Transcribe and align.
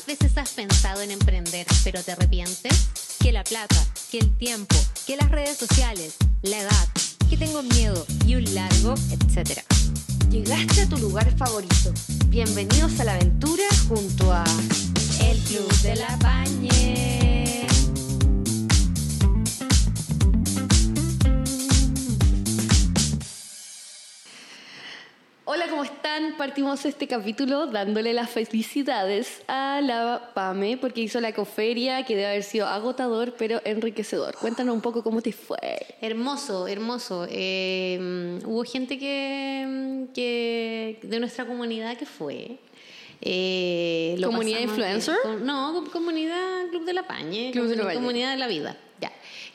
¿Cuántas 0.00 0.18
veces 0.18 0.38
has 0.38 0.50
pensado 0.50 1.02
en 1.02 1.10
emprender, 1.10 1.66
pero 1.84 2.02
te 2.02 2.12
arrepientes? 2.12 2.88
Que 3.18 3.32
la 3.32 3.44
plata, 3.44 3.76
que 4.10 4.18
el 4.18 4.34
tiempo, 4.38 4.74
que 5.06 5.16
las 5.16 5.30
redes 5.30 5.58
sociales, 5.58 6.14
la 6.42 6.58
edad, 6.58 6.88
que 7.28 7.36
tengo 7.36 7.62
miedo 7.62 8.06
y 8.24 8.36
un 8.36 8.54
largo, 8.54 8.94
etcétera. 9.10 9.62
Llegaste 10.30 10.82
a 10.82 10.88
tu 10.88 10.96
lugar 10.96 11.30
favorito. 11.36 11.92
Bienvenidos 12.28 12.98
a 13.00 13.04
la 13.04 13.14
aventura 13.14 13.64
junto 13.88 14.32
a 14.32 14.44
El 15.22 15.38
Club 15.40 15.70
de 15.82 15.96
la 15.96 16.16
Bañe. 16.16 17.19
Están? 26.16 26.36
Partimos 26.36 26.84
este 26.84 27.06
capítulo 27.06 27.66
dándole 27.66 28.12
las 28.12 28.30
felicidades 28.30 29.42
a 29.46 29.80
la 29.80 30.30
PAME 30.34 30.76
porque 30.76 31.00
hizo 31.02 31.20
la 31.20 31.32
coferia 31.32 32.04
que 32.04 32.14
debe 32.16 32.28
haber 32.28 32.42
sido 32.42 32.66
agotador 32.66 33.34
pero 33.38 33.60
enriquecedor. 33.64 34.34
Cuéntanos 34.36 34.74
un 34.74 34.80
poco 34.80 35.02
cómo 35.02 35.22
te 35.22 35.32
fue. 35.32 35.58
Hermoso, 36.00 36.66
hermoso. 36.66 37.26
Eh, 37.30 38.38
hubo 38.44 38.64
gente 38.64 38.98
que, 38.98 40.06
que 40.14 40.98
de 41.02 41.20
nuestra 41.20 41.44
comunidad 41.44 41.96
que 41.96 42.06
fue. 42.06 42.58
Eh, 43.20 44.18
¿Comunidad 44.24 44.60
influencer? 44.60 45.16
No, 45.42 45.74
com- 45.74 45.90
comunidad 45.90 46.68
Club 46.70 46.84
de 46.86 46.92
la 46.94 47.06
Pañe. 47.06 47.50
Club 47.52 47.66
de 47.66 47.76
la 47.76 47.84
Pañe. 47.84 47.94
Comunidad 47.96 48.30
de 48.32 48.36
la 48.38 48.46
vida. 48.48 48.76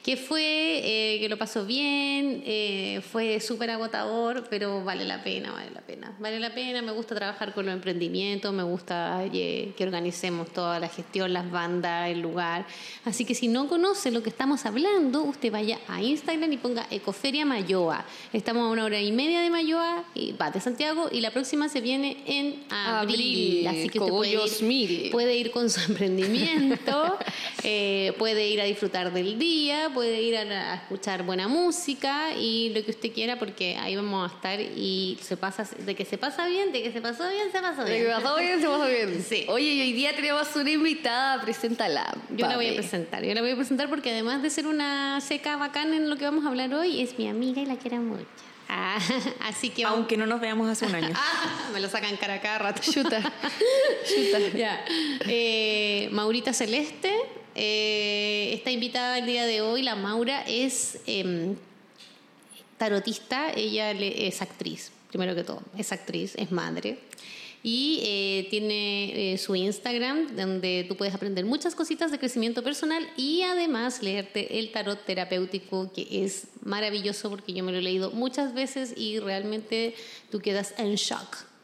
Que 0.05 0.17
fue, 0.17 0.81
eh, 0.83 1.19
que 1.19 1.27
lo 1.29 1.35
pasó 1.35 1.65
bien, 1.65 2.43
eh, 2.45 3.01
fue 3.11 3.39
súper 3.39 3.71
agotador, 3.71 4.45
pero 4.51 4.83
vale 4.83 5.03
la 5.03 5.23
pena, 5.23 5.51
vale 5.51 5.71
la 5.71 5.81
pena. 5.81 6.15
Vale 6.19 6.39
la 6.39 6.53
pena, 6.53 6.83
me 6.83 6.91
gusta 6.91 7.15
trabajar 7.15 7.55
con 7.55 7.65
los 7.65 7.73
emprendimientos, 7.73 8.53
me 8.53 8.61
gusta 8.61 9.25
eh, 9.33 9.73
que 9.75 9.83
organicemos 9.83 10.53
toda 10.53 10.79
la 10.79 10.89
gestión, 10.89 11.33
las 11.33 11.49
bandas, 11.49 12.09
el 12.09 12.19
lugar. 12.19 12.67
Así 13.03 13.25
que 13.25 13.33
si 13.33 13.47
no 13.47 13.67
conoce 13.67 14.11
lo 14.11 14.21
que 14.21 14.29
estamos 14.29 14.67
hablando, 14.67 15.23
usted 15.23 15.51
vaya 15.51 15.79
a 15.87 16.03
Instagram 16.03 16.53
y 16.53 16.57
ponga 16.57 16.85
Ecoferia 16.91 17.43
Mayoa. 17.43 18.05
Estamos 18.31 18.61
a 18.61 18.69
una 18.69 18.85
hora 18.85 19.01
y 19.01 19.11
media 19.11 19.41
de 19.41 19.49
Mayoa, 19.49 20.03
y 20.13 20.33
va 20.33 20.51
de 20.51 20.61
Santiago, 20.61 21.09
y 21.11 21.21
la 21.21 21.31
próxima 21.31 21.67
se 21.67 21.81
viene 21.81 22.17
en 22.27 22.63
abril. 22.69 23.65
Abril, 23.65 23.67
Así 23.69 23.89
que 23.89 23.97
usted 23.97 24.11
puede 24.11 24.33
ir, 24.33 24.61
mil. 24.61 25.09
puede 25.09 25.35
ir 25.35 25.49
con 25.49 25.67
su 25.67 25.79
emprendimiento, 25.89 27.17
puede 28.19 28.47
ir 28.49 28.61
a 28.61 28.65
disfrutar 28.65 29.11
del 29.11 29.39
día, 29.39 29.89
puede 29.95 30.21
ir 30.21 30.35
a, 30.37 30.41
a 30.73 30.75
escuchar 30.75 31.23
buena 31.23 31.47
música 31.47 32.33
y 32.37 32.71
lo 32.75 32.83
que 32.83 32.91
usted 32.91 33.11
quiera, 33.13 33.39
porque 33.39 33.77
ahí 33.77 33.95
vamos 33.95 34.29
a 34.29 34.35
estar 34.35 34.59
y 34.59 35.17
se 35.21 35.37
pasa, 35.37 35.67
de 35.79 35.95
que 35.95 36.05
se 36.05 36.17
pasa 36.17 36.45
bien, 36.45 36.71
de 36.73 36.83
que 36.83 36.91
se 36.91 37.01
pasó 37.01 37.27
bien, 37.29 37.51
se 37.51 37.61
pasó 37.61 37.87
¿Se 37.87 37.93
bien. 37.93 38.11
pasó 38.11 38.35
bien? 38.37 38.59
¿Se 38.61 38.67
pasó 38.67 38.85
bien? 38.85 39.25
Sí. 39.29 39.45
Oye, 39.47 39.73
y 39.73 39.81
hoy 39.81 39.93
día 39.93 40.15
tenemos 40.15 40.53
una 40.55 40.69
invitada, 40.69 41.41
preséntala. 41.41 42.13
Yo 42.29 42.47
la 42.47 42.57
voy 42.57 42.67
a 42.69 42.75
presentar, 42.75 43.23
yo 43.23 43.33
la 43.33 43.41
voy 43.41 43.51
a 43.51 43.55
presentar 43.55 43.89
porque 43.89 44.11
además 44.11 44.43
de 44.43 44.49
ser 44.49 44.67
una 44.67 45.19
seca 45.21 45.55
bacán 45.55 45.93
en 45.93 46.09
lo 46.09 46.17
que 46.17 46.25
vamos 46.25 46.45
a 46.45 46.49
hablar 46.49 46.73
hoy, 46.73 47.01
es 47.01 47.17
mi 47.17 47.27
amiga 47.29 47.61
y 47.61 47.65
la 47.65 47.77
quiero 47.77 47.97
mucho. 47.97 48.25
Ah, 48.67 48.97
así 49.41 49.69
que 49.69 49.83
vamos. 49.83 49.99
Aunque 49.99 50.17
no 50.17 50.25
nos 50.25 50.41
veamos 50.41 50.69
hace 50.69 50.85
un 50.85 50.95
año. 50.95 51.13
Ah, 51.15 51.69
me 51.71 51.79
lo 51.79 51.87
sacan 51.87 52.17
cara 52.17 52.35
a 52.35 52.41
cada 52.41 52.57
rato. 52.57 52.81
Chuta, 52.81 53.21
chuta. 53.21 54.39
Ya. 54.55 54.83
Eh, 55.27 56.09
Maurita 56.11 56.51
Celeste 56.53 57.13
eh, 57.55 58.51
está 58.53 58.71
invitada 58.71 59.17
el 59.17 59.25
día 59.25 59.45
de 59.45 59.61
hoy. 59.61 59.81
La 59.81 59.95
Maura 59.95 60.43
es 60.47 60.99
em, 61.07 61.55
tarotista, 62.77 63.51
ella 63.53 63.91
es 63.91 64.41
actriz, 64.41 64.91
primero 65.09 65.33
que 65.35 65.43
todo. 65.43 65.61
Es 65.77 65.91
actriz, 65.91 66.35
es 66.35 66.51
madre. 66.51 66.99
Y 67.63 68.01
eh, 68.03 68.47
tiene 68.51 69.33
eh, 69.33 69.37
su 69.39 69.55
Instagram 69.55 70.35
donde 70.35 70.85
tú 70.87 70.95
puedes 70.95 71.15
aprender 71.15 71.45
muchas 71.45 71.73
cositas 71.73 72.11
de 72.11 72.19
crecimiento 72.19 72.61
personal 72.61 73.09
y 73.17 73.41
además 73.41 74.03
leerte 74.03 74.59
el 74.59 74.71
tarot 74.71 75.03
terapéutico 75.03 75.91
que 75.91 76.07
es 76.23 76.47
maravilloso 76.61 77.31
porque 77.31 77.53
yo 77.53 77.63
me 77.63 77.71
lo 77.71 77.79
he 77.79 77.81
leído 77.81 78.11
muchas 78.11 78.53
veces 78.53 78.93
y 78.95 79.17
realmente 79.19 79.95
tú 80.29 80.41
quedas 80.41 80.75
en 80.77 80.93
shock. 80.93 81.54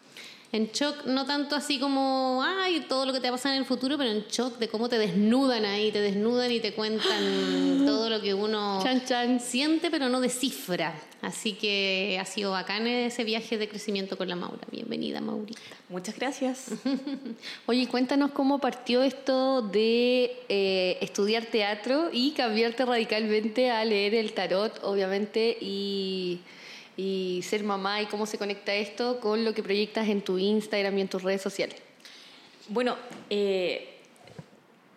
En 0.54 0.68
shock, 0.68 1.06
no 1.06 1.26
tanto 1.26 1.56
así 1.56 1.80
como, 1.80 2.44
ay, 2.46 2.82
todo 2.90 3.06
lo 3.06 3.14
que 3.14 3.22
te 3.22 3.30
va 3.30 3.36
a 3.36 3.38
pasar 3.38 3.54
en 3.54 3.60
el 3.60 3.66
futuro, 3.66 3.98
pero 3.98 4.10
en 4.10 4.26
shock 4.28 4.58
de 4.58 4.68
cómo 4.68 4.90
te 4.90 4.98
desnudan 4.98 5.64
ahí, 5.64 5.94
te 5.94 6.02
desnudan 6.02 6.52
y 6.52 6.60
te 6.60 6.74
cuentan 6.74 7.84
todo 7.86 8.10
lo 8.10 8.20
que 8.20 8.34
uno 8.34 8.82
Chan, 8.84 9.06
chan. 9.06 9.40
siente, 9.40 9.90
pero 9.90 10.10
no 10.10 10.20
descifra. 10.20 10.94
Así 11.22 11.54
que 11.54 12.18
ha 12.20 12.26
sido 12.26 12.52
bacán 12.52 12.86
ese 12.86 13.24
viaje 13.24 13.58
de 13.58 13.70
crecimiento 13.70 14.18
con 14.18 14.28
la 14.28 14.36
Maura. 14.36 14.60
Bienvenida, 14.70 15.22
Maurita. 15.22 15.62
Muchas 15.88 16.18
gracias. 16.18 16.72
Oye, 17.68 17.88
cuéntanos 17.88 18.32
cómo 18.32 18.60
partió 18.60 19.04
esto 19.04 19.62
de 19.62 20.36
eh, 20.50 20.98
estudiar 21.00 21.46
teatro 21.46 22.10
y 22.12 22.32
cambiarte 22.32 22.84
radicalmente 22.84 23.72
a 23.72 23.86
leer 23.86 24.16
el 24.16 24.34
tarot, 24.34 24.80
obviamente, 24.84 25.58
y, 25.62 26.40
y 26.98 27.42
ser 27.44 27.64
mamá 27.64 28.02
y 28.02 28.06
cómo 28.08 28.26
se 28.26 28.38
conecta 28.38 28.74
esto 28.74 29.20
con 29.20 29.44
lo 29.46 29.54
que 29.54 29.64
proyectas 29.64 30.08
en 30.10 30.22
tu 30.22 30.38
Instagram 30.38 30.98
y 30.98 31.02
en 31.02 31.08
tus 31.08 31.24
redes 31.24 31.42
sociales. 31.42 31.76
Bueno, 32.68 32.96
eh, 33.30 33.98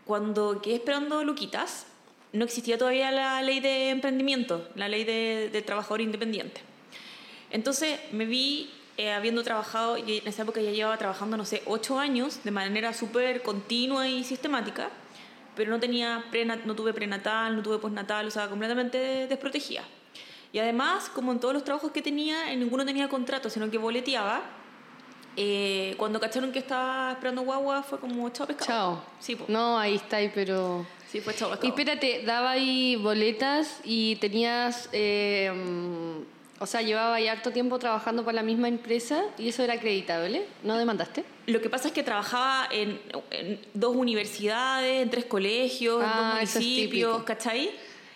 cuando 0.05 0.60
quedé 0.60 0.75
esperando 0.75 1.25
Luquitas, 1.25 1.87
no 2.32 2.44
existía 2.44 2.77
todavía 2.77 3.10
la 3.10 3.41
ley 3.43 3.60
de 3.60 3.91
emprendimiento, 3.91 4.69
la 4.75 4.88
ley 4.88 5.05
de, 5.05 5.50
de 5.53 5.62
trabajador 5.62 6.00
independiente. 6.00 6.60
Entonces 7.50 8.00
me 8.12 8.26
vi 8.26 8.71
eh, 8.97 9.12
habiendo 9.12 9.43
trabajado, 9.43 9.97
y 9.97 10.19
en 10.19 10.28
esa 10.28 10.43
época 10.43 10.61
ya 10.61 10.71
llevaba 10.72 10.99
trabajando, 10.99 11.37
no 11.37 11.44
sé, 11.44 11.62
ocho 11.66 11.99
años 11.99 12.43
de 12.44 12.50
manera 12.50 12.93
súper 12.93 13.43
continua 13.43 14.09
y 14.09 14.25
sistemática, 14.25 14.91
pero 15.56 15.71
no, 15.71 15.78
tenía 15.81 16.25
prena- 16.32 16.61
no 16.65 16.75
tuve 16.75 16.93
prenatal, 16.93 17.56
no 17.56 17.62
tuve 17.62 17.78
postnatal, 17.78 18.26
o 18.26 18.31
sea, 18.31 18.49
completamente 18.49 19.26
desprotegida. 19.28 19.84
Y 20.54 20.60
además, 20.60 21.10
como 21.12 21.32
en 21.32 21.41
todos 21.41 21.53
los 21.53 21.65
trabajos 21.65 21.91
que 21.91 22.00
tenía, 22.00 22.53
en 22.53 22.60
ninguno 22.60 22.84
tenía 22.87 23.09
contrato, 23.09 23.50
sino 23.50 23.69
que 23.70 23.76
boleteaba. 23.76 24.41
Eh, 25.37 25.94
cuando 25.98 26.20
cacharon 26.20 26.53
que 26.53 26.60
estaba 26.60 27.10
esperando 27.10 27.42
guagua, 27.42 27.82
fue 27.82 27.98
como 27.98 28.28
chao 28.31 28.47
pescado. 28.47 28.69
Chao. 28.69 29.04
Sí, 29.19 29.34
po. 29.34 29.47
No, 29.48 29.76
ahí 29.76 29.97
está, 29.97 30.19
ahí, 30.19 30.31
pero... 30.32 30.87
Sí, 31.10 31.20
fue 31.20 31.34
chao 31.34 31.48
Y 31.48 31.56
pescado. 31.56 31.69
espérate, 31.76 32.22
daba 32.25 32.53
ahí 32.53 32.94
boletas 32.94 33.81
y 33.82 34.14
tenías, 34.16 34.88
eh, 34.93 35.50
mm, 35.53 36.62
o 36.62 36.66
sea, 36.66 36.82
llevaba 36.82 37.16
ahí 37.16 37.26
harto 37.26 37.50
tiempo 37.50 37.81
trabajando 37.81 38.25
para 38.25 38.37
la 38.37 38.43
misma 38.44 38.69
empresa 38.69 39.25
y 39.37 39.48
eso 39.48 39.64
era 39.64 39.75
acreditable, 39.75 40.47
¿no 40.62 40.78
demandaste? 40.78 41.25
Lo 41.47 41.60
que 41.60 41.69
pasa 41.69 41.88
es 41.88 41.94
que 41.94 42.04
trabajaba 42.04 42.69
en, 42.70 43.00
en 43.32 43.60
dos 43.75 43.97
universidades, 43.97 45.03
en 45.03 45.10
tres 45.10 45.25
colegios, 45.25 46.00
Ah, 46.04 46.37
en 46.38 46.41
dos 46.47 46.48
es 46.50 46.54
municipios, 46.54 47.12
típico. 47.12 47.25
¿cachai? 47.25 47.70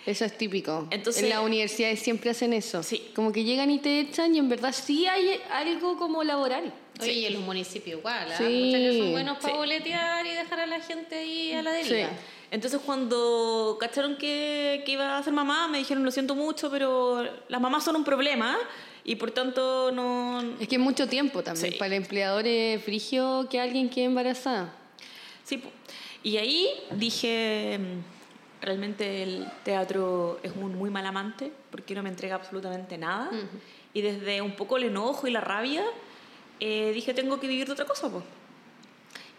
Eso 0.08 0.24
es 0.24 0.38
típico. 0.38 0.88
Entonces- 0.90 1.22
en 1.22 1.28
las 1.28 1.40
universidades 1.40 2.00
siempre 2.00 2.30
hacen 2.30 2.54
eso. 2.54 2.82
Sí. 2.82 3.10
Como 3.14 3.30
que 3.30 3.44
llegan 3.44 3.70
y 3.70 3.78
te 3.78 4.00
echan 4.00 4.34
y 4.34 4.38
en 4.38 4.48
verdad 4.48 4.72
sí 4.72 5.06
hay 5.06 5.38
algo 5.52 5.98
como 5.98 6.24
laboral. 6.24 6.72
Oye, 7.00 7.12
y 7.12 7.26
en 7.26 7.34
los 7.34 7.42
municipios 7.42 7.98
igual, 7.98 8.26
¿ah? 8.32 8.36
Sí. 8.38 8.44
Muchas 8.44 8.80
que 8.80 8.98
son 8.98 9.12
buenos 9.12 9.36
para 9.38 9.52
Sí. 9.52 9.58
boletear 9.58 10.26
y 10.26 10.30
dejar 10.30 10.60
a 10.60 10.66
la 10.66 10.80
gente 10.80 11.14
ahí 11.16 11.52
a 11.52 11.62
la 11.62 11.72
deriva. 11.72 12.08
Sí. 12.08 12.14
Entonces 12.50 12.80
cuando 12.86 13.76
cacharon 13.78 14.16
que, 14.16 14.82
que 14.86 14.92
iba 14.92 15.18
a 15.18 15.22
ser 15.22 15.34
mamá, 15.34 15.68
me 15.68 15.76
dijeron, 15.76 16.02
lo 16.02 16.10
siento 16.10 16.34
mucho, 16.34 16.70
pero 16.70 17.22
las 17.48 17.60
mamás 17.60 17.84
son 17.84 17.94
un 17.96 18.04
problema 18.04 18.56
y 19.04 19.16
por 19.16 19.30
tanto 19.32 19.92
no... 19.92 20.40
Es 20.58 20.66
que 20.68 20.76
es 20.76 20.80
mucho 20.80 21.06
tiempo 21.06 21.42
también. 21.42 21.72
Sí. 21.72 21.78
Para 21.78 21.88
el 21.94 22.02
empleador 22.02 22.46
es 22.46 22.82
frigio 22.82 23.46
que 23.50 23.60
alguien 23.60 23.90
quede 23.90 24.06
embarazada. 24.06 24.72
Sí, 25.44 25.62
y 26.22 26.38
ahí 26.38 26.68
dije, 26.96 27.78
mm, 27.78 28.17
realmente 28.60 29.22
el 29.22 29.46
teatro 29.64 30.40
es 30.42 30.52
un 30.52 30.74
muy 30.74 30.90
mal 30.90 31.06
amante 31.06 31.52
porque 31.70 31.94
no 31.94 32.02
me 32.02 32.08
entrega 32.08 32.34
absolutamente 32.34 32.98
nada. 32.98 33.30
Y 33.92 34.02
desde 34.02 34.42
un 34.42 34.56
poco 34.56 34.76
el 34.76 34.84
enojo 34.84 35.26
y 35.26 35.30
la 35.30 35.40
rabia, 35.40 35.84
eh, 36.60 36.92
dije, 36.92 37.14
tengo 37.14 37.40
que 37.40 37.46
vivir 37.46 37.66
de 37.66 37.72
otra 37.72 37.84
cosa. 37.84 38.10
po. 38.10 38.22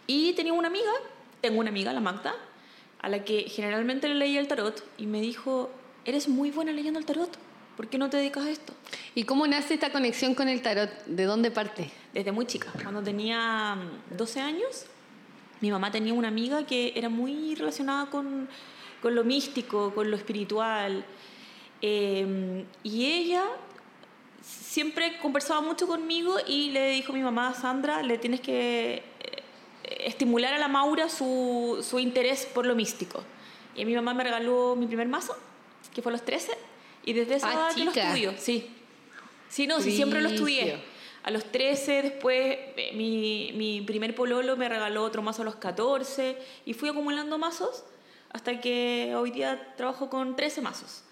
Y 0.06 0.32
tenía 0.32 0.52
una 0.52 0.68
amiga, 0.68 0.92
tengo 1.40 1.60
una 1.60 1.70
amiga, 1.70 1.92
la 1.92 2.00
Magda, 2.00 2.34
a 3.00 3.08
la 3.08 3.24
que 3.24 3.42
generalmente 3.42 4.08
le 4.08 4.14
leía 4.14 4.40
el 4.40 4.48
tarot 4.48 4.84
y 4.98 5.06
me 5.06 5.20
dijo, 5.20 5.70
eres 6.04 6.28
muy 6.28 6.50
buena 6.50 6.72
leyendo 6.72 6.98
el 6.98 7.06
tarot, 7.06 7.30
¿por 7.76 7.88
qué 7.88 7.96
no 7.96 8.10
te 8.10 8.16
dedicas 8.16 8.44
a 8.44 8.50
esto? 8.50 8.74
¿Y 9.14 9.24
cómo 9.24 9.46
nace 9.46 9.74
esta 9.74 9.92
conexión 9.92 10.34
con 10.34 10.48
el 10.48 10.62
tarot? 10.62 10.90
¿De 11.06 11.24
dónde 11.24 11.50
parte? 11.50 11.90
desde 12.12 12.32
muy 12.32 12.46
chica. 12.46 12.70
Cuando 12.82 13.02
tenía 13.02 13.76
mm, 13.76 14.16
12 14.16 14.40
años, 14.40 14.86
mi 15.60 15.70
mamá 15.70 15.90
tenía 15.90 16.14
una 16.14 16.28
amiga 16.28 16.66
que 16.66 16.92
era 16.96 17.08
muy 17.08 17.54
relacionada 17.54 18.06
con, 18.06 18.48
con 19.00 19.14
lo 19.14 19.24
místico, 19.24 19.94
con 19.94 20.10
lo 20.10 20.16
espiritual. 20.16 21.04
Eh, 21.82 22.64
y 22.82 23.06
ella 23.06 23.44
siempre 24.42 25.18
conversaba 25.18 25.60
mucho 25.60 25.86
conmigo 25.86 26.36
y 26.46 26.70
le 26.70 26.90
dijo 26.90 27.12
a 27.12 27.14
mi 27.16 27.22
mamá, 27.22 27.54
Sandra, 27.54 28.02
le 28.02 28.18
tienes 28.18 28.40
que 28.40 28.94
eh, 28.94 29.02
estimular 30.06 30.54
a 30.54 30.58
la 30.58 30.68
Maura 30.68 31.08
su, 31.08 31.84
su 31.88 31.98
interés 31.98 32.46
por 32.46 32.66
lo 32.66 32.74
místico. 32.74 33.22
Y 33.74 33.84
mi 33.84 33.94
mamá 33.94 34.14
me 34.14 34.24
regaló 34.24 34.76
mi 34.76 34.86
primer 34.86 35.08
mazo, 35.08 35.36
que 35.94 36.02
fue 36.02 36.10
a 36.10 36.14
los 36.14 36.24
13, 36.24 36.52
y 37.04 37.12
desde 37.12 37.36
esa 37.36 37.48
Ah, 37.48 37.52
edad 37.52 37.74
que 37.74 37.84
lo 37.84 37.90
estudio. 37.92 38.34
Sí, 38.36 38.68
sí, 39.48 39.66
no, 39.66 39.80
sí, 39.80 39.92
siempre 39.92 40.20
lo 40.20 40.28
estudié. 40.28 40.78
A 41.22 41.30
los 41.30 41.44
13, 41.44 42.02
después 42.02 42.58
eh, 42.76 42.92
mi, 42.94 43.52
mi 43.54 43.82
primer 43.82 44.14
pololo 44.14 44.56
me 44.56 44.68
regaló 44.68 45.04
otro 45.04 45.20
mazo 45.22 45.42
a 45.42 45.44
los 45.44 45.56
14 45.56 46.36
y 46.64 46.72
fui 46.72 46.88
acumulando 46.88 47.38
mazos 47.38 47.84
hasta 48.32 48.60
que 48.60 49.14
hoy 49.16 49.30
día 49.30 49.74
trabajo 49.76 50.08
con 50.10 50.36
13 50.36 50.60
mazos. 50.60 51.02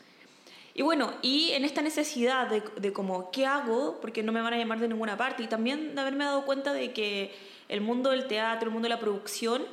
Y 0.75 0.83
bueno, 0.83 1.13
y 1.23 1.51
en 1.53 1.65
esta 1.65 1.83
necesidad 1.83 2.47
de, 2.47 2.63
de 2.77 2.93
como, 2.93 3.31
¿qué 3.33 3.47
hago? 3.47 3.99
Porque 4.01 4.23
no 4.23 4.31
me 4.31 4.41
van 4.41 4.55
a 4.55 4.59
llamar 4.59 4.79
de 4.79 4.87
ninguna 4.89 5.17
parte. 5.17 5.43
Y 5.43 5.49
también 5.49 5.95
de 5.97 6.01
haberme 6.01 6.25
dado 6.25 6.45
cuenta 6.45 6.73
de 6.73 6.93
que 6.93 7.35
el 7.69 7.81
mundo 7.81 8.11
del 8.11 8.29
teatro, 8.29 8.69
el 8.69 8.73
mundo 8.73 8.87
de 8.87 8.95
la 8.95 9.01
producción, 9.01 9.67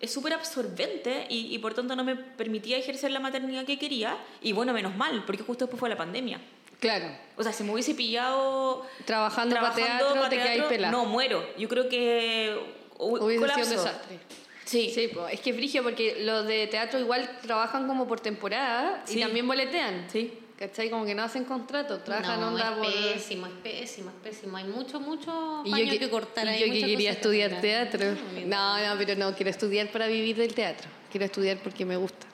es 0.00 0.12
súper 0.12 0.32
absorbente 0.32 1.26
y, 1.28 1.54
y 1.54 1.58
por 1.58 1.74
tanto 1.74 1.94
no 1.96 2.04
me 2.04 2.16
permitía 2.16 2.78
ejercer 2.78 3.10
la 3.10 3.20
maternidad 3.20 3.66
que 3.66 3.78
quería. 3.78 4.16
Y 4.40 4.52
bueno, 4.52 4.72
menos 4.72 4.96
mal, 4.96 5.24
porque 5.26 5.42
justo 5.42 5.66
después 5.66 5.78
fue 5.78 5.90
la 5.90 5.96
pandemia. 5.96 6.40
Claro. 6.80 7.06
O 7.36 7.42
sea, 7.42 7.52
si 7.52 7.62
me 7.62 7.72
hubiese 7.72 7.94
pillado 7.94 8.86
Trabajando, 9.04 9.56
para 9.56 9.74
teatro, 9.74 10.14
pa' 10.14 10.28
te 10.30 10.36
quedáis 10.36 10.52
teatro, 10.54 10.68
pelado. 10.68 10.92
No, 10.96 11.04
muero. 11.04 11.44
Yo 11.58 11.68
creo 11.68 11.88
que 11.88 12.58
hu- 12.98 13.20
Hubiese 13.22 13.40
colapso. 13.40 13.64
sido 13.64 13.78
un 13.80 13.84
desastre. 13.86 14.18
Sí. 14.66 14.90
Sí, 14.94 15.08
po. 15.08 15.28
es 15.28 15.40
que 15.40 15.50
es 15.50 15.56
frigio 15.56 15.82
porque 15.82 16.22
los 16.24 16.46
de 16.46 16.66
teatro 16.66 16.98
igual 16.98 17.38
trabajan 17.40 17.86
como 17.86 18.06
por 18.06 18.20
temporada 18.20 19.02
y 19.08 19.20
también 19.20 19.46
boletean. 19.46 20.06
Sí. 20.12 20.32
¿Cachai? 20.58 20.88
Como 20.88 21.04
que 21.04 21.14
no 21.14 21.22
hacen 21.22 21.44
contrato, 21.44 21.98
trabajan 21.98 22.40
no, 22.40 22.48
onda 22.48 22.70
es 22.70 22.76
por... 22.78 22.86
pésimo, 22.86 23.46
es 23.46 23.52
pésimo, 23.62 24.10
es 24.10 24.16
pésimo. 24.30 24.56
Hay 24.56 24.64
mucho, 24.64 24.98
mucho 24.98 25.62
Y 25.66 25.70
paño 25.70 25.84
yo 25.84 25.90
que, 25.92 25.98
que 25.98 26.10
cortar 26.10 26.46
y 26.46 26.48
ahí. 26.48 26.60
yo 26.60 26.72
que 26.72 26.80
quería 26.80 27.10
que 27.10 27.16
estudiar 27.16 27.60
teatro. 27.60 28.16
No, 28.46 28.78
no, 28.78 28.98
pero 28.98 29.14
no, 29.16 29.34
quiero 29.34 29.50
estudiar 29.50 29.88
para 29.92 30.06
vivir 30.06 30.36
del 30.36 30.54
teatro. 30.54 30.88
Quiero 31.10 31.26
estudiar 31.26 31.58
porque 31.58 31.84
me 31.84 31.96
gusta. 31.96 32.26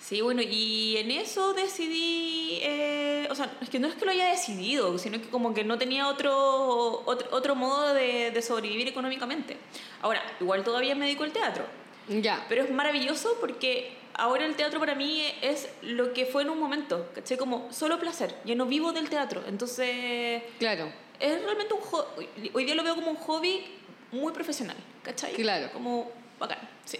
Sí, 0.00 0.22
bueno, 0.22 0.40
y 0.42 0.96
en 0.96 1.10
eso 1.10 1.52
decidí, 1.52 2.58
eh, 2.62 3.28
o 3.30 3.34
sea, 3.34 3.52
es 3.60 3.68
que 3.68 3.78
no 3.78 3.86
es 3.86 3.94
que 3.94 4.04
lo 4.06 4.10
haya 4.10 4.26
decidido, 4.30 4.96
sino 4.98 5.20
que 5.20 5.28
como 5.28 5.52
que 5.52 5.62
no 5.62 5.76
tenía 5.78 6.08
otro, 6.08 7.02
otro, 7.04 7.28
otro 7.32 7.54
modo 7.54 7.92
de, 7.92 8.30
de 8.30 8.42
sobrevivir 8.42 8.88
económicamente. 8.88 9.56
Ahora, 10.00 10.22
igual 10.40 10.64
todavía 10.64 10.94
me 10.94 11.04
dedico 11.04 11.24
al 11.24 11.32
teatro, 11.32 11.64
Ya. 12.08 12.44
pero 12.48 12.64
es 12.64 12.70
maravilloso 12.70 13.36
porque 13.40 13.92
ahora 14.14 14.46
el 14.46 14.56
teatro 14.56 14.80
para 14.80 14.94
mí 14.94 15.22
es 15.42 15.68
lo 15.82 16.12
que 16.14 16.24
fue 16.24 16.42
en 16.42 16.50
un 16.50 16.58
momento, 16.58 17.08
¿cachai? 17.14 17.36
Como 17.36 17.70
solo 17.72 17.98
placer, 18.00 18.34
ya 18.46 18.54
no 18.54 18.64
vivo 18.66 18.92
del 18.92 19.10
teatro, 19.10 19.42
entonces 19.46 20.42
Claro. 20.58 20.90
es 21.20 21.42
realmente 21.44 21.74
un 21.74 21.80
hobby, 21.82 22.28
hoy 22.54 22.64
día 22.64 22.74
lo 22.74 22.82
veo 22.82 22.94
como 22.94 23.10
un 23.10 23.16
hobby 23.18 23.64
muy 24.12 24.32
profesional, 24.32 24.76
¿cachai? 25.02 25.34
Claro. 25.34 25.70
Como 25.74 26.10
bacán, 26.38 26.58
sí. 26.86 26.98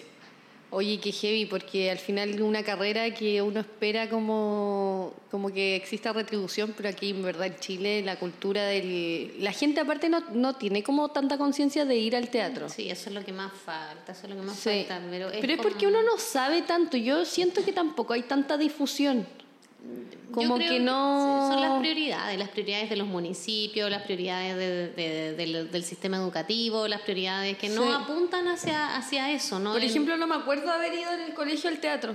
Oye, 0.73 1.01
qué 1.01 1.11
heavy, 1.11 1.47
porque 1.47 1.91
al 1.91 1.99
final 1.99 2.41
una 2.43 2.63
carrera 2.63 3.13
que 3.13 3.43
uno 3.43 3.59
espera 3.59 4.09
como, 4.09 5.13
como 5.29 5.51
que 5.53 5.75
exista 5.75 6.13
retribución, 6.13 6.75
pero 6.77 6.89
aquí 6.89 7.11
en 7.11 7.23
verdad 7.25 7.49
en 7.49 7.59
Chile 7.59 8.03
la 8.03 8.21
cultura 8.21 8.65
del... 8.67 9.35
La 9.41 9.51
gente 9.53 9.81
aparte 9.81 10.09
no, 10.09 10.21
no 10.33 10.55
tiene 10.55 10.85
como 10.85 11.09
tanta 11.09 11.39
conciencia 11.39 11.85
de 11.85 11.97
ir 11.97 12.15
al 12.15 12.29
teatro. 12.31 12.69
Sí, 12.69 12.89
eso 12.89 13.09
es 13.11 13.15
lo 13.17 13.25
que 13.25 13.33
más 13.33 13.53
falta, 13.53 14.13
eso 14.13 14.23
es 14.25 14.31
lo 14.31 14.37
que 14.37 14.43
más 14.43 14.57
Sí. 14.57 14.85
falta. 14.87 15.03
Pero 15.11 15.31
es, 15.31 15.39
Pero 15.41 15.53
es 15.55 15.59
como- 15.59 15.69
porque 15.71 15.87
uno 15.89 16.03
no 16.05 16.19
sabe 16.19 16.63
tanto. 16.63 16.97
Yo 16.97 17.25
siento 17.25 17.65
que 17.65 17.73
tampoco 17.73 18.13
hay 18.13 18.23
tanta 18.23 18.57
difusión. 18.57 19.27
Como 20.33 20.59
que 20.59 20.79
no... 20.79 21.49
Son 21.53 21.61
las 21.61 21.81
prioridades, 21.81 22.39
las 22.39 22.49
prioridades 22.51 22.89
de 22.89 22.97
los 22.97 23.09
municipios, 23.09 23.91
las 23.91 24.03
prioridades 24.03 24.57
de- 24.57 24.89
de- 24.91 25.33
del, 25.35 25.71
del 25.73 25.83
sistema 25.85 26.19
educativo, 26.19 26.87
las 26.87 27.01
prioridades 27.01 27.59
que 27.59 27.69
no 27.69 27.83
Sí. 27.83 27.89
apuntan 27.93 28.47
hacia, 28.47 28.97
hacia 28.97 29.33
eso, 29.33 29.59
¿no? 29.59 29.73
Por 29.73 29.83
ejemplo, 29.83 30.17
no 30.17 30.27
me 30.29 30.37
acuerdo 30.37 30.71
haber 30.71 30.95
ido 30.95 31.13
en 31.13 31.21
el 31.23 31.35
colegio 31.35 31.69
al 31.69 31.79
teatro. 31.81 32.15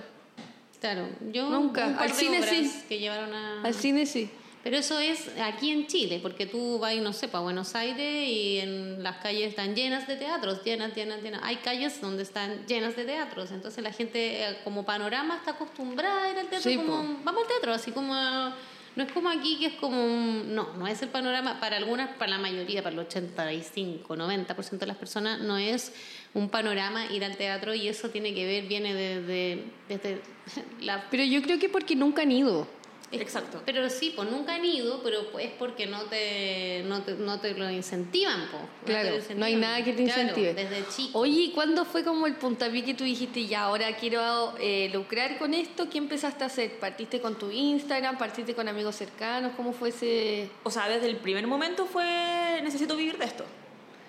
claro, 0.80 1.10
yo 1.34 1.50
Nunca. 1.50 1.88
un 1.88 1.94
par 1.96 2.04
Al 2.04 2.10
de 2.10 2.16
cine 2.16 2.42
sí. 2.44 2.84
que 2.88 3.00
llevaron 3.00 3.34
a 3.34 3.64
Al 3.64 3.74
cine 3.74 4.06
sí. 4.06 4.30
Pero 4.66 4.78
eso 4.78 5.00
es 5.00 5.30
aquí 5.44 5.70
en 5.70 5.86
Chile, 5.86 6.18
porque 6.24 6.48
tú 6.48 6.80
vas, 6.80 6.96
no 6.96 7.14
sé, 7.14 7.28
para 7.28 7.44
Buenos 7.44 7.76
Aires 7.76 8.28
y 8.28 8.58
en 8.58 9.04
las 9.04 9.18
calles 9.18 9.50
están 9.50 9.76
llenas 9.76 10.08
de 10.08 10.16
teatros, 10.16 10.64
llenas, 10.64 10.96
llenas, 10.96 11.22
llenas. 11.22 11.42
Hay 11.44 11.58
calles 11.58 12.02
donde 12.02 12.24
están 12.24 12.66
llenas 12.66 12.96
de 12.96 13.06
teatros, 13.06 13.52
entonces 13.52 13.84
la 13.84 13.94
gente 13.94 14.42
eh, 14.44 14.58
como 14.64 14.84
panorama 14.84 15.36
está 15.36 15.52
acostumbrada 15.52 16.24
a 16.26 16.32
ir 16.32 16.40
al 16.40 16.48
teatro 16.48 16.72
Sí, 16.72 16.78
como, 16.78 16.94
po. 16.94 17.20
vamos 17.24 17.44
al 17.44 17.48
teatro, 17.48 17.74
así 17.76 17.92
como, 17.92 18.12
no 18.16 19.04
es 19.04 19.12
como 19.12 19.30
aquí 19.30 19.60
que 19.60 19.68
es 19.68 19.74
como, 19.74 20.04
un- 20.04 20.56
no, 20.56 20.74
no 20.74 20.88
es 20.88 21.00
el 21.04 21.10
panorama, 21.10 21.60
para 21.60 21.78
algunas, 21.78 22.10
para 22.18 22.32
la 22.32 22.38
mayoría, 22.40 22.82
para 22.82 22.94
el 22.94 23.00
85, 23.02 24.16
90% 24.16 24.80
de 24.80 24.88
las 24.88 24.98
personas, 24.98 25.42
no 25.42 25.60
es 25.60 25.94
un 26.34 26.50
panorama 26.50 27.06
ir 27.12 27.24
al 27.24 27.38
teatro 27.38 27.76
y 27.76 27.88
eso 27.88 28.10
tiene 28.10 28.34
que 28.34 28.48
ver, 28.48 28.64
viene 28.64 28.96
de- 28.96 29.22
de- 29.22 29.64
desde 29.90 30.22
la 30.82 31.08
Pero 31.12 31.24
yo 31.24 31.44
creo 31.44 31.60
que 31.60 31.70
porque 31.70 31.96
nunca 31.96 32.24
han 32.24 32.32
ido. 32.32 32.68
Exacto. 33.12 33.62
Pero 33.66 33.90
sí, 33.90 34.12
pues 34.16 34.30
nunca 34.30 34.56
han 34.56 34.66
ido, 34.66 35.02
pero 35.04 35.20
es 35.40 35.52
porque 35.58 35.86
no 35.86 36.02
te, 36.06 36.84
no 36.86 37.02
te, 37.04 37.14
no 37.14 37.40
te 37.40 37.54
lo 37.54 37.70
incentivan, 37.70 38.48
pues. 38.52 38.64
Claro, 38.86 39.16
no 39.38 39.46
hay 39.46 39.56
nada 39.56 39.84
que 39.84 39.94
te 39.94 40.04
Claro, 40.06 40.22
incentive. 40.22 40.54
desde 40.54 40.88
chico. 40.90 41.20
Oye, 41.20 41.42
¿y 41.44 41.52
cuándo 41.52 41.86
fue 41.86 42.04
como 42.04 42.26
el 42.28 42.36
puntapié 42.36 42.84
que 42.84 42.94
tú 42.96 43.04
dijiste, 43.04 43.46
ya, 43.46 43.62
ahora 43.64 43.96
quiero 43.96 44.56
eh, 44.60 44.90
lucrar 44.92 45.38
con 45.38 45.54
esto? 45.54 45.88
¿Qué 45.90 45.98
empezaste 46.00 46.44
a 46.44 46.48
hacer? 46.48 46.80
¿Partiste 46.80 47.22
con 47.22 47.36
tu 47.38 47.52
Instagram? 47.52 48.18
¿Partiste 48.18 48.54
con 48.56 48.68
amigos 48.68 48.96
cercanos? 48.96 49.54
¿Cómo 49.56 49.72
fue 49.72 49.90
ese...? 49.90 50.50
O 50.64 50.72
sea, 50.72 50.90
desde 50.90 51.08
el 51.08 51.18
primer 51.18 51.46
momento 51.48 51.86
fue 51.86 52.60
necesito 52.64 52.96
vivir 52.98 53.18
de 53.18 53.26
esto. 53.26 53.46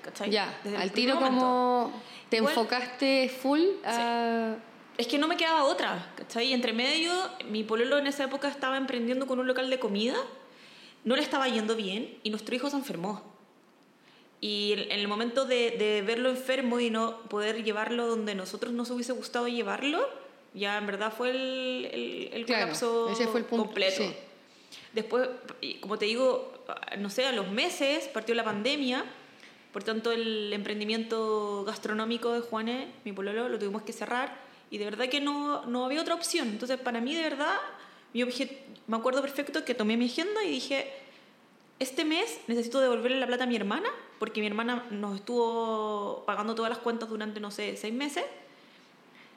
¿Cachai? 0.02 0.31
Ya, 0.31 0.58
Desde 0.64 0.76
el 0.76 0.82
al 0.82 0.90
primer 0.90 1.14
tiro 1.16 1.20
momento. 1.20 1.44
como 1.44 2.02
te 2.31 2.37
Igual- 2.38 2.52
enfocaste 2.54 3.28
full 3.40 3.60
a... 3.84 4.54
Es 4.98 5.06
que 5.06 5.19
no 5.19 5.28
me 5.28 5.37
quedaba 5.37 5.64
otra, 5.64 6.12
¿cachai? 6.16 6.52
Entre 6.52 6.72
medio, 6.72 7.12
mi 7.50 7.64
pololo 7.64 7.98
en 7.98 8.06
esa 8.06 8.25
época 8.25 8.48
estaba 8.48 8.76
emprendiendo 8.78 9.26
con 9.26 9.38
un 9.38 9.46
local 9.46 9.69
de 9.69 9.78
comida, 9.78 10.16
no 11.04 11.16
le 11.16 11.22
estaba 11.22 11.48
yendo 11.48 11.76
bien 11.76 12.16
y 12.22 12.31
nuestro 12.31 12.54
hijo 12.54 12.70
se 12.70 12.76
enfermó. 12.76 13.22
Y 14.40 14.72
en 14.75 14.98
el 15.00 15.08
momento 15.08 15.44
de, 15.44 15.72
de 15.72 16.02
verlo 16.02 16.31
enfermo 16.31 16.81
y 16.81 16.90
no 16.90 17.20
poder 17.28 17.62
llevarlo 17.62 18.06
donde 18.06 18.34
nosotros 18.34 18.72
nos 18.72 18.90
hubiese 18.90 19.12
gustado 19.12 19.48
llevarlo, 19.48 20.08
ya 20.54 20.78
en 20.78 20.87
verdad 20.87 21.12
fue 21.14 21.31
el, 21.31 21.88
el, 21.92 22.31
el 22.32 22.46
Claro, 22.46 22.62
colapso 22.66 23.08
ese 23.10 23.26
fue 23.26 23.40
el 23.40 23.46
punto, 23.46 23.64
completo. 23.66 24.02
sí. 24.02 24.14
Después, 24.92 25.28
y 25.60 25.75
como 25.75 25.99
te 25.99 26.06
digo, 26.06 26.64
no 26.99 27.10
sé, 27.10 27.26
a 27.26 27.32
los 27.32 27.50
meses 27.50 28.08
partió 28.08 28.34
la 28.34 28.44
pandemia, 28.44 29.04
por 29.72 29.84
tanto 29.84 30.10
el 30.10 30.50
emprendimiento 30.54 31.64
gastronómico 31.66 32.32
de 32.32 32.40
Juanes, 32.40 32.88
mi 33.04 33.12
pololo, 33.12 33.49
lo 33.50 33.58
tuvimos 33.58 33.82
que 33.82 33.92
cerrar 33.92 34.45
y 34.70 34.78
de 34.78 34.84
verdad 34.84 35.08
que 35.08 35.20
no, 35.20 35.64
no 35.66 35.84
había 35.84 36.00
otra 36.00 36.14
opción. 36.14 36.48
Entonces, 36.48 36.78
para 36.78 37.00
mí, 37.00 37.14
de 37.14 37.22
verdad, 37.22 37.54
obje- 38.14 38.58
me 38.86 38.96
acuerdo 38.96 39.20
perfecto 39.22 39.64
que 39.64 39.74
tomé 39.74 39.96
mi 39.96 40.06
agenda 40.06 40.42
y 40.44 40.50
dije, 40.50 40.90
este 41.78 42.04
mes 42.04 42.38
necesito 42.46 42.80
devolverle 42.80 43.18
la 43.20 43.26
plata 43.26 43.44
a 43.44 43.46
mi 43.46 43.56
hermana, 43.56 43.88
porque 44.18 44.40
mi 44.40 44.46
hermana 44.46 44.86
nos 44.90 45.16
estuvo 45.16 46.24
pagando 46.26 46.54
todas 46.54 46.70
las 46.70 46.78
cuentas 46.78 47.08
durante, 47.08 47.38
no 47.40 47.50
sé, 47.50 47.76
seis 47.76 47.92
meses. 47.94 48.24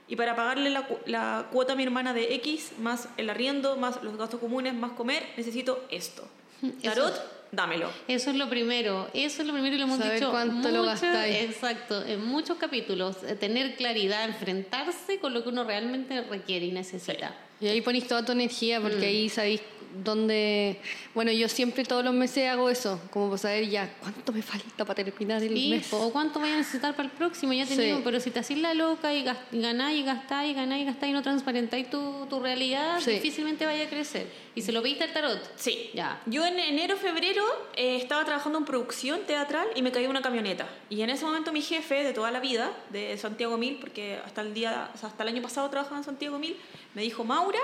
Y 0.08 0.16
para 0.16 0.36
pagarle 0.36 0.70
la, 0.72 0.88
la 1.06 1.48
cuota 1.52 1.74
a 1.74 1.76
mi 1.76 1.84
hermana 1.84 2.14
de 2.14 2.34
X, 2.36 2.72
más 2.80 3.10
el 3.18 3.30
arriendo, 3.30 3.78
más 3.78 4.02
los 4.02 4.18
gastos 4.18 4.40
comunes, 4.40 4.74
más 4.74 4.92
comer, 4.94 5.24
necesito 5.38 5.84
esto. 5.92 6.28
Tarot, 6.84 7.14
dámelo. 7.52 7.90
Eso 8.08 8.30
es 8.30 8.36
lo 8.36 8.50
primero, 8.50 9.10
eso 9.14 9.42
es 9.42 9.48
lo 9.48 9.54
primero 9.54 9.76
y 9.76 9.80
lo 9.80 9.86
hemos 9.86 9.98
Saber 9.98 10.16
dicho 10.16 10.32
cuánto 10.32 10.70
lo 10.70 10.80
mucho- 10.80 10.86
gastáis. 10.86 11.36
exacto, 11.38 12.06
en 12.06 12.24
muchos 12.26 12.58
capítulos, 12.58 13.18
eh, 13.28 13.36
tener 13.36 13.76
claridad, 13.76 14.26
enfrentarse 14.26 15.20
con 15.20 15.34
lo 15.34 15.44
que 15.44 15.50
uno 15.50 15.64
realmente 15.64 16.22
requiere 16.22 16.66
y 16.68 16.72
necesita. 16.72 17.36
Y 17.62 17.68
ahí 17.68 17.82
ponéis 17.82 18.08
toda 18.08 18.24
tu 18.24 18.32
energía 18.32 18.80
Mm. 18.80 18.84
porque 18.84 19.06
ahí 19.06 19.30
sabéis 19.30 19.62
dónde... 20.04 20.80
Bueno, 21.14 21.32
yo 21.32 21.48
siempre 21.50 21.84
todos 21.84 22.04
los 22.04 22.14
meses 22.14 22.48
hago 22.50 22.70
eso, 22.70 23.00
como 23.12 23.28
para 23.28 23.38
saber 23.38 23.70
ya 23.70 23.94
cuánto 24.00 24.32
me 24.32 24.42
falta 24.42 24.86
para 24.86 25.04
terminar 25.04 25.42
el 25.44 25.54
Sí, 25.54 25.70
mes. 25.70 25.88
o 25.94 26.12
cuánto 26.12 26.40
voy 26.40 26.50
a 26.50 26.58
necesitar 26.58 26.96
para 26.96 27.10
el 27.10 27.16
próximo, 27.16 27.54
ya 27.54 27.66
te 27.66 27.76
Sí. 27.76 27.82
digo, 27.82 28.02
pero 28.04 28.20
si 28.20 28.32
te 28.32 28.40
haces 28.40 28.58
la 28.58 28.74
loca 28.74 29.14
y, 29.14 29.24
gas- 29.24 29.38
y 29.52 29.62
ganáis 29.62 30.00
y 30.00 30.04
gastáis 30.04 30.52
y 30.52 30.54
ganáis 30.54 30.84
y 30.84 30.86
gastáis 30.86 31.10
y 31.12 31.14
no 31.14 31.22
transparentáis 31.22 31.90
tu, 31.90 32.26
tu 32.30 32.40
realidad, 32.40 33.00
Sí. 33.00 33.12
difícilmente 33.12 33.66
vaya 33.66 33.86
a 33.86 33.90
crecer. 33.90 34.28
¿Y 34.56 34.62
se 34.62 34.72
lo 34.72 34.82
pediste 34.82 35.06
al 35.06 35.14
tarot? 35.14 35.40
Sí. 35.56 35.90
Ya. 35.94 36.22
Yo 36.26 36.46
en 36.46 36.60
enero, 36.60 36.98
febrero 36.98 37.44
eh, 37.76 37.96
estaba 37.98 38.26
trabajando 38.26 38.58
en 38.60 38.66
producción 38.66 39.22
teatral 39.26 39.68
y 39.76 39.82
me 39.82 39.92
cayó 39.92 40.10
una 40.10 40.22
camioneta. 40.22 40.68
Y 40.90 41.02
en 41.02 41.10
ese 41.10 41.24
momento 41.26 41.52
mi 41.52 41.62
jefe 41.62 42.04
de 42.04 42.14
toda 42.14 42.32
la 42.32 42.40
vida, 42.40 42.72
de 42.90 43.18
Santiago 43.18 43.58
Mil, 43.58 43.78
porque 43.80 44.20
hasta 44.26 44.42
el, 44.42 44.54
día, 44.54 44.90
o 44.94 44.98
sea, 44.98 45.10
hasta 45.10 45.24
el 45.24 45.30
año 45.30 45.42
pasado 45.42 45.70
trabajaba 45.70 45.98
en 45.98 46.04
Santiago 46.04 46.38
Mil, 46.40 46.58
me 46.94 47.02
dijo, 47.04 47.24
Maura, 47.24 47.60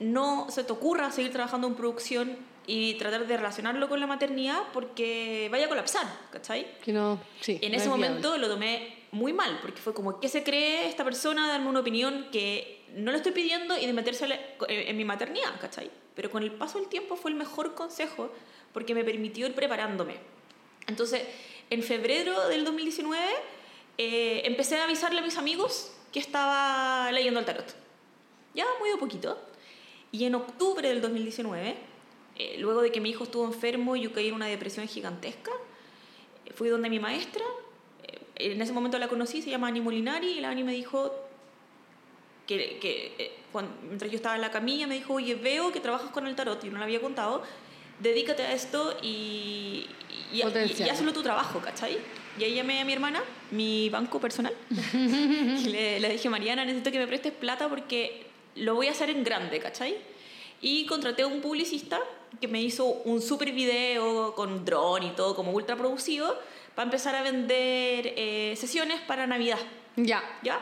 no 0.00 0.46
se 0.50 0.64
te 0.64 0.72
ocurra 0.72 1.10
seguir 1.10 1.32
trabajando 1.32 1.66
en 1.66 1.74
producción 1.74 2.36
y 2.66 2.94
tratar 2.94 3.26
de 3.26 3.36
relacionarlo 3.36 3.88
con 3.88 3.98
la 3.98 4.06
maternidad 4.06 4.62
porque 4.72 5.48
vaya 5.50 5.66
a 5.66 5.68
colapsar, 5.68 6.06
¿cachai? 6.30 6.78
Que 6.80 6.92
no, 6.92 7.18
sí, 7.40 7.58
En 7.62 7.72
no 7.72 7.76
ese 7.78 7.86
es 7.88 7.94
viable. 7.94 8.08
momento 8.08 8.36
lo 8.36 8.48
tomé 8.48 9.06
muy 9.10 9.32
mal, 9.32 9.58
porque 9.62 9.80
fue 9.80 9.94
como, 9.94 10.20
¿qué 10.20 10.28
se 10.28 10.44
cree 10.44 10.86
esta 10.86 11.02
persona 11.02 11.46
de 11.46 11.52
darme 11.52 11.68
una 11.68 11.80
opinión 11.80 12.28
que 12.30 12.84
no 12.94 13.10
le 13.10 13.16
estoy 13.16 13.32
pidiendo 13.32 13.76
y 13.78 13.86
de 13.86 13.92
meterse 13.94 14.28
en 14.68 14.96
mi 14.96 15.04
maternidad, 15.04 15.58
¿cachai? 15.60 15.90
Pero 16.14 16.30
con 16.30 16.42
el 16.42 16.52
paso 16.52 16.78
del 16.78 16.88
tiempo 16.88 17.16
fue 17.16 17.30
el 17.30 17.36
mejor 17.36 17.74
consejo 17.74 18.30
porque 18.72 18.94
me 18.94 19.02
permitió 19.02 19.46
ir 19.46 19.54
preparándome. 19.54 20.16
Entonces, 20.86 21.22
en 21.70 21.82
febrero 21.82 22.48
del 22.48 22.64
2019 22.64 23.24
eh, 23.96 24.42
empecé 24.44 24.76
a 24.78 24.84
avisarle 24.84 25.20
a 25.20 25.22
mis 25.22 25.38
amigos 25.38 25.90
que 26.12 26.18
estaba 26.20 27.10
leyendo 27.12 27.40
el 27.40 27.46
tarot. 27.46 27.74
Ya 28.54 28.66
muy 28.78 28.90
de 28.90 28.96
poquito. 28.96 29.38
Y 30.12 30.24
en 30.24 30.34
octubre 30.34 30.88
del 30.88 31.00
2019 31.00 31.76
eh, 32.36 32.56
luego 32.58 32.82
de 32.82 32.92
que 32.92 33.00
mi 33.00 33.10
hijo 33.10 33.24
estuvo 33.24 33.44
enfermo 33.44 33.96
y 33.96 34.02
yo 34.02 34.12
caí 34.12 34.28
en 34.28 34.34
una 34.34 34.46
depresión 34.46 34.86
gigantesca, 34.86 35.50
eh, 36.46 36.52
fui 36.54 36.68
donde 36.68 36.88
mi 36.88 37.00
maestra, 37.00 37.44
eh, 38.36 38.52
en 38.52 38.62
ese 38.62 38.72
momento 38.72 38.96
la 38.98 39.08
conocí, 39.08 39.42
se 39.42 39.50
llama 39.50 39.66
Ani 39.68 39.80
Molinari, 39.80 40.38
y 40.38 40.40
la 40.40 40.50
Ani 40.50 40.62
me 40.62 40.72
dijo 40.72 41.12
que, 42.46 42.78
que 42.80 43.14
eh, 43.18 43.32
cuando- 43.52 43.72
mientras 43.82 44.10
yo 44.10 44.16
estaba 44.16 44.36
en 44.36 44.40
la 44.40 44.50
camilla, 44.50 44.86
me 44.86 44.94
dijo, 44.94 45.14
oye, 45.14 45.34
veo 45.34 45.72
que 45.72 45.80
trabajas 45.80 46.10
con 46.10 46.26
el 46.26 46.34
tarot, 46.36 46.62
y 46.64 46.70
no 46.70 46.78
le 46.78 46.84
había 46.84 47.00
contado, 47.00 47.42
dedícate 47.98 48.42
a 48.44 48.52
esto 48.52 48.96
y, 49.02 49.86
y, 50.32 50.42
y, 50.64 50.72
y 50.86 50.88
hazlo 50.90 51.12
tu 51.12 51.22
trabajo, 51.22 51.58
¿cachai? 51.60 51.98
Y 52.38 52.44
ahí 52.44 52.54
llamé 52.54 52.80
a 52.80 52.84
mi 52.84 52.92
hermana, 52.92 53.20
mi 53.50 53.90
banco 53.90 54.20
personal, 54.20 54.54
y 54.94 55.68
le, 55.68 55.98
le 55.98 56.08
dije, 56.10 56.28
Mariana, 56.30 56.64
necesito 56.64 56.92
que 56.92 56.98
me 57.00 57.06
prestes 57.08 57.32
plata 57.32 57.68
porque 57.68 58.27
lo 58.58 58.74
voy 58.74 58.88
a 58.88 58.92
hacer 58.92 59.10
en 59.10 59.24
grande, 59.24 59.58
¿cachai? 59.60 59.96
Y 60.60 60.86
contraté 60.86 61.22
a 61.22 61.26
un 61.26 61.40
publicista 61.40 62.00
que 62.40 62.48
me 62.48 62.60
hizo 62.60 62.84
un 62.86 63.20
super 63.22 63.52
video 63.52 64.34
con 64.34 64.64
dron 64.64 65.02
y 65.02 65.10
todo, 65.10 65.34
como 65.34 65.52
ultra 65.52 65.76
producido, 65.76 66.38
para 66.74 66.84
empezar 66.84 67.14
a 67.14 67.22
vender 67.22 68.12
eh, 68.16 68.54
sesiones 68.56 69.00
para 69.00 69.26
Navidad, 69.26 69.58
Ya, 69.96 70.22
¿ya? 70.42 70.60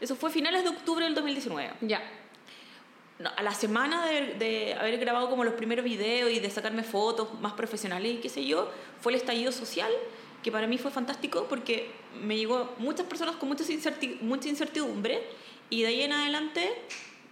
Eso 0.00 0.14
fue 0.14 0.30
finales 0.30 0.62
de 0.62 0.68
octubre 0.70 1.04
del 1.04 1.14
2019. 1.14 1.72
ya. 1.82 2.02
No, 3.18 3.30
a 3.34 3.42
la 3.42 3.54
semana 3.54 4.04
de, 4.06 4.34
de 4.34 4.74
haber 4.74 4.98
grabado 4.98 5.30
como 5.30 5.42
los 5.42 5.54
primeros 5.54 5.82
videos 5.86 6.30
y 6.30 6.38
de 6.38 6.50
sacarme 6.50 6.82
fotos 6.82 7.32
más 7.40 7.54
profesionales 7.54 8.12
y 8.12 8.16
qué 8.18 8.28
sé 8.28 8.44
yo, 8.44 8.70
fue 9.00 9.12
el 9.12 9.16
estallido 9.18 9.52
social, 9.52 9.90
que 10.42 10.52
para 10.52 10.66
mí 10.66 10.76
fue 10.76 10.90
fantástico 10.90 11.46
porque 11.48 11.90
me 12.22 12.36
llegó 12.36 12.74
muchas 12.76 13.06
personas 13.06 13.36
con 13.36 13.48
mucha, 13.48 13.64
incerti- 13.64 14.20
mucha 14.20 14.50
incertidumbre 14.50 15.22
y 15.70 15.80
de 15.80 15.88
ahí 15.88 16.02
en 16.02 16.12
adelante 16.12 16.70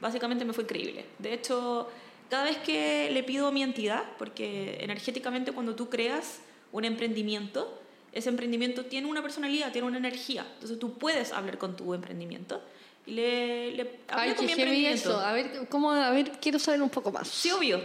básicamente 0.05 0.45
me 0.45 0.53
fue 0.53 0.65
increíble. 0.65 1.07
De 1.19 1.33
hecho, 1.33 1.89
cada 2.29 2.45
vez 2.45 2.59
que 2.59 3.11
le 3.11 3.23
pido 3.23 3.47
a 3.49 3.51
mi 3.51 3.63
entidad, 3.63 4.05
porque 4.19 4.77
energéticamente 4.81 5.51
cuando 5.53 5.75
tú 5.75 5.89
creas 5.89 6.41
un 6.73 6.85
emprendimiento, 6.85 7.81
ese 8.13 8.29
emprendimiento 8.29 8.85
tiene 8.85 9.07
una 9.09 9.23
personalidad, 9.23 9.73
tiene 9.73 9.89
una 9.89 9.97
energía, 9.97 10.47
entonces 10.55 10.79
tú 10.79 10.99
puedes 10.99 11.33
hablar 11.33 11.57
con 11.57 11.75
tu 11.75 11.95
emprendimiento. 11.95 12.63
Y 13.07 13.13
le, 13.13 13.73
le 13.73 14.01
Ay, 14.09 14.35
con 14.35 14.45
mi 14.45 14.53
emprendimiento. 14.53 15.11
eso. 15.11 15.21
A 15.21 15.33
ver, 15.33 15.67
¿cómo? 15.71 15.91
A 15.93 16.11
ver, 16.11 16.33
quiero 16.33 16.59
saber 16.59 16.83
un 16.83 16.91
poco 16.91 17.11
más. 17.11 17.27
Sí, 17.29 17.51
obvio. 17.51 17.81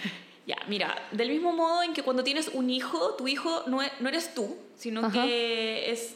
ya, 0.46 0.56
mira, 0.66 1.08
del 1.12 1.28
mismo 1.30 1.52
modo 1.52 1.84
en 1.84 1.92
que 1.92 2.02
cuando 2.02 2.24
tienes 2.24 2.48
un 2.52 2.68
hijo, 2.68 3.14
tu 3.14 3.28
hijo 3.28 3.62
no, 3.68 3.80
e- 3.80 3.92
no 4.00 4.08
eres 4.08 4.34
tú, 4.34 4.56
sino 4.76 5.06
Ajá. 5.06 5.22
que 5.24 5.90
es... 5.92 6.14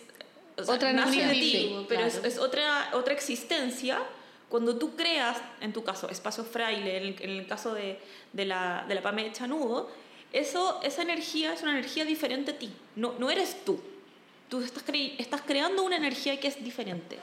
o 0.56 0.64
sea, 0.64 0.74
Otra 0.74 0.92
nace 0.92 1.16
de 1.18 1.22
energía, 1.22 1.42
ti, 1.42 1.50
sí, 1.68 1.86
pero 1.88 2.04
es, 2.04 2.14
claro. 2.14 2.28
es 2.28 2.38
otra, 2.38 2.90
otra 2.94 3.14
existencia. 3.14 4.02
Cuando 4.54 4.76
tú 4.76 4.94
creas, 4.94 5.36
en 5.60 5.72
tu 5.72 5.82
caso, 5.82 6.08
Espacio 6.08 6.44
Fraile, 6.44 6.96
en 6.96 7.02
el, 7.02 7.16
en 7.22 7.30
el 7.30 7.46
caso 7.48 7.74
de, 7.74 7.98
de 8.32 8.44
la, 8.44 8.84
de 8.86 8.94
la 8.94 9.02
Pame 9.02 9.24
de 9.24 9.32
Chanudo, 9.32 9.90
eso, 10.32 10.80
esa 10.84 11.02
energía 11.02 11.52
es 11.52 11.62
una 11.62 11.72
energía 11.72 12.04
diferente 12.04 12.52
a 12.52 12.56
ti. 12.56 12.70
No, 12.94 13.14
no 13.18 13.30
eres 13.30 13.64
tú. 13.64 13.80
Tú 14.48 14.60
estás, 14.60 14.86
cre- 14.86 15.16
estás 15.18 15.42
creando 15.42 15.82
una 15.82 15.96
energía 15.96 16.38
que 16.38 16.46
es 16.46 16.62
diferente. 16.62 17.18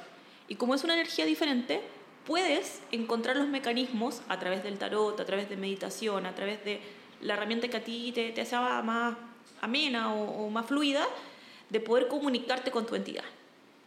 Y 0.50 0.55
como 0.55 0.75
es 0.75 0.83
una 0.83 0.93
energía 0.93 1.23
diferente, 1.23 1.79
puedes 2.27 2.81
encontrar 2.91 3.38
los 3.38 3.47
mecanismos 3.47 4.21
a 4.27 4.38
través 4.38 4.61
del 4.61 4.77
tarot, 4.77 5.17
a 5.17 5.25
través 5.25 5.47
de 5.47 5.55
meditación, 5.55 6.25
a 6.25 6.35
través 6.35 6.65
de 6.65 6.81
la 7.21 7.35
herramienta 7.35 7.69
que 7.69 7.77
a 7.77 7.81
ti 7.85 8.11
te, 8.13 8.31
te 8.33 8.41
hacía 8.41 8.81
más 8.81 9.15
amena 9.61 10.13
o, 10.13 10.47
o 10.47 10.50
más 10.50 10.65
fluida, 10.65 11.07
de 11.69 11.79
poder 11.79 12.09
comunicarte 12.09 12.71
con 12.71 12.85
tu 12.85 12.95
entidad. 12.95 13.23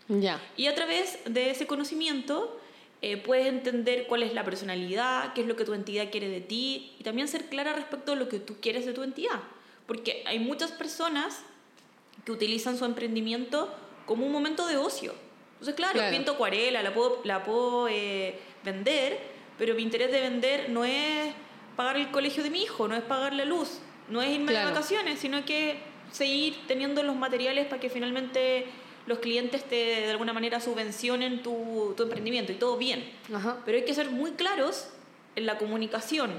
Ya. 0.09 0.41
Y 0.57 0.67
a 0.67 0.75
través 0.75 1.19
de 1.27 1.51
ese 1.51 1.67
conocimiento 1.67 2.63
eh, 3.07 3.19
puedes 3.19 3.47
entender 3.47 4.07
cuál 4.07 4.23
es 4.23 4.33
la 4.33 4.45
personalidad, 4.45 5.35
qué 5.35 5.43
es 5.43 5.47
lo 5.47 5.57
que 5.57 5.67
tu 5.67 5.75
entidad 5.75 6.11
quiere 6.11 6.29
de 6.31 6.41
ti 6.41 6.95
y 6.99 7.03
también 7.03 7.29
ser 7.29 7.45
clara 7.51 7.75
respecto 7.75 8.13
a 8.13 8.17
lo 8.17 8.31
que 8.31 8.39
tú 8.39 8.57
quieres 8.63 8.87
de 8.87 8.95
tu 8.95 9.03
entidad. 9.03 9.41
Porque 9.87 10.23
hay 10.25 10.39
muchas 10.39 10.73
personas 10.73 11.43
que 12.25 12.33
utilizan 12.33 12.79
su 12.79 12.87
emprendimiento 12.87 13.71
como 14.07 14.25
un 14.25 14.33
momento 14.33 14.67
de 14.67 14.79
ocio. 14.79 15.13
Entonces, 15.53 15.75
claro, 15.75 15.93
Claro. 15.99 16.17
pinto 16.17 16.33
acuarela, 16.33 16.83
la 16.83 16.95
puedo, 16.95 17.21
la 17.25 17.45
puedo 17.45 17.89
eh, 17.89 18.39
vender, 18.65 19.19
pero 19.59 19.75
mi 19.75 19.83
interés 19.83 20.11
de 20.11 20.21
vender 20.23 20.71
no 20.71 20.87
es 20.87 21.35
pagar 21.77 21.99
el 21.99 22.11
colegio 22.11 22.43
de 22.43 22.49
mi 22.49 22.63
hijo, 22.63 22.89
no 22.89 22.97
es 22.97 23.03
pagar 23.03 23.35
la 23.35 23.45
luz, 23.45 23.81
no 24.09 24.23
es 24.23 24.31
irme 24.31 24.53
Claro. 24.53 24.69
de 24.69 24.73
vacaciones, 24.73 25.19
sino 25.19 25.45
que 25.45 25.77
seguir 26.11 26.57
teniendo 26.67 27.03
los 27.03 27.17
materiales 27.17 27.67
para 27.67 27.81
que 27.81 27.91
finalmente 27.91 28.67
los 29.07 29.19
clientes 29.19 29.65
te 29.65 29.75
de 29.77 30.11
alguna 30.11 30.33
manera 30.33 30.61
subvencionen 30.61 31.43
tu, 31.43 31.95
tu 31.97 32.03
emprendimiento 32.05 32.53
y 32.53 32.57
todo 32.57 32.77
bien. 32.77 33.05
Ajá. 33.35 33.59
Pero 33.65 33.79
hay 33.79 33.85
que 33.85 33.95
ser 33.95 34.11
muy 34.11 34.33
claros 34.33 34.89
en 35.37 35.47
la 35.47 35.59
comunicación 35.59 36.31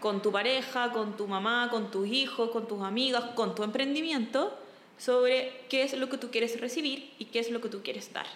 con 0.00 0.20
tu 0.20 0.32
pareja, 0.32 0.90
con 0.92 1.16
tu 1.16 1.28
mamá, 1.28 1.68
con 1.70 1.90
tus 1.92 2.08
hijos, 2.08 2.50
con 2.50 2.66
tus 2.66 2.82
amigas, 2.82 3.24
con 3.36 3.54
tu 3.54 3.62
emprendimiento, 3.62 4.58
sobre 4.98 5.52
qué 5.68 5.84
es 5.84 5.92
lo 5.96 6.08
que 6.08 6.18
tú 6.18 6.30
quieres 6.30 6.60
recibir 6.60 7.12
y 7.18 7.26
qué 7.26 7.38
es 7.38 7.50
lo 7.50 7.60
que 7.60 7.68
tú 7.68 7.82
quieres 7.84 8.12
dar. 8.12 8.26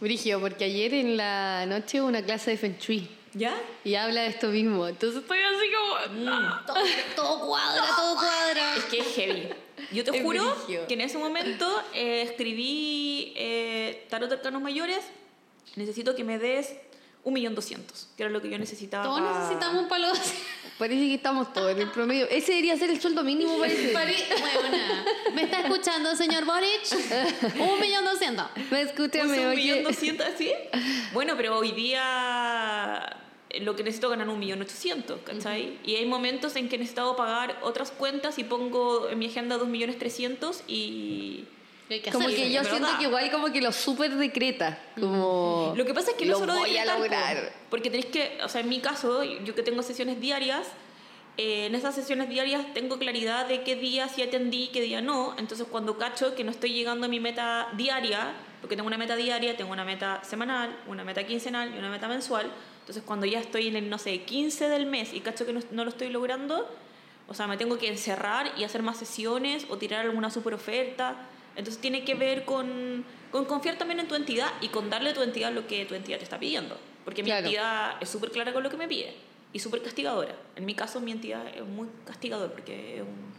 Brigio, 0.00 0.40
porque 0.40 0.64
ayer 0.64 0.94
en 0.94 1.16
la 1.16 1.66
noche 1.66 2.00
hubo 2.00 2.08
una 2.08 2.22
clase 2.22 2.52
de 2.52 2.56
Feng 2.58 2.78
Shui 2.78 3.08
¿Ya? 3.34 3.54
y 3.84 3.94
habla 3.94 4.22
de 4.22 4.28
esto 4.28 4.48
mismo. 4.48 4.86
Entonces 4.88 5.20
estoy 5.22 5.38
así 5.38 5.66
como. 5.74 6.30
"Ah". 6.30 6.62
Todo, 6.66 6.76
todo 7.14 7.46
cuadra, 7.46 7.84
todo 7.96 8.14
cuadra. 8.14 8.76
Es 8.76 8.84
que 8.84 8.98
es 9.00 9.06
heavy. 9.14 9.48
Yo 9.92 10.04
te 10.04 10.22
juro 10.22 10.44
que 10.66 10.94
en 10.94 11.00
ese 11.00 11.18
momento 11.18 11.82
eh, 11.94 12.22
escribí 12.22 13.32
eh, 13.36 14.06
Tarot 14.08 14.30
Arcanos 14.30 14.62
Mayores, 14.62 15.04
necesito 15.76 16.14
que 16.14 16.24
me 16.24 16.38
des 16.38 16.76
un 17.26 17.34
millón 17.34 17.56
doscientos, 17.56 18.08
que 18.16 18.22
era 18.22 18.30
lo 18.30 18.40
que 18.40 18.48
yo 18.48 18.56
necesitaba. 18.56 19.04
Todos 19.04 19.20
necesitamos 19.20 19.82
un 19.82 19.88
palo. 19.88 20.12
Parece 20.78 21.08
que 21.08 21.14
estamos 21.14 21.52
todos 21.52 21.72
en 21.72 21.80
el 21.80 21.90
promedio. 21.90 22.28
Ese 22.28 22.52
debería 22.52 22.76
ser 22.76 22.90
el 22.90 23.00
sueldo 23.00 23.24
mínimo, 23.24 23.58
parece. 23.58 23.92
Huevona. 23.92 25.04
¿Me 25.34 25.42
está 25.42 25.60
escuchando, 25.60 26.14
señor 26.14 26.44
Boric? 26.44 26.82
Un 27.58 27.80
millón 27.80 28.04
doscientos. 28.04 28.46
Me 28.70 28.82
escúchame, 28.82 29.46
un 29.48 29.56
millón 29.56 29.82
doscientos, 29.82 30.28
¿sí? 30.38 30.52
Bueno, 31.12 31.34
pero 31.36 31.58
hoy 31.58 31.72
día 31.72 33.16
lo 33.60 33.76
que 33.76 33.82
necesito 33.84 34.08
ganar 34.08 34.28
un 34.28 34.38
millón 34.38 34.60
ochocientos, 34.62 35.20
¿cachai? 35.24 35.78
Y 35.84 35.96
hay 35.96 36.06
momentos 36.06 36.56
en 36.56 36.68
que 36.68 36.76
he 36.76 36.78
necesitado 36.78 37.16
pagar 37.16 37.58
otras 37.62 37.90
cuentas 37.90 38.38
y 38.38 38.44
pongo 38.44 39.08
en 39.08 39.18
mi 39.18 39.26
agenda 39.26 39.58
dos 39.58 39.68
millones 39.68 39.98
trescientos 39.98 40.62
y... 40.66 41.44
Hay 41.88 42.00
que 42.00 42.10
Como 42.10 42.26
hacerlo. 42.26 42.44
que 42.44 42.52
yo 42.52 42.64
siento 42.64 42.88
da. 42.88 42.98
que 42.98 43.04
igual 43.04 43.30
como 43.30 43.52
que 43.52 43.60
lo 43.62 43.70
súper 43.70 44.16
decreta. 44.16 44.76
Como. 44.98 45.72
Lo 45.76 45.84
que 45.84 45.94
pasa 45.94 46.10
es 46.10 46.16
que 46.16 46.24
no 46.26 46.32
lo 46.32 46.38
solo 46.40 46.54
voy 46.54 46.76
a 46.76 46.84
decretar, 46.84 46.98
lograr. 46.98 47.52
porque 47.70 47.90
tenéis 47.90 48.06
que, 48.06 48.38
o 48.42 48.48
sea, 48.48 48.60
en 48.60 48.68
mi 48.68 48.80
caso, 48.80 49.22
yo 49.22 49.54
que 49.54 49.62
tengo 49.62 49.84
sesiones 49.84 50.20
diarias, 50.20 50.66
eh, 51.36 51.66
en 51.66 51.76
esas 51.76 51.94
sesiones 51.94 52.28
diarias 52.28 52.74
tengo 52.74 52.98
claridad 52.98 53.46
de 53.46 53.62
qué 53.62 53.76
día 53.76 54.08
sí 54.08 54.20
atendí, 54.20 54.68
qué 54.72 54.80
día 54.80 55.00
no. 55.00 55.36
Entonces, 55.38 55.64
cuando 55.70 55.96
cacho 55.96 56.34
que 56.34 56.42
no 56.42 56.50
estoy 56.50 56.72
llegando 56.72 57.06
a 57.06 57.08
mi 57.08 57.20
meta 57.20 57.68
diaria, 57.76 58.34
porque 58.60 58.74
tengo 58.74 58.88
una 58.88 58.98
meta 58.98 59.14
diaria, 59.14 59.56
tengo 59.56 59.70
una 59.70 59.84
meta 59.84 60.24
semanal, 60.24 60.76
una 60.88 61.04
meta 61.04 61.24
quincenal 61.24 61.72
y 61.72 61.78
una 61.78 61.88
meta 61.90 62.08
mensual. 62.08 62.50
Entonces, 62.86 63.02
cuando 63.04 63.26
ya 63.26 63.40
estoy 63.40 63.66
en 63.66 63.74
el, 63.74 63.90
no 63.90 63.98
sé, 63.98 64.22
15 64.22 64.68
del 64.68 64.86
mes 64.86 65.12
y 65.12 65.18
cacho 65.18 65.44
que 65.44 65.52
no, 65.52 65.58
no 65.72 65.82
lo 65.82 65.90
estoy 65.90 66.08
logrando, 66.08 66.68
o 67.26 67.34
sea, 67.34 67.48
me 67.48 67.56
tengo 67.56 67.78
que 67.78 67.88
encerrar 67.88 68.52
y 68.56 68.62
hacer 68.62 68.84
más 68.84 68.96
sesiones 68.96 69.66
o 69.68 69.76
tirar 69.76 70.06
alguna 70.06 70.30
super 70.30 70.54
oferta. 70.54 71.16
Entonces 71.56 71.80
tiene 71.82 72.04
que 72.04 72.14
ver 72.14 72.44
con, 72.44 73.04
con 73.32 73.44
confiar 73.46 73.76
también 73.76 73.98
en 73.98 74.06
tu 74.06 74.14
entidad 74.14 74.52
y 74.60 74.68
con 74.68 74.88
darle 74.88 75.10
a 75.10 75.14
tu 75.14 75.22
entidad 75.22 75.52
lo 75.52 75.66
que 75.66 75.84
tu 75.84 75.96
entidad 75.96 76.18
te 76.18 76.22
está 76.24 76.38
pidiendo. 76.38 76.78
Porque 77.04 77.24
mi 77.24 77.30
Claro. 77.30 77.46
entidad 77.46 77.96
es 78.00 78.08
súper 78.08 78.30
clara 78.30 78.52
con 78.52 78.62
lo 78.62 78.70
que 78.70 78.76
me 78.76 78.86
pide 78.86 79.16
y 79.52 79.58
súper 79.58 79.82
castigadora. 79.82 80.36
En 80.54 80.64
mi 80.64 80.74
caso, 80.76 81.00
mi 81.00 81.10
entidad 81.10 81.44
es 81.48 81.64
muy 81.66 81.88
castigador 82.04 82.52
porque 82.52 82.98
es 82.98 83.02
un, 83.02 83.32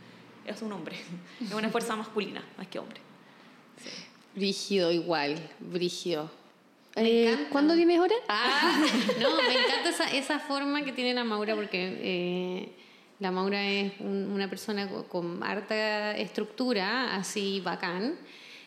es 0.45 0.61
un 0.61 0.73
hombre, 0.73 0.97
es 1.41 1.53
una 1.53 1.69
fuerza 1.69 1.95
masculina 1.95 2.43
más 2.57 2.67
que 2.67 2.79
hombre. 2.79 2.99
Brígido, 4.35 4.91
igual. 4.91 5.39
Brígido. 5.61 6.29
Me 6.97 7.31
Eh. 7.33 7.47
¿Cuándo 7.51 7.75
tienes 7.75 7.99
hora? 7.99 8.15
Ah, 8.27 8.83
no, 9.21 9.35
me 9.37 9.53
encanta 9.53 9.89
esa, 9.89 10.05
esa 10.11 10.39
forma 10.39 10.83
que 10.83 10.91
tiene 10.91 11.13
la 11.13 11.23
Maura 11.23 11.55
porque 11.55 11.97
eh, 12.01 12.69
la 13.19 13.31
Maura 13.31 13.63
es 13.65 13.93
un- 13.99 14.31
una 14.33 14.49
persona 14.49 14.87
co- 14.89 15.03
con, 15.07 15.43
harta 15.43 16.17
estructura, 16.17 17.15
así 17.15 17.61
bacán. 17.61 18.15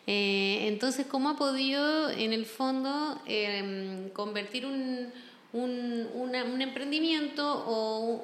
Eh, 0.06 0.66
entonces, 0.68 1.06
¿cómo 1.06 1.28
ha 1.30 1.37
podido 1.37 2.10
en 2.10 2.32
el 2.32 2.46
fondo 2.46 3.20
eh, 3.26 4.10
convertir 4.12 4.64
un, 4.64 5.12
un, 5.52 6.08
una- 6.14 6.44
un 6.44 6.62
emprendimiento 6.62 7.44
o, 7.66 8.14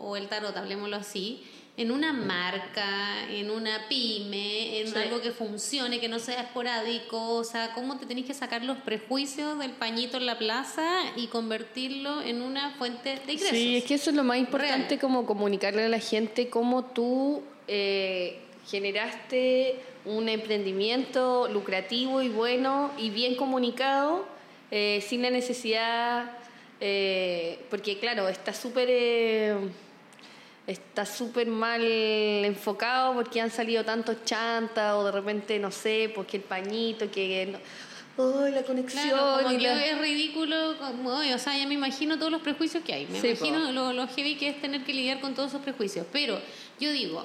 o- 0.00 0.08
o 0.08 0.16
el 0.16 0.28
tarot, 0.28 0.56
hablemoslo 0.56 0.96
así, 0.96 1.42
en 1.78 1.90
una 1.90 2.12
marca, 2.14 3.28
en 3.30 3.50
una 3.50 3.86
pyme, 3.88 4.80
en 4.80 4.88
Sí. 4.88 4.96
algo 4.96 5.20
que 5.20 5.30
funcione, 5.30 6.00
que 6.00 6.08
no 6.08 6.18
sea 6.18 6.40
esporádico, 6.40 7.34
o 7.34 7.44
sea, 7.44 7.72
cómo 7.74 7.98
te 7.98 8.06
tenés 8.06 8.24
que 8.24 8.32
sacar 8.32 8.64
los 8.64 8.78
prejuicios 8.78 9.58
del 9.58 9.72
pañito 9.72 10.16
en 10.16 10.24
la 10.24 10.38
plaza 10.38 10.86
y 11.16 11.26
convertirlo 11.26 12.22
en 12.22 12.40
una 12.40 12.70
fuente 12.78 13.20
de 13.26 13.32
ingresos. 13.32 13.50
Sí, 13.50 13.76
es 13.76 13.84
que 13.84 13.94
eso 13.94 14.08
es 14.10 14.16
lo 14.16 14.24
más 14.24 14.38
importante, 14.38 14.88
Real. 14.88 15.00
como 15.00 15.26
comunicarle 15.26 15.84
a 15.84 15.88
la 15.88 15.98
gente 16.00 16.48
cómo 16.48 16.84
tú 16.86 17.42
eh, 17.68 18.38
generaste 18.68 19.76
un 20.06 20.28
emprendimiento 20.28 21.48
lucrativo 21.48 22.22
y 22.22 22.28
bueno 22.28 22.90
y 22.96 23.10
bien 23.10 23.34
comunicado, 23.34 24.24
eh, 24.70 25.04
sin 25.06 25.20
la 25.20 25.30
necesidad, 25.30 26.30
eh, 26.80 27.58
porque 27.68 27.98
claro, 27.98 28.28
está 28.28 28.54
súper... 28.54 29.58
está 30.66 31.06
súper 31.06 31.46
mal 31.46 31.80
enfocado 32.44 33.14
porque 33.14 33.40
han 33.40 33.50
salido 33.50 33.84
tantos 33.84 34.24
chantas 34.24 34.94
o 34.94 35.04
de 35.04 35.12
repente, 35.12 35.58
no 35.58 35.70
sé, 35.70 36.10
porque 36.14 36.38
el 36.38 36.42
pañito, 36.42 37.10
que... 37.10 37.46
No, 37.46 37.58
¡Ay, 38.44 38.52
la 38.52 38.62
conexión! 38.62 39.08
Claro, 39.10 39.42
como 39.42 39.52
y 39.52 39.58
que 39.58 39.62
la- 39.64 39.84
es 39.86 39.98
ridículo, 39.98 40.76
como, 40.78 41.10
o 41.10 41.38
sea, 41.38 41.56
ya 41.56 41.66
me 41.66 41.74
imagino 41.74 42.18
todos 42.18 42.32
los 42.32 42.40
prejuicios 42.40 42.82
que 42.82 42.94
hay, 42.94 43.06
me 43.06 43.20
Sí, 43.20 43.28
imagino 43.28 43.70
lo, 43.72 43.92
lo 43.92 44.08
heavy 44.08 44.36
que 44.36 44.48
es 44.48 44.60
tener 44.60 44.84
que 44.84 44.94
lidiar 44.94 45.20
con 45.20 45.34
todos 45.34 45.50
esos 45.50 45.60
prejuicios, 45.62 46.06
pero 46.12 46.40
yo 46.80 46.90
digo, 46.90 47.24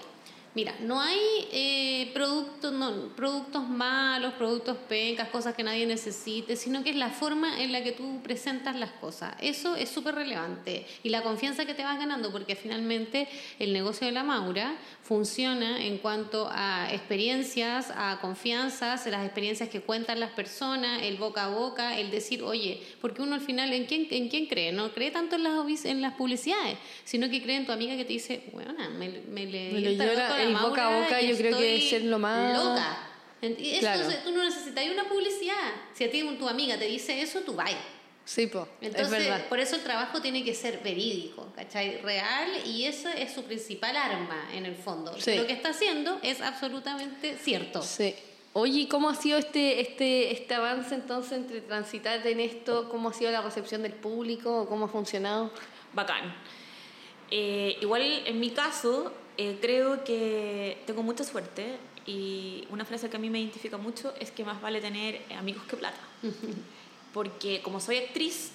mira, 0.53 0.75
no 0.81 0.99
hay 0.99 1.19
eh, 1.51 2.11
productos, 2.13 2.73
no, 2.73 3.09
productos 3.15 3.67
malos, 3.67 4.33
productos 4.33 4.77
pencas, 4.89 5.29
cosas 5.29 5.55
que 5.55 5.63
nadie 5.63 5.85
necesite, 5.85 6.55
sino 6.55 6.83
que 6.83 6.89
es 6.89 6.95
la 6.95 7.09
forma 7.09 7.61
en 7.61 7.71
la 7.71 7.83
que 7.83 7.91
tú 7.91 8.21
presentas 8.21 8.75
las 8.75 8.91
cosas, 8.91 9.33
eso 9.39 9.75
es 9.75 9.89
súper 9.89 10.15
relevante 10.15 10.85
y 11.03 11.09
la 11.09 11.23
confianza 11.23 11.65
que 11.65 11.73
te 11.73 11.83
vas 11.83 11.97
ganando, 11.97 12.31
porque 12.31 12.55
finalmente 12.55 13.27
el 13.59 13.73
negocio 13.73 14.07
de 14.07 14.13
la 14.13 14.23
Maura 14.23 14.75
funciona 15.03 15.83
en 15.83 15.97
cuanto 15.97 16.49
a 16.51 16.91
experiencias, 16.91 17.91
a 17.95 18.19
confianzas, 18.21 19.05
las 19.07 19.25
experiencias 19.25 19.69
que 19.69 19.81
cuentan 19.81 20.19
las 20.19 20.31
personas, 20.31 21.01
el 21.03 21.17
boca 21.17 21.45
a 21.45 21.49
boca, 21.49 21.97
el 21.97 22.11
decir, 22.11 22.43
oye, 22.43 22.81
porque 22.99 23.21
uno 23.21 23.35
al 23.35 23.41
final, 23.41 23.73
¿en 23.73 23.85
quién, 23.85 24.07
en 24.09 24.29
quién 24.29 24.47
cree? 24.47 24.71
No 24.71 24.91
cree 24.93 25.11
tanto 25.11 25.35
en 25.35 25.43
las, 25.43 25.85
en 25.85 26.01
las 26.01 26.13
publicidades, 26.13 26.77
sino 27.03 27.29
que 27.29 27.41
cree 27.41 27.57
en 27.57 27.65
tu 27.65 27.71
amiga 27.71 27.95
que 27.95 28.05
te 28.05 28.13
dice, 28.13 28.43
bueno, 28.53 28.73
me, 28.97 29.09
me 29.09 29.45
leí 29.45 29.73
Me 29.73 30.40
el 30.41 30.53
la 30.53 30.59
el 30.59 30.65
boca 30.65 30.87
a 30.87 31.01
boca, 31.01 31.21
yo 31.21 31.37
creo 31.37 31.57
que 31.57 31.75
es 31.77 31.89
ser 31.89 32.03
lo 32.03 32.19
más- 32.19 32.57
Loca. 32.57 33.07
Eso, 33.41 33.79
Claro. 33.79 34.07
tú 34.23 34.31
no 34.31 34.43
necesitas 34.43 34.85
una 34.91 35.05
publicidad. 35.05 35.55
Si 35.95 36.03
a 36.03 36.11
ti 36.11 36.21
tu 36.37 36.47
amiga 36.47 36.77
te 36.77 36.85
dice 36.85 37.21
eso, 37.21 37.39
tú 37.39 37.53
vas. 37.53 37.71
Sí, 38.23 38.45
po, 38.45 38.67
Entonces, 38.81 39.11
es 39.11 39.27
verdad. 39.27 39.47
por 39.49 39.59
eso 39.59 39.75
el 39.75 39.81
trabajo 39.81 40.21
tiene 40.21 40.43
que 40.43 40.53
ser 40.53 40.79
verídico, 40.83 41.51
¿cachai? 41.55 41.97
Real 42.01 42.49
y 42.67 42.85
esa 42.85 43.11
es 43.13 43.33
su 43.33 43.43
principal 43.43 43.97
arma 43.97 44.47
en 44.53 44.67
el 44.67 44.75
fondo. 44.75 45.19
Sí. 45.19 45.35
Lo 45.35 45.47
que 45.47 45.53
está 45.53 45.69
haciendo 45.69 46.19
es 46.21 46.39
absolutamente 46.39 47.35
cierto. 47.37 47.81
Sí. 47.81 48.15
Oye, 48.53 48.81
¿y 48.81 48.87
¿cómo 48.87 49.09
ha 49.09 49.15
sido 49.15 49.39
este, 49.39 49.81
este, 49.81 50.31
este 50.33 50.53
avance 50.53 50.93
entonces 50.93 51.31
entre 51.33 51.61
transitar 51.61 52.25
en 52.27 52.39
esto? 52.41 52.89
¿Cómo 52.89 53.09
ha 53.09 53.13
sido 53.13 53.31
la 53.31 53.41
recepción 53.41 53.81
del 53.81 53.93
público? 53.93 54.67
¿Cómo 54.69 54.85
ha 54.85 54.89
funcionado? 54.89 55.51
Bacán. 55.93 56.35
Eh, 57.31 57.77
igual 57.81 58.01
en 58.25 58.39
mi 58.39 58.51
caso, 58.51 59.13
eh, 59.49 59.57
creo 59.61 60.03
que 60.03 60.77
tengo 60.85 61.03
mucha 61.03 61.23
suerte 61.23 61.77
y 62.05 62.65
una 62.69 62.85
frase 62.85 63.09
que 63.09 63.17
a 63.17 63.19
mí 63.19 63.29
me 63.29 63.39
identifica 63.39 63.77
mucho 63.77 64.13
es 64.19 64.31
que 64.31 64.43
más 64.43 64.61
vale 64.61 64.81
tener 64.81 65.21
amigos 65.37 65.63
que 65.69 65.77
plata. 65.77 65.99
Porque 67.13 67.61
como 67.61 67.79
soy 67.79 67.97
actriz, 67.97 68.51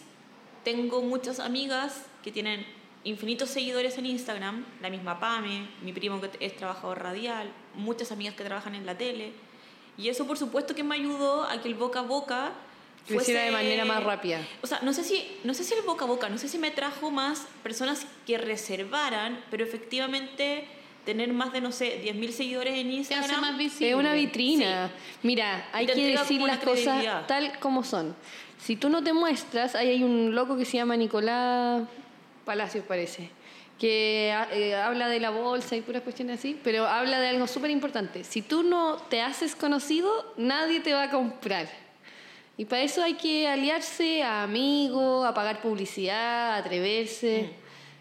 tengo 0.64 1.02
muchas 1.02 1.40
amigas 1.40 2.06
que 2.24 2.32
tienen 2.32 2.66
infinitos 3.04 3.50
seguidores 3.50 3.98
en 3.98 4.06
Instagram, 4.06 4.64
la 4.80 4.90
misma 4.90 5.20
Pame, 5.20 5.68
mi 5.82 5.92
primo 5.92 6.20
que 6.20 6.30
es 6.40 6.56
trabajador 6.56 7.02
radial, 7.02 7.52
muchas 7.74 8.10
amigas 8.12 8.34
que 8.34 8.44
trabajan 8.44 8.74
en 8.74 8.84
la 8.86 8.96
tele. 8.98 9.32
Y 9.98 10.08
eso 10.08 10.26
por 10.26 10.38
supuesto 10.38 10.74
que 10.74 10.82
me 10.82 10.94
ayudó 10.96 11.44
a 11.44 11.60
que 11.62 11.68
el 11.68 11.74
boca 11.74 12.00
a 12.00 12.02
boca 12.02 12.52
Creciera 13.06 13.42
de 13.42 13.50
fuese- 13.50 13.52
manera 13.52 13.84
más 13.84 14.02
rápida. 14.02 14.40
o 14.62 14.66
sea, 14.66 14.80
no 14.82 14.92
sé 14.92 15.04
si 15.04 15.38
no 15.44 15.54
sé 15.54 15.62
si 15.62 15.74
el 15.74 15.82
boca 15.82 16.04
a 16.04 16.08
boca, 16.08 16.28
no 16.28 16.38
sé 16.38 16.48
si 16.48 16.58
me 16.58 16.72
trajo 16.72 17.10
más 17.12 17.46
personas 17.62 18.04
que 18.26 18.36
reservaran, 18.36 19.44
pero 19.50 19.62
efectivamente 19.64 20.66
tener 21.06 21.32
más 21.32 21.52
de 21.52 21.62
no 21.62 21.72
sé, 21.72 22.02
10.000 22.04 22.30
seguidores 22.32 22.75
en 22.75 22.90
Instagram. 22.90 23.30
hace 23.30 23.40
más 23.40 23.56
visible. 23.56 23.90
Es 23.90 23.96
una 23.96 24.12
vitrina. 24.12 24.90
Mira, 25.22 25.68
hay 25.72 25.86
que 25.86 26.08
decir 26.08 26.42
las 26.42 26.58
cosas 26.58 27.26
tal 27.26 27.58
como 27.60 27.82
son. 27.82 28.14
Si 28.58 28.76
tú 28.76 28.90
no 28.90 29.02
te 29.02 29.12
muestras, 29.12 29.75
ahí 29.75 29.88
hay 29.88 30.02
un 30.02 30.34
loco 30.34 30.56
que 30.56 30.64
se 30.64 30.76
llama 30.76 30.96
Nicolás 30.96 31.82
Palacios, 32.44 32.84
parece, 32.86 33.30
que 33.78 34.34
eh, 34.52 34.75
habla 34.75 35.08
de 35.08 35.20
la 35.20 35.30
bolsa 35.30 35.76
y 35.76 35.80
puras 35.80 36.02
cuestiones 36.02 36.40
así, 36.40 36.58
pero 36.62 36.86
habla 36.86 37.20
de 37.20 37.28
algo 37.28 37.46
súper 37.46 37.70
importante. 37.70 38.25
Si 38.25 38.42
tú 38.42 38.62
no 38.62 38.96
te 38.96 39.20
haces 39.20 39.54
conocido, 39.54 40.34
nadie 40.36 40.80
te 40.80 40.92
va 40.92 41.04
a 41.04 41.10
comprar. 41.10 41.68
Y 42.56 42.64
para 42.64 42.82
eso 42.82 43.02
hay 43.02 43.14
que 43.14 43.46
aliarse 43.46 44.22
a 44.22 44.42
amigos, 44.42 45.26
a 45.26 45.34
pagar 45.34 45.60
publicidad, 45.60 46.54
a 46.54 46.56
atreverse. 46.56 47.50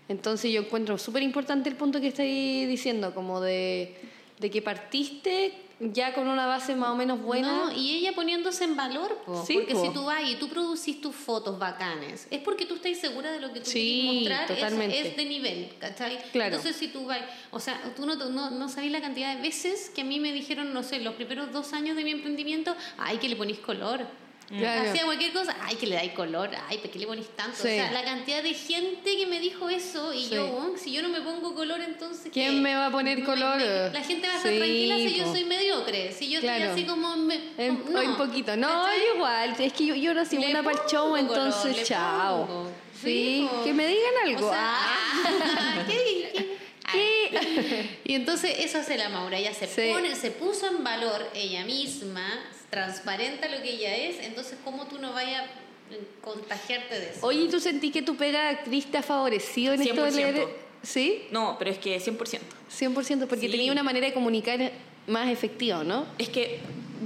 Entonces 0.08 0.52
yo 0.52 0.62
encuentro 0.62 0.98
súper 0.98 1.24
importante 1.24 1.70
el 1.70 1.76
punto 1.76 2.00
que 2.00 2.08
estáis 2.08 2.68
diciendo, 2.68 3.14
como 3.14 3.42
de, 3.42 3.96
de 4.40 4.52
que 4.52 4.62
partiste 4.62 5.54
ya 5.80 6.14
con 6.14 6.28
una 6.28 6.46
base 6.46 6.74
más 6.76 6.92
o 6.92 6.96
menos 6.96 7.22
buena. 7.22 7.66
No, 7.66 7.72
y 7.72 7.96
ella 7.96 8.14
poniéndose 8.14 8.64
en 8.64 8.78
valor, 8.78 9.18
po. 9.26 9.44
Sí, 9.46 9.56
porque 9.56 9.74
po. 9.74 9.86
si 9.86 9.92
tú 9.94 10.06
vas 10.06 10.22
y 10.30 10.36
tú 10.36 10.48
producís 10.48 11.02
tus 11.02 11.14
fotos 11.16 11.60
bacanes, 11.60 12.28
es 12.32 12.40
porque 12.40 12.66
tú 12.66 12.76
estás 12.76 12.98
segura 12.98 13.32
de 13.32 13.42
lo 13.42 13.52
que 13.52 13.60
tú 13.60 13.70
Sí, 13.70 14.02
quieres 14.02 14.16
mostrar, 14.16 14.48
totalmente. 14.48 15.00
es 15.02 15.18
de 15.18 15.26
nivel, 15.26 15.70
¿cachai? 15.80 16.18
Claro. 16.32 16.56
Entonces 16.56 16.78
si 16.78 16.88
tú 16.88 17.06
vas, 17.06 17.20
o 17.52 17.60
sea, 17.60 17.82
tú 17.96 18.06
no, 18.06 18.16
no, 18.16 18.52
no 18.52 18.70
sabés 18.70 18.92
la 18.92 19.02
cantidad 19.02 19.36
de 19.36 19.42
veces 19.42 19.90
que 19.94 20.02
a 20.02 20.06
mí 20.06 20.20
me 20.20 20.32
dijeron, 20.32 20.74
no 20.74 20.82
sé, 20.82 21.00
los 21.02 21.16
primeros 21.16 21.52
dos 21.52 21.74
años 21.74 21.98
de 21.98 22.04
mi 22.06 22.12
emprendimiento, 22.12 22.74
ay, 22.98 23.18
que 23.18 23.28
le 23.28 23.36
ponís 23.36 23.60
color. 23.60 24.06
Claro. 24.48 24.92
Hacía 24.92 25.06
cualquier 25.06 25.34
cosa, 25.34 25.56
ay, 25.64 25.76
que 25.76 25.88
le 25.88 25.96
dais 25.96 26.12
color, 26.14 26.52
ay, 26.70 26.78
¿por 26.78 26.92
qué 26.92 27.00
le 27.00 27.08
ponís 27.08 27.28
tanto? 27.36 27.58
Sí. 27.58 27.64
O 27.68 27.72
sea, 27.72 27.92
la 27.92 28.04
cantidad 28.04 28.44
de 28.44 28.54
gente 28.54 29.18
que 29.18 29.26
me 29.26 29.40
dijo 29.40 29.70
eso 29.70 30.14
y 30.14 30.26
Sí. 30.26 30.36
yo, 30.36 30.46
"Weón, 30.46 30.78
si 30.78 30.92
yo 30.92 31.02
no 31.02 31.10
me 31.10 31.20
pongo 31.22 31.56
color, 31.56 31.82
entonces. 31.82 32.30
¿Quién 32.32 32.56
¿qué? 32.56 32.62
me 32.62 32.76
va 32.76 32.86
a 32.88 32.92
poner 32.92 33.18
Me- 33.20 33.26
color? 33.26 33.58
me- 33.58 33.90
la 33.90 34.04
gente 34.04 34.28
va 34.28 34.34
a 34.34 34.38
estar 34.38 34.52
Sí, 34.52 34.58
tranquila 34.60 34.98
si 34.98 35.16
yo 35.16 35.26
soy 35.32 35.46
mediocre. 35.46 36.12
Si 36.12 36.30
yo 36.30 36.40
Claro. 36.42 36.64
estoy 36.66 36.84
así 36.84 36.86
como. 36.90 37.16
me- 37.18 37.40
En- 37.58 37.78
como- 37.78 38.00
un 38.00 38.18
poquito. 38.18 38.56
No, 38.56 38.86
igual. 39.16 39.56
Es 39.60 39.74
que 39.74 39.86
yo, 39.88 39.96
yo 39.96 40.14
no 40.14 40.24
soy 40.26 40.38
buena 40.38 40.62
para 40.62 40.80
el 40.80 40.88
show, 40.90 41.10
color, 41.10 41.20
entonces 41.20 41.88
chao. 41.88 42.70
Sí, 43.02 43.50
que 43.64 43.74
me 43.74 43.88
digan 43.88 44.14
algo. 44.26 44.48
O 44.48 44.52
sea, 44.52 44.78
Ah. 44.78 44.94
¿qué- 45.88 46.32
qué- 46.34 46.56
¿Qué? 46.92 47.32
Y 48.06 48.14
entonces 48.14 48.56
eso 48.60 48.78
hace 48.78 48.96
la 48.98 49.10
Maura, 49.10 49.38
ella 49.40 49.54
se 49.56 49.66
Sí. 49.68 49.92
pone, 49.92 50.16
se 50.16 50.30
puso 50.32 50.68
en 50.68 50.84
valor 50.84 51.30
ella 51.34 51.66
misma, 51.66 52.28
transparenta 52.70 53.48
lo 53.48 53.62
que 53.62 53.72
ella 53.72 53.96
es, 53.96 54.20
entonces 54.26 54.58
cómo 54.64 54.88
tú 54.88 54.98
no 55.00 55.14
vayas 55.14 55.44
a 55.44 56.26
contagiarte 56.26 57.00
de 57.00 57.10
eso. 57.12 57.26
Oye, 57.26 57.42
¿y 57.42 57.50
¿tú 57.50 57.60
sentí 57.60 57.92
que 57.92 58.02
tu 58.02 58.16
pega 58.16 58.42
de 58.44 58.48
actriz 58.50 58.86
te 58.92 58.98
ha 58.98 59.04
favorecido 59.04 59.74
en 59.74 59.82
esto 59.82 60.04
de 60.04 60.12
100%. 60.12 60.16
leer? 60.16 60.48
Sí, 60.84 61.24
No, 61.32 61.56
pero 61.58 61.72
es 61.72 61.80
que 61.80 62.00
100%. 62.00 62.40
100%, 62.70 63.28
porque 63.28 63.46
Sí. 63.48 63.52
tenía 63.52 63.72
una 63.72 63.84
manera 63.84 64.06
de 64.08 64.14
comunicar 64.14 64.72
más 65.08 65.30
efectiva, 65.30 65.84
¿no? 65.84 66.06
Es 66.18 66.30
que 66.30 66.60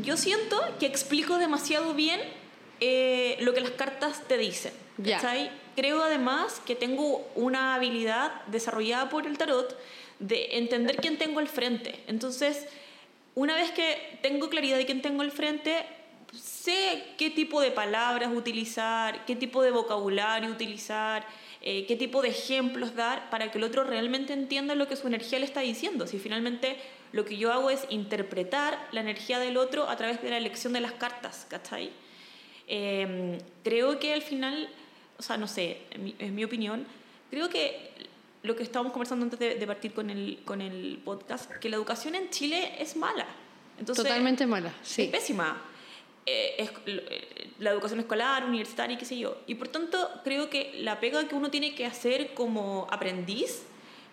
yo 0.04 0.18
siento 0.18 0.60
que 0.80 0.86
explico 0.86 1.38
demasiado 1.38 1.94
bien 1.94 2.20
eh, 2.82 3.36
lo 3.42 3.54
que 3.54 3.60
las 3.62 3.72
cartas 3.72 4.26
te 4.28 4.38
dicen. 4.38 4.72
Ya. 4.98 5.18
¿cachai? 5.18 5.52
Creo 5.76 6.02
además 6.04 6.62
que 6.66 6.76
tengo 6.76 7.26
una 7.36 7.76
habilidad 7.76 8.46
desarrollada 8.48 9.10
por 9.10 9.26
el 9.28 9.38
tarot 9.38 9.78
de 10.20 10.58
entender 10.58 10.98
quién 10.98 11.18
tengo 11.18 11.40
al 11.40 11.48
frente. 11.48 12.00
Entonces, 12.08 12.66
una 13.40 13.56
vez 13.56 13.72
que 13.72 14.20
tengo 14.22 14.50
claridad 14.50 14.76
de 14.76 14.86
quién 14.86 15.02
tengo 15.02 15.22
al 15.22 15.32
frente, 15.32 15.86
sé 16.34 17.06
qué 17.18 17.30
tipo 17.30 17.62
de 17.62 17.72
palabras 17.72 18.30
utilizar, 18.36 19.24
qué 19.26 19.34
tipo 19.34 19.64
de 19.64 19.72
vocabulario 19.72 20.50
utilizar, 20.50 21.26
eh, 21.62 21.86
qué 21.86 21.96
tipo 21.96 22.22
de 22.22 22.28
ejemplos 22.28 22.96
dar 22.96 23.30
para 23.30 23.50
que 23.50 23.58
el 23.58 23.64
otro 23.64 23.86
realmente 23.86 24.34
entienda 24.34 24.76
lo 24.76 24.90
que 24.90 24.98
su 24.98 25.08
energía 25.08 25.40
le 25.40 25.46
está 25.46 25.62
diciendo. 25.62 26.06
Si 26.06 26.20
finalmente 26.20 26.76
lo 27.14 27.24
que 27.24 27.38
yo 27.38 27.54
hago 27.54 27.70
es 27.70 27.86
interpretar 27.90 28.78
la 28.92 29.00
energía 29.00 29.40
del 29.40 29.56
otro 29.56 29.88
a 29.88 29.96
través 29.96 30.22
de 30.22 30.32
la 30.32 30.38
elección 30.38 30.74
de 30.74 30.82
las 30.82 30.92
cartas, 30.92 31.48
¿cachai? 31.50 31.92
Eh, 32.68 33.38
creo 33.64 34.00
que 34.00 34.12
al 34.12 34.22
final, 34.22 34.70
o 35.18 35.24
sea, 35.24 35.38
no 35.38 35.48
sé, 35.48 35.84
en 35.92 36.04
mi, 36.04 36.16
en 36.20 36.36
mi 36.36 36.44
opinión, 36.44 36.86
creo 37.30 37.48
que 37.48 37.90
lo 38.44 38.56
que 38.56 38.64
estábamos 38.64 38.92
conversando 38.94 39.24
antes 39.26 39.40
de, 39.40 39.56
de 39.56 39.68
partir 39.68 39.94
con 39.94 40.10
el, 40.10 40.40
con 40.46 40.62
el 40.62 41.00
podcast, 41.04 41.52
que 41.58 41.70
la 41.70 41.76
educación 41.76 42.16
en 42.16 42.30
Chile 42.30 42.76
es 42.80 42.96
mala. 42.96 43.26
Entonces, 43.78 44.04
Totalmente 44.04 44.46
mala, 44.46 44.70
es 44.82 44.88
sí. 44.88 45.08
pésima. 45.12 45.62
Eh, 46.26 46.56
es- 46.58 46.72
eh, 46.86 47.50
la 47.60 47.72
educación 47.72 48.00
escolar, 48.00 48.46
universitaria, 48.46 48.98
qué 48.98 49.06
sé 49.06 49.18
yo. 49.18 49.38
Y 49.48 49.56
por 49.56 49.68
tanto, 49.68 50.10
creo 50.24 50.50
que 50.50 50.74
la 50.80 51.00
pega 51.00 51.28
que 51.28 51.36
uno 51.36 51.50
tiene 51.50 51.76
que 51.76 51.86
hacer 51.86 52.34
como 52.34 52.88
aprendiz 52.92 53.64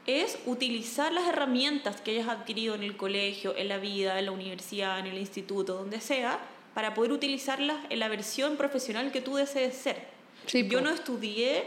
es 0.06 0.38
utilizar 0.46 1.12
las 1.12 1.28
herramientas 1.28 2.00
que 2.00 2.12
hayas 2.12 2.28
adquirido 2.28 2.74
en 2.76 2.82
el 2.84 2.96
colegio, 2.96 3.56
en 3.56 3.68
la 3.68 3.78
vida, 3.78 4.18
en 4.18 4.26
la 4.26 4.30
universidad, 4.32 4.98
en 5.00 5.06
el 5.06 5.18
instituto, 5.18 5.74
donde 5.74 6.00
sea, 6.00 6.38
para 6.74 6.94
poder 6.94 7.10
utilizarlas 7.12 7.76
en 7.90 7.98
la 7.98 8.08
versión 8.08 8.56
profesional 8.56 9.10
que 9.10 9.20
tú 9.20 9.34
desees 9.36 9.74
ser. 9.76 10.06
Sí, 10.46 10.68
yo 10.68 10.80
no 10.80 10.90
estudié 10.90 11.64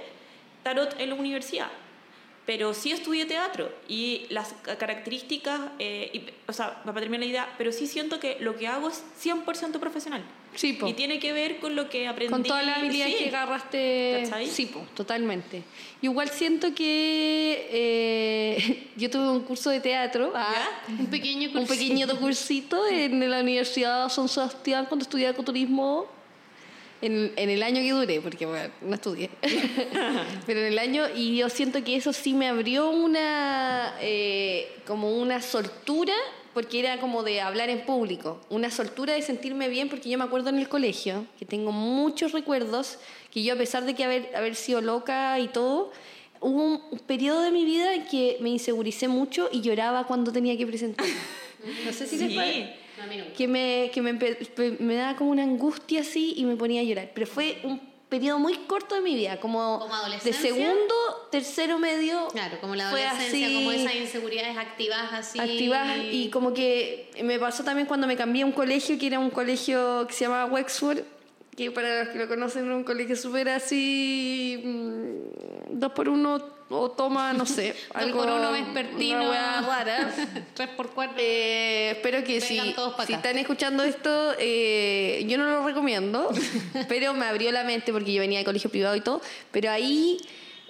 tarot 0.64 0.96
en 1.00 1.10
la 1.10 1.16
universidad, 1.16 1.70
pero 2.50 2.74
sí 2.74 2.92
estudié 2.92 3.28
teatro 3.28 3.72
y 3.88 4.26
las 4.30 4.54
ca- 4.64 4.76
características, 4.76 5.60
eh, 5.78 6.10
y- 6.14 6.50
o 6.50 6.52
sea, 6.54 6.82
para 6.84 7.00
terminar 7.00 7.20
la 7.20 7.26
idea, 7.28 7.54
pero 7.60 7.72
sí 7.72 7.86
siento 7.86 8.20
que 8.20 8.38
lo 8.40 8.56
que 8.58 8.66
hago 8.66 8.90
es 8.90 9.04
100% 9.22 9.80
profesional. 9.80 10.24
Sí, 10.56 10.74
po. 10.74 10.88
Y 10.88 10.94
tiene 10.94 11.20
que 11.20 11.32
ver 11.32 11.60
con 11.60 11.76
lo 11.76 11.92
que 11.92 12.08
aprendí. 12.08 12.32
Con 12.32 12.42
todas 12.42 12.66
las 12.66 12.80
habilidades 12.80 13.18
sí. 13.18 13.24
que 13.26 13.30
agarraste. 13.30 14.22
¿Cachai? 14.24 14.48
Sí, 14.48 14.66
po, 14.66 14.84
totalmente. 14.96 15.62
Igual 16.02 16.30
siento 16.30 16.74
que 16.74 17.68
eh, 17.72 18.88
yo 18.98 19.12
tuve 19.12 19.30
un 19.30 19.42
curso 19.42 19.70
de 19.70 19.80
teatro. 19.80 20.32
ah, 20.36 20.82
Un 20.98 21.06
pequeño 21.06 21.50
un 21.54 21.54
cursito. 21.54 21.74
pequeño 21.76 22.20
cursito 22.20 22.88
en 22.88 23.30
la 23.30 23.42
Universidad 23.42 24.10
San 24.10 24.28
Sebastián 24.28 24.88
cuando 24.90 25.04
estudiaba 25.04 25.34
ecoturismo. 25.34 26.08
En, 27.02 27.32
en 27.36 27.50
el 27.50 27.64
año 27.64 27.82
que 27.82 27.92
duré, 27.92 28.22
porque 28.22 28.46
bueno, 28.46 28.70
no 28.82 28.96
estudié, 28.96 29.30
pero 30.46 30.60
en 30.60 30.66
el 30.68 30.80
año, 30.80 31.04
y 31.16 31.38
yo 31.38 31.50
siento 31.50 31.84
que 31.84 31.96
eso 31.96 32.14
sí 32.14 32.34
me 32.34 32.48
abrió 32.48 32.90
una, 32.90 33.96
eh, 34.02 34.68
como 34.86 35.12
una 35.18 35.42
soltura, 35.42 36.14
porque 36.54 36.80
era 36.80 37.00
como 37.00 37.24
de 37.24 37.42
hablar 37.42 37.70
en 37.70 37.86
público, 37.86 38.42
una 38.50 38.72
soltura 38.72 39.14
de 39.14 39.22
sentirme 39.22 39.70
bien, 39.70 39.88
porque 39.88 40.10
yo 40.10 40.18
me 40.18 40.24
acuerdo 40.24 40.50
en 40.50 40.58
el 40.58 40.68
colegio, 40.68 41.26
que 41.38 41.46
tengo 41.46 41.72
muchos 41.72 42.32
recuerdos, 42.32 42.98
que 43.32 43.44
yo 43.44 43.54
a 43.54 43.58
pesar 43.58 43.86
de 43.86 43.96
que 43.96 44.04
haber, 44.04 44.36
haber 44.36 44.56
sido 44.56 44.82
loca 44.82 45.40
y 45.40 45.48
todo, 45.48 45.92
hubo 46.42 46.64
un, 46.64 46.82
un 46.92 47.00
periodo 47.00 47.42
de 47.42 47.52
mi 47.52 47.66
vida 47.66 47.94
en 47.94 48.06
que 48.06 48.38
me 48.42 48.50
inseguricé 48.50 49.08
mucho 49.08 49.50
y 49.52 49.62
lloraba 49.62 50.06
cuando 50.06 50.32
tenía 50.32 50.58
que 50.58 50.68
presentar. 50.68 51.08
No 51.86 51.92
sé 51.92 52.08
si 52.08 52.18
les 52.18 52.70
Sí. 53.00 53.04
pasa 53.04 53.04
A 53.04 53.08
mí 53.08 53.18
nunca. 53.18 53.34
que 53.34 53.48
me, 53.48 53.92
que 53.94 54.02
me, 54.02 54.78
me 54.80 54.96
daba 54.96 55.16
como 55.16 55.32
una 55.32 55.44
angustia 55.44 56.02
así 56.02 56.34
y 56.38 56.46
me 56.46 56.56
ponía 56.56 56.82
a 56.82 56.84
llorar. 56.84 57.12
Pero 57.14 57.28
fue 57.28 57.60
un 57.64 57.80
periodo 58.10 58.40
muy 58.40 58.56
corto 58.66 58.96
de 58.96 59.02
mi 59.02 59.16
vida, 59.16 59.40
como, 59.40 59.80
¿Como 59.80 59.96
de 60.24 60.34
segundo, 60.34 60.96
tercero 61.32 61.78
medio. 61.78 62.28
Claro, 62.30 62.60
como 62.60 62.76
la 62.76 62.88
adolescencia, 62.90 63.46
así, 63.46 63.56
como 63.56 63.72
esas 63.72 63.96
inseguridades 63.96 64.58
activas 64.58 65.14
así. 65.14 65.40
activadas 65.40 65.98
y 66.12 66.30
como 66.30 66.54
que 66.54 67.12
me 67.24 67.40
pasó 67.40 67.64
también 67.64 67.88
cuando 67.88 68.08
me 68.08 68.18
cambié 68.18 68.44
a 68.44 68.46
un 68.48 68.52
colegio 68.52 68.98
que 68.98 69.08
era 69.08 69.20
un 69.20 69.30
colegio 69.30 70.08
que 70.08 70.14
se 70.14 70.26
llamaba 70.26 70.46
Wexford 70.52 71.00
que 71.60 71.72
para 71.72 72.00
los 72.00 72.10
que 72.10 72.20
lo 72.20 72.28
conocen 72.30 72.66
era 72.68 72.76
un 72.76 72.86
colegio 72.86 73.18
súper 73.18 73.50
así 73.50 74.62
mm, 74.64 75.78
dos 75.78 75.92
por 75.92 76.08
uno 76.08 76.42
o 76.70 76.92
toma 76.92 77.34
no 77.34 77.46
sé 77.46 77.76
Dos 78.00 78.12
por 78.12 78.30
uno 78.30 78.54
vespertino. 78.54 79.30
una 79.30 79.62
rara 79.62 80.14
Tres 80.54 80.70
por 80.70 80.92
cuatro. 80.92 81.18
Eh, 81.20 81.92
espero 81.92 82.24
que 82.24 82.40
si, 82.40 82.62
si 83.06 83.14
están 83.14 83.38
escuchando 83.38 83.84
esto, 83.84 84.34
eh, 84.40 85.26
yo 85.28 85.38
no 85.38 85.46
lo 85.46 85.66
recomiendo, 85.66 86.30
pero 86.88 87.14
me 87.14 87.26
abrió 87.26 87.52
la 87.52 87.64
mente 87.66 87.92
porque 87.92 88.14
yo 88.14 88.22
venía 88.22 88.40
de 88.40 88.46
colegio 88.46 88.70
privado 88.70 88.96
y 88.96 89.02
todo, 89.02 89.22
pero 89.52 89.70
ahí 89.70 90.18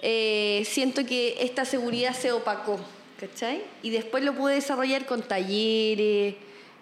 eh, 0.02 0.66
siento 0.66 1.06
que 1.06 1.36
esta 1.40 1.64
seguridad 1.64 2.14
se 2.14 2.32
opacó, 2.32 2.80
¿cachai? 3.20 3.62
Y 3.82 3.90
después 3.90 4.24
lo 4.24 4.34
pude 4.34 4.54
desarrollar 4.54 5.06
con 5.06 5.22
talleres, 5.22 6.34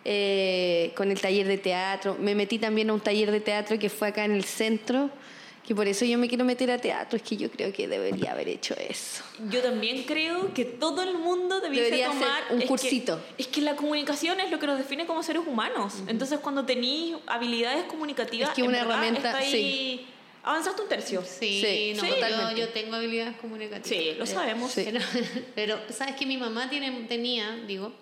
eh, 0.05 0.93
con 0.97 1.11
el 1.11 1.21
taller 1.21 1.47
de 1.47 1.59
teatro. 1.59 2.17
Me 2.19 2.35
metí 2.35 2.59
también 2.59 2.91
a 2.91 2.95
un 2.95 3.01
taller 3.01 3.31
de 3.31 3.41
teatro 3.41 3.79
que 3.79 3.91
fue 3.91 4.09
acá 4.09 4.25
en 4.25 4.33
el 4.33 4.45
centro, 4.45 5.11
que 5.67 5.75
por 5.75 5.87
eso 5.87 6.05
yo 6.07 6.17
me 6.17 6.29
quiero 6.29 6.45
meter 6.47 6.71
a 6.71 6.79
teatro, 6.79 7.19
es 7.19 7.23
que 7.23 7.37
yo 7.37 7.51
creo 7.51 7.73
que 7.75 7.87
debería 7.89 8.33
haber 8.33 8.49
hecho 8.49 8.75
eso. 8.79 9.23
Yo 9.51 9.61
también 9.61 10.05
creo 10.05 10.55
que 10.55 10.65
todo 10.65 11.03
el 11.03 11.19
mundo 11.19 11.61
debiese 11.61 11.85
Debería 11.85 12.09
hacer 12.09 12.21
tomar 12.23 12.43
un 12.51 12.57
es 12.57 12.63
que- 12.63 12.69
cursito. 12.69 13.21
es 13.37 13.47
que 13.49 13.61
la 13.61 13.77
comunicación 13.77 14.41
es 14.41 14.51
lo 14.51 14.59
que 14.59 14.67
nos 14.67 14.79
define 14.79 15.05
como 15.05 15.23
seres 15.23 15.43
humanos. 15.47 15.95
Entonces, 16.07 16.39
cuando 16.41 16.65
tenís 16.65 17.17
habilidades 17.27 17.85
comunicativas, 17.85 18.49
Es 18.51 18.55
que 18.55 18.63
una 18.63 18.79
verdad 18.79 18.93
herramienta- 18.95 19.29
está 19.31 19.39
ahí- 19.39 19.51
sí. 19.53 20.07
Avanzaste 20.43 20.81
un 20.81 20.89
tercio. 20.89 21.23
Sí, 21.27 21.61
Sí, 21.63 21.93
no, 21.97 22.03
sí, 22.05 22.09
yo, 22.19 22.57
yo 22.57 22.69
tengo 22.71 22.95
habilidades 22.97 23.37
comunicativas. 23.37 23.87
Sí, 23.87 24.15
lo 24.17 24.25
sabemos. 24.25 24.71
Sí. 24.73 24.85
Pero, 24.87 25.01
pero, 25.55 25.79
sabes 25.91 26.15
que 26.17 26.25
mi 26.25 26.39
mamá 26.39 26.71
tiene, 26.71 26.91
tenía, 27.07 27.57
digo, 27.67 27.93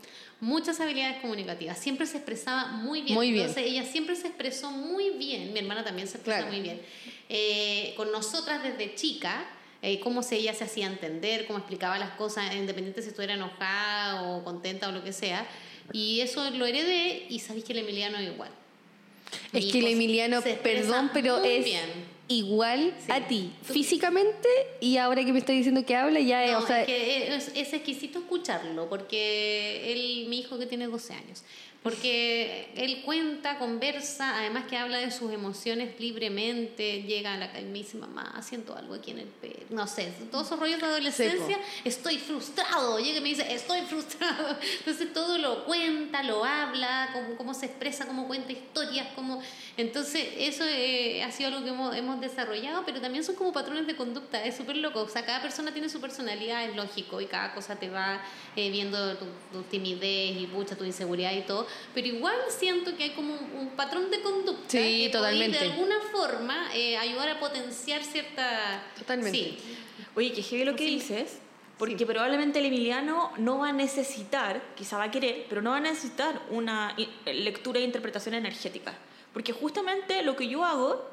muchas 0.40 0.78
habilidades 0.80 1.20
comunicativas. 1.20 1.78
Siempre 1.78 2.06
se 2.06 2.18
expresaba 2.18 2.68
muy 2.68 3.02
bien. 3.02 3.14
Muy 3.14 3.32
bien. 3.32 3.46
Entonces 3.46 3.70
ella 3.70 3.84
siempre 3.84 4.16
se 4.16 4.26
expresó 4.28 4.70
muy 4.70 5.10
bien. 5.10 5.52
Mi 5.52 5.60
hermana 5.60 5.82
también 5.84 6.06
se 6.08 6.16
expresa 6.18 6.38
Claro. 6.40 6.52
muy 6.52 6.62
bien. 6.62 6.80
Eh, 7.28 7.94
con 7.96 8.12
nosotras 8.12 8.62
desde 8.62 8.94
chica. 8.94 9.46
eh, 9.82 10.00
cómo 10.00 10.22
se, 10.22 10.36
ella 10.36 10.52
se 10.54 10.64
hacía 10.64 10.86
entender, 10.86 11.46
cómo 11.46 11.58
explicaba 11.58 11.96
las 11.98 12.10
cosas, 12.12 12.52
independiente 12.56 13.02
si 13.02 13.08
estuviera 13.08 13.34
enojada 13.34 14.22
o 14.22 14.42
contenta 14.42 14.88
o 14.88 14.92
lo 14.92 15.04
que 15.04 15.12
sea. 15.12 15.46
Y 15.92 16.20
eso 16.22 16.50
lo 16.50 16.66
heredé 16.66 17.26
y 17.28 17.38
sabéis 17.38 17.64
que 17.66 17.72
el 17.74 17.80
Emiliano 17.80 18.18
es 18.18 18.26
igual. 18.32 18.50
Es 19.52 19.64
Mi 19.66 19.70
que 19.70 19.78
el 19.80 19.86
Emiliano, 19.88 20.40
perdón, 20.62 21.10
pero 21.12 21.44
es 21.44 21.64
bien. 21.64 22.15
Igual 22.28 22.94
Sí. 23.04 23.12
a 23.12 23.26
ti, 23.28 23.52
físicamente, 23.62 24.48
y 24.80 24.96
ahora 24.96 25.24
que 25.24 25.32
me 25.32 25.38
está 25.38 25.52
diciendo 25.52 25.84
que 25.86 25.94
habla, 25.94 26.20
ya 26.20 26.44
es, 26.44 26.52
No, 26.52 26.58
o 26.58 26.66
sea, 26.66 26.80
es 26.80 26.86
que 26.86 27.34
es, 27.36 27.52
es 27.54 27.72
exquisito 27.72 28.18
escucharlo, 28.18 28.88
porque 28.88 29.92
él, 29.92 30.26
mi 30.28 30.40
hijo 30.40 30.58
que 30.58 30.66
tiene 30.66 30.86
12 30.86 31.12
años, 31.14 31.42
porque 31.86 32.68
él 32.74 33.02
cuenta, 33.04 33.58
conversa, 33.58 34.38
además 34.38 34.64
que 34.68 34.76
habla 34.76 34.98
de 34.98 35.12
sus 35.12 35.30
emociones 35.30 36.00
libremente, 36.00 37.04
llega 37.04 37.34
a 37.34 37.36
la 37.36 37.52
calle 37.52 37.68
y 37.68 37.70
me 37.70 37.78
dice, 37.78 37.96
mamá, 37.96 38.42
siento 38.42 38.74
algo 38.74 38.94
aquí 38.94 39.12
en 39.12 39.20
el 39.20 39.28
pelo, 39.28 39.54
no 39.70 39.86
sé, 39.86 40.12
todos 40.32 40.48
esos 40.48 40.58
rollos 40.58 40.80
de 40.80 40.86
adolescencia, 40.86 41.56
estoy 41.84 42.18
frustrado, 42.18 42.98
llega 42.98 43.18
y 43.18 43.20
me 43.20 43.28
dice, 43.28 43.46
estoy 43.54 43.82
frustrado, 43.82 44.56
entonces 44.78 45.12
todo 45.12 45.38
lo 45.38 45.64
cuenta, 45.64 46.24
lo 46.24 46.44
habla, 46.44 47.10
cómo, 47.12 47.36
cómo 47.36 47.54
se 47.54 47.66
expresa, 47.66 48.04
cómo 48.04 48.26
cuenta 48.26 48.50
historias, 48.50 49.06
cómo... 49.14 49.40
Entonces 49.76 50.26
eso 50.38 50.64
eh, 50.66 51.22
ha 51.22 51.30
sido 51.30 51.50
algo 51.50 51.62
que 51.62 51.70
hemos, 51.70 51.94
hemos 51.94 52.20
desarrollado, 52.20 52.82
pero 52.84 53.00
también 53.00 53.22
son 53.22 53.36
como 53.36 53.52
patrones 53.52 53.86
de 53.86 53.94
conducta, 53.94 54.44
es 54.44 54.56
súper 54.56 54.76
loco, 54.78 55.02
o 55.02 55.08
sea, 55.08 55.24
cada 55.24 55.40
persona 55.40 55.72
tiene 55.72 55.88
su 55.88 56.00
personalidad, 56.00 56.64
es 56.64 56.74
lógico, 56.74 57.20
y 57.20 57.26
cada 57.26 57.54
cosa 57.54 57.76
te 57.76 57.90
va 57.90 58.20
eh, 58.56 58.70
viendo 58.72 59.16
tu, 59.18 59.26
tu 59.52 59.62
timidez 59.62 60.36
y 60.36 60.48
pucha, 60.48 60.74
tu 60.74 60.82
inseguridad 60.82 61.32
y 61.32 61.42
todo, 61.42 61.68
pero 61.94 62.06
igual 62.06 62.36
siento 62.48 62.96
que 62.96 63.04
hay 63.04 63.10
como 63.10 63.34
un, 63.34 63.52
un 63.60 63.68
patrón 63.70 64.10
de 64.10 64.20
conducta 64.20 64.64
Sí, 64.68 65.04
que 65.04 65.08
totalmente. 65.10 65.56
puede 65.58 65.68
de 65.70 65.74
alguna 65.74 65.96
forma 66.12 66.74
eh, 66.74 66.96
ayudar 66.96 67.28
a 67.30 67.40
potenciar 67.40 68.02
cierta... 68.04 68.82
Totalmente. 68.98 69.38
Sí, 69.38 69.58
Oye, 70.14 70.32
que 70.32 70.42
heavy 70.42 70.64
lo 70.64 70.74
que 70.76 70.84
dices, 70.84 71.38
porque 71.78 72.06
probablemente 72.06 72.58
el 72.60 72.66
Emiliano 72.66 73.32
no 73.38 73.58
va 73.58 73.68
a 73.68 73.72
necesitar, 73.72 74.62
quizá 74.74 74.96
va 74.96 75.04
a 75.04 75.10
querer, 75.10 75.46
pero 75.48 75.60
no 75.60 75.70
va 75.70 75.76
a 75.76 75.80
necesitar 75.80 76.40
una 76.50 76.94
i- 76.96 77.08
lectura 77.32 77.80
e 77.80 77.82
interpretación 77.84 78.34
energética. 78.34 78.94
Porque 79.34 79.52
justamente 79.52 80.22
lo 80.22 80.34
que 80.36 80.48
yo 80.48 80.64
hago 80.64 81.04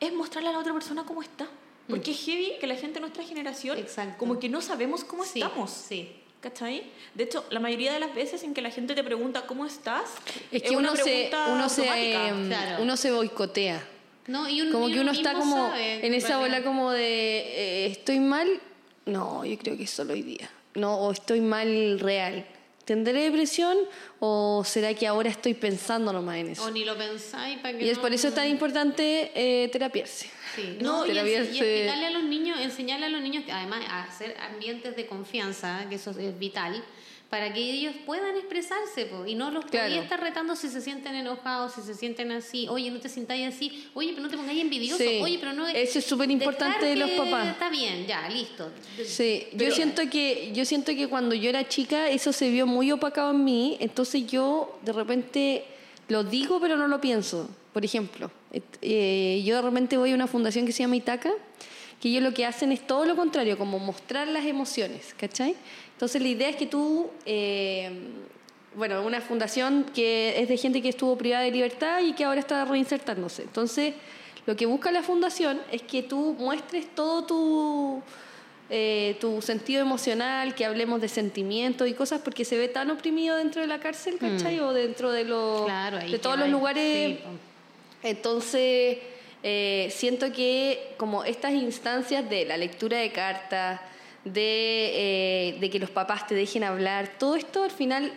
es 0.00 0.12
mostrarle 0.12 0.48
a 0.48 0.52
la 0.52 0.58
otra 0.58 0.72
persona 0.72 1.04
cómo 1.04 1.22
está. 1.22 1.46
Porque 1.88 2.10
es 2.12 2.24
heavy 2.24 2.54
que 2.60 2.66
la 2.66 2.74
gente 2.76 2.94
de 2.94 3.00
nuestra 3.00 3.24
generación, 3.24 3.76
Exacto. 3.78 4.16
como 4.18 4.38
que 4.38 4.48
no 4.48 4.60
sabemos 4.60 5.04
cómo 5.04 5.24
sí, 5.24 5.40
estamos. 5.40 5.70
Sí. 5.70 6.19
¿Cachai? 6.40 6.84
De 7.14 7.24
hecho, 7.24 7.44
la 7.50 7.60
mayoría 7.60 7.92
de 7.92 8.00
las 8.00 8.14
veces 8.14 8.42
en 8.44 8.54
que 8.54 8.62
la 8.62 8.70
gente 8.70 8.94
te 8.94 9.04
pregunta 9.04 9.42
cómo 9.46 9.66
estás, 9.66 10.04
es 10.50 10.62
que 10.62 10.70
una 10.76 10.92
uno 10.92 11.04
se, 11.04 11.30
uno, 11.50 11.68
se, 11.68 11.86
em, 12.28 12.48
claro. 12.48 12.82
uno 12.82 12.96
se 12.96 13.10
boicotea. 13.12 13.86
No, 14.26 14.48
y 14.48 14.62
un- 14.62 14.72
Como 14.72 14.88
y 14.88 14.94
que 14.94 15.00
uno 15.00 15.12
está 15.12 15.34
como 15.34 15.56
sabe, 15.68 16.06
en 16.06 16.14
esa 16.14 16.38
bola 16.38 16.62
como 16.62 16.92
de, 16.92 17.04
eh, 17.04 17.86
¿estoy 17.86 18.20
mal? 18.20 18.48
No, 19.04 19.44
yo 19.44 19.58
creo 19.58 19.76
que 19.76 19.82
es 19.84 19.90
solo 19.90 20.14
hoy 20.14 20.22
día. 20.22 20.48
No, 20.74 20.96
o 20.98 21.12
estoy 21.12 21.40
mal 21.40 21.98
real. 22.00 22.46
¿Tendré 22.90 23.22
depresión 23.22 23.76
o 24.18 24.64
será 24.66 24.92
que 24.94 25.06
ahora 25.06 25.30
estoy 25.30 25.54
pensando 25.54 26.12
nomás 26.12 26.38
en 26.38 26.48
eso? 26.48 26.64
O 26.64 26.70
ni 26.72 26.84
lo 26.84 26.98
pensáis 26.98 27.56
para 27.60 27.78
que 27.78 27.84
Y 27.84 27.88
es 27.88 27.98
no- 27.98 28.02
por 28.02 28.12
eso 28.12 28.26
es 28.26 28.34
tan 28.34 28.48
importante 28.48 29.30
eh, 29.32 29.68
terapiarse. 29.68 30.28
Sí, 30.56 30.78
No, 30.80 31.06
no, 31.06 31.06
y, 31.06 31.12
y 31.16 31.34
explicarle 31.34 32.06
a 32.06 32.10
los 32.10 32.24
niños, 32.24 32.58
enseñarle 32.58 33.06
a 33.06 33.08
los 33.08 33.20
niños, 33.22 33.44
que 33.44 33.52
además 33.52 33.84
a 33.88 34.02
hacer 34.02 34.36
ambientes 34.40 34.96
de 34.96 35.06
confianza, 35.06 35.86
que 35.88 35.94
eso 35.94 36.10
es 36.10 36.36
vital, 36.36 36.82
para 37.30 37.52
que 37.54 37.60
ellos 37.60 37.94
puedan 38.04 38.34
expresarse 38.36 39.06
po, 39.06 39.24
y 39.24 39.36
no 39.36 39.52
los 39.52 39.64
Claro. 39.66 39.86
podía 39.88 40.02
estar 40.02 40.20
retando 40.20 40.56
si 40.56 40.68
se 40.68 40.80
sienten 40.80 41.14
enojados, 41.14 41.74
si 41.74 41.80
se 41.82 41.94
sienten 41.94 42.32
así, 42.32 42.66
oye, 42.68 42.90
no 42.90 42.98
te 42.98 43.08
sintáis 43.08 43.46
así, 43.54 43.88
oye, 43.94 44.10
pero 44.10 44.22
no 44.24 44.28
te 44.28 44.36
pongáis 44.36 44.60
envidioso, 44.60 44.98
Sí. 45.02 45.20
oye, 45.22 45.38
pero 45.38 45.52
no... 45.52 45.68
Eso 45.68 46.00
es 46.00 46.04
súper 46.04 46.28
importante 46.28 46.84
de 46.86 46.96
los 46.96 47.10
papás. 47.12 47.46
Está 47.46 47.70
bien, 47.70 48.04
ya, 48.06 48.28
listo. 48.28 48.72
Sí, 49.06 49.44
yo 49.52 49.58
Pero- 49.58 49.74
siento 49.76 50.02
que 50.10 50.50
yo 50.52 50.64
siento 50.64 50.92
que 50.92 51.06
cuando 51.08 51.36
yo 51.36 51.48
era 51.48 51.68
chica 51.68 52.08
eso 52.10 52.32
se 52.32 52.50
vio 52.50 52.66
muy 52.66 52.90
opacado 52.90 53.30
en 53.30 53.44
mí, 53.44 53.76
entonces 53.78 54.26
yo 54.26 54.78
de 54.82 54.92
repente 54.92 55.64
lo 56.08 56.24
digo 56.24 56.60
pero 56.60 56.76
no 56.76 56.88
lo 56.88 57.00
pienso. 57.00 57.48
Por 57.72 57.84
ejemplo, 57.84 58.32
eh, 58.82 59.40
yo 59.44 59.54
de 59.54 59.62
repente 59.62 59.96
voy 59.96 60.10
a 60.10 60.14
una 60.16 60.26
fundación 60.26 60.66
que 60.66 60.72
se 60.72 60.82
llama 60.82 60.96
Itaca, 60.96 61.30
que 62.00 62.08
ellos 62.08 62.22
lo 62.24 62.34
que 62.34 62.44
hacen 62.44 62.72
es 62.72 62.84
todo 62.84 63.04
lo 63.04 63.14
contrario, 63.14 63.56
como 63.56 63.78
mostrar 63.78 64.26
las 64.26 64.44
emociones, 64.46 65.14
¿cachai? 65.16 65.54
Entonces 66.00 66.22
la 66.22 66.28
idea 66.28 66.48
es 66.48 66.56
que 66.56 66.64
tú, 66.64 67.10
eh, 67.26 67.90
bueno, 68.74 69.02
una 69.02 69.20
fundación 69.20 69.84
que 69.94 70.40
es 70.40 70.48
de 70.48 70.56
gente 70.56 70.80
que 70.80 70.88
estuvo 70.88 71.14
privada 71.18 71.44
de 71.44 71.50
libertad 71.50 72.00
y 72.00 72.14
que 72.14 72.24
ahora 72.24 72.40
está 72.40 72.64
reinsertándose. 72.64 73.42
Entonces, 73.42 73.92
lo 74.46 74.56
que 74.56 74.64
busca 74.64 74.90
la 74.92 75.02
fundación 75.02 75.60
es 75.70 75.82
que 75.82 76.02
tú 76.02 76.34
muestres 76.38 76.86
todo 76.94 77.24
tu, 77.24 78.02
eh, 78.70 79.18
tu 79.20 79.42
sentido 79.42 79.82
emocional, 79.82 80.54
que 80.54 80.64
hablemos 80.64 81.02
de 81.02 81.08
sentimientos 81.08 81.86
y 81.86 81.92
cosas, 81.92 82.22
porque 82.24 82.46
se 82.46 82.56
ve 82.56 82.68
tan 82.68 82.90
oprimido 82.90 83.36
dentro 83.36 83.60
de 83.60 83.66
la 83.66 83.78
cárcel, 83.78 84.16
¿cachai? 84.16 84.58
O 84.60 84.72
dentro 84.72 85.12
de, 85.12 85.24
los 85.24 85.66
Claro, 85.66 85.98
de 85.98 86.18
todos 86.18 86.38
los 86.38 86.46
va. 86.46 86.50
lugares. 86.50 87.18
Sí. 87.18 87.24
Entonces, 88.04 88.96
eh, 89.42 89.92
siento 89.94 90.32
que 90.32 90.94
como 90.96 91.24
estas 91.24 91.52
instancias 91.52 92.30
de 92.30 92.46
la 92.46 92.56
lectura 92.56 92.96
de 92.96 93.12
cartas, 93.12 93.82
de, 94.24 95.52
eh, 95.52 95.56
de 95.60 95.70
que 95.70 95.78
los 95.78 95.90
papás 95.90 96.26
te 96.26 96.34
dejen 96.34 96.64
hablar, 96.64 97.18
todo 97.18 97.36
esto 97.36 97.64
al 97.64 97.70
final 97.70 98.12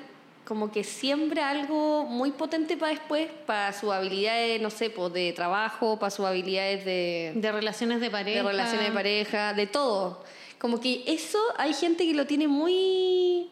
como 0.46 0.72
que 0.72 0.84
siembra 0.84 1.50
algo 1.50 2.04
muy 2.04 2.32
potente 2.32 2.76
para 2.76 2.92
después, 2.92 3.30
para 3.46 3.72
sus 3.72 3.92
habilidades, 3.92 4.62
no 4.62 4.70
sé, 4.70 4.90
pues 4.90 5.14
de 5.14 5.32
trabajo, 5.32 5.98
para 5.98 6.10
sus 6.10 6.26
habilidades 6.26 6.84
de, 6.84 7.32
De 7.36 7.52
relaciones 7.52 8.02
de 8.02 8.10
pareja. 8.10 8.44
de 8.44 8.50
relaciones 8.50 8.88
de 8.88 8.92
pareja, 8.92 9.54
de 9.54 9.68
todo. 9.68 10.24
Como 10.58 10.80
que 10.80 11.04
eso 11.08 11.40
hay 11.58 11.74
gente 11.74 12.06
que 12.06 12.14
lo 12.14 12.26
tiene 12.26 12.48
muy 12.48 13.50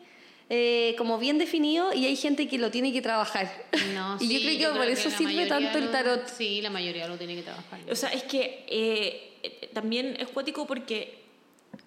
eh, 0.50 0.96
como 0.98 1.18
bien 1.18 1.38
definido 1.38 1.94
y 1.94 2.06
hay 2.06 2.18
gente 2.18 2.50
que 2.50 2.58
lo 2.58 2.72
tiene 2.72 2.92
que 2.92 3.02
trabajar. 3.02 3.50
No, 3.94 4.18
y 4.20 4.28
sí, 4.28 4.34
yo 4.34 4.40
creo 4.42 4.74
que 4.74 4.80
por 4.80 4.88
eso 4.90 5.10
la 5.10 5.18
sirve 5.18 5.46
tanto 5.46 5.78
el 5.78 5.92
tarot. 5.92 6.28
Sí, 6.28 6.62
la 6.62 6.70
mayoría 6.70 7.08
lo 7.08 7.16
tiene 7.18 7.36
que 7.36 7.44
trabajar. 7.44 7.80
O 7.90 7.96
sea, 7.96 8.10
es 8.10 8.24
que 8.24 8.66
eh, 8.68 9.70
también 9.74 10.18
es 10.20 10.28
cuático 10.28 10.68
porque 10.68 11.21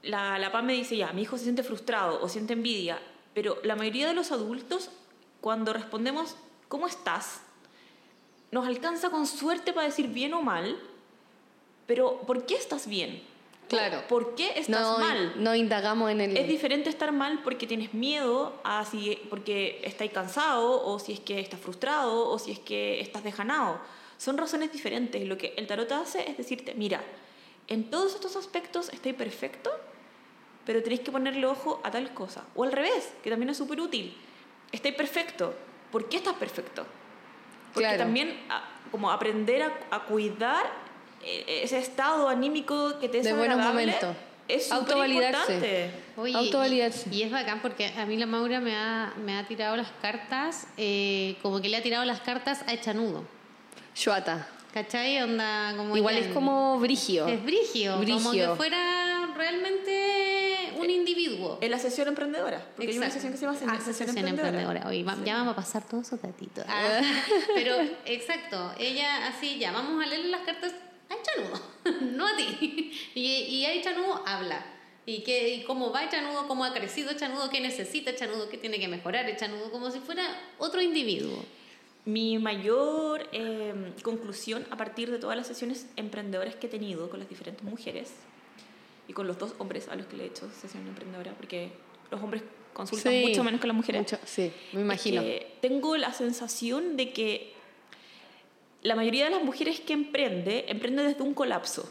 la, 0.07 0.39
la 0.39 0.53
PAM 0.53 0.67
me 0.67 0.73
dice, 0.75 0.97
ya, 0.97 1.13
mi 1.13 1.23
hijo 1.23 1.37
se 1.37 1.45
siente 1.45 1.63
frustrado 1.63 2.21
o 2.23 2.29
siente 2.29 2.53
envidia, 2.53 2.99
pero 3.35 3.59
la 3.65 3.77
mayoría 3.77 4.07
de 4.09 4.15
los 4.15 4.33
adultos, 4.33 4.91
cuando 5.41 5.73
respondemos, 5.73 6.37
¿cómo 6.69 6.87
estás? 6.87 7.41
Nos 8.51 8.67
alcanza 8.67 9.11
con 9.11 9.27
suerte 9.27 9.73
para 9.73 9.87
decir 9.87 10.09
bien 10.09 10.35
o 10.35 10.43
mal, 10.43 10.79
pero 11.87 12.21
¿por 12.23 12.47
qué 12.47 12.55
estás 12.55 12.87
bien? 12.87 13.23
Claro. 13.69 14.03
¿Por 14.09 14.35
qué 14.35 14.51
estás 14.59 14.69
No, 14.81 14.99
mal? 14.99 15.33
no 15.37 15.55
indagamos 15.55 16.11
en 16.11 16.21
el... 16.21 16.37
Es 16.37 16.47
diferente 16.49 16.91
estar 16.91 17.13
mal 17.13 17.41
porque 17.43 17.67
tienes 17.67 17.95
miedo 17.95 18.61
a 18.63 18.85
si 18.85 19.19
porque 19.31 19.81
estás 19.83 20.09
cansado 20.11 20.85
o 20.87 20.99
si 20.99 21.13
es 21.15 21.21
que 21.21 21.41
estás 21.41 21.59
frustrado 21.61 22.29
o 22.29 22.39
si 22.39 22.53
es 22.53 22.59
que 22.59 23.01
estás 23.01 23.25
dejanado. 23.25 23.81
Son 24.19 24.37
razones 24.37 24.71
diferentes. 24.71 25.27
Lo 25.27 25.39
que 25.39 25.55
el 25.57 25.67
tarot 25.67 25.91
hace 25.93 26.31
es 26.31 26.37
decirte, 26.37 26.75
mira, 26.75 27.03
en 27.67 27.91
todos 27.91 28.15
estos 28.15 28.37
aspectos 28.37 28.91
estoy 28.91 29.15
perfecto, 29.15 29.71
pero 30.67 30.83
tenéis 30.83 31.01
que 31.03 31.11
ponerle 31.13 31.47
ojo 31.47 31.81
a 31.85 31.91
tal 31.91 32.13
cosa. 32.15 32.45
O 32.55 32.65
al 32.65 32.73
revés, 32.73 33.13
que 33.23 33.31
también 33.31 33.51
es 33.51 33.57
súper 33.57 33.81
útil. 33.81 34.17
Estoy 34.73 34.93
perfecto. 34.93 35.55
¿Por 35.93 36.09
qué 36.09 36.17
estás 36.19 36.35
perfecto? 36.35 36.87
Porque 37.73 37.89
Claro. 37.89 38.05
también 38.05 38.41
a- 38.49 38.63
como 38.91 39.11
aprender 39.11 39.63
a, 39.63 39.73
a 39.91 40.01
cuidar 40.05 40.65
eh, 41.23 41.63
ese 41.65 41.79
estado 41.79 42.29
anímico 42.29 42.99
que 43.01 43.09
te 43.09 43.19
es 43.19 43.25
De 43.25 43.33
buenos 43.33 43.57
agradable 43.59 43.87
momentos. 43.87 44.17
es 44.47 44.65
súper 44.65 44.79
Autovalidarse. 44.81 45.53
importante. 45.55 45.91
Oye, 46.17 46.37
Autovalidarse. 46.37 47.09
Y, 47.11 47.17
y 47.17 47.23
es 47.23 47.31
bacán 47.33 47.61
porque 47.63 47.87
a 47.97 48.05
mí 48.07 48.17
la 48.17 48.27
Maura 48.27 48.61
me 48.61 48.75
ha, 48.77 49.13
me 49.25 49.37
ha 49.39 49.47
tirado 49.47 49.77
las 49.77 49.89
cartas, 50.03 50.67
eh, 50.77 51.37
como 51.43 51.61
que 51.61 51.69
le 51.69 51.77
ha 51.79 51.83
tirado 51.83 52.05
las 52.05 52.21
cartas 52.21 52.63
a 52.67 52.73
Echanudo. 52.75 53.25
Shuata. 53.97 54.49
¿Cachai? 54.75 55.23
Onda, 55.23 55.73
como 55.77 55.97
Igual 55.97 56.17
ya- 56.17 56.21
es 56.23 56.35
como 56.35 56.79
brigio. 56.81 57.27
Es 57.29 57.43
brigio, 57.45 57.93
como 57.95 58.05
que 58.05 58.13
Brigio. 58.13 58.57
fuera 58.57 59.29
realmente 59.37 60.44
un 60.79 60.91
individuo. 60.91 61.59
En 61.61 61.71
la 61.71 61.79
sesión 61.79 62.09
emprendedora. 62.09 62.59
Porque 62.77 62.91
hay 62.93 62.97
una 62.99 63.07
Exacto. 63.07 63.15
sesión 63.29 63.33
que 63.33 63.39
se 63.39 63.45
llama 63.47 63.59
Ah, 63.75 63.77
sesión, 63.79 63.95
sesión 63.95 64.09
emprendedora. 64.29 64.49
emprendedora. 64.49 64.89
Oye, 64.89 65.03
va- 65.05 65.17
ya 65.25 65.35
vamos 65.35 65.53
a 65.53 65.57
pasar 65.57 65.87
todos 65.87 66.07
esos 66.07 66.21
datitos. 66.23 66.65
Ah, 66.69 67.01
pero, 67.55 67.77
exacto, 68.07 68.73
ella 68.79 69.27
así, 69.29 69.59
ya, 69.59 69.73
vamos 69.73 70.03
a 70.03 70.07
leerle 70.07 70.29
las 70.29 70.43
cartas 70.43 70.73
a 71.11 71.15
Chanudo, 71.23 71.61
no 72.17 72.27
a 72.27 72.37
ti. 72.37 72.93
Y, 73.15 73.21
y 73.27 73.65
ahí 73.67 73.83
Chanudo 73.83 74.23
habla. 74.27 74.65
Y, 75.07 75.23
qué, 75.23 75.55
y 75.57 75.65
cómo 75.65 75.93
va 75.93 76.09
Chanudo, 76.09 76.49
cómo 76.49 76.65
ha 76.65 76.73
crecido 76.73 77.13
Chanudo, 77.15 77.51
qué 77.51 77.61
necesita 77.61 78.15
Chanudo, 78.17 78.49
qué 78.49 78.57
tiene 78.57 78.79
que 78.79 78.89
mejorar 78.89 79.27
Chanudo, 79.37 79.71
como 79.71 79.91
si 79.91 80.01
fuera 80.01 80.25
otro 80.59 80.81
individuo. 80.81 81.45
Mi 82.07 82.39
mayor 82.39 83.29
eh, 83.33 83.93
conclusión 84.03 84.67
a 84.71 84.77
partir 84.77 85.11
de 85.11 85.19
todas 85.19 85.37
las 85.39 85.47
sesiones 85.47 85.87
emprendedoras 85.97 86.55
que 86.55 86.67
he 86.67 86.71
tenido 86.71 87.09
con 87.11 87.19
las 87.21 87.29
diferentes 87.31 87.63
mujeres 87.65 88.13
y 89.09 89.13
con 89.13 89.27
los 89.27 89.39
dos 89.39 89.55
hombres 89.59 89.89
a 89.89 89.97
los 89.97 90.07
que 90.07 90.17
le 90.17 90.25
he 90.25 90.27
hecho 90.29 90.49
sesión 90.51 90.87
emprendedora, 90.87 91.33
porque 91.33 91.71
los 92.11 92.23
hombres 92.23 92.43
consultan 92.73 93.13
Sí. 93.13 93.25
mucho 93.29 93.45
menos 93.45 93.61
que 93.61 93.67
las 93.67 93.77
mujeres. 93.77 94.01
Mucho, 94.03 94.19
sí, 94.25 94.53
me 94.73 94.81
imagino. 94.81 95.23
Que 95.23 95.57
tengo 95.61 95.97
la 95.97 96.13
sensación 96.13 96.97
de 96.97 97.13
que 97.13 97.53
la 98.83 98.95
mayoría 98.97 99.25
de 99.25 99.31
las 99.31 99.43
mujeres 99.43 99.81
que 99.81 99.93
emprende, 99.93 100.65
emprende 100.69 101.03
desde 101.05 101.23
un 101.23 101.35
colapso. 101.35 101.91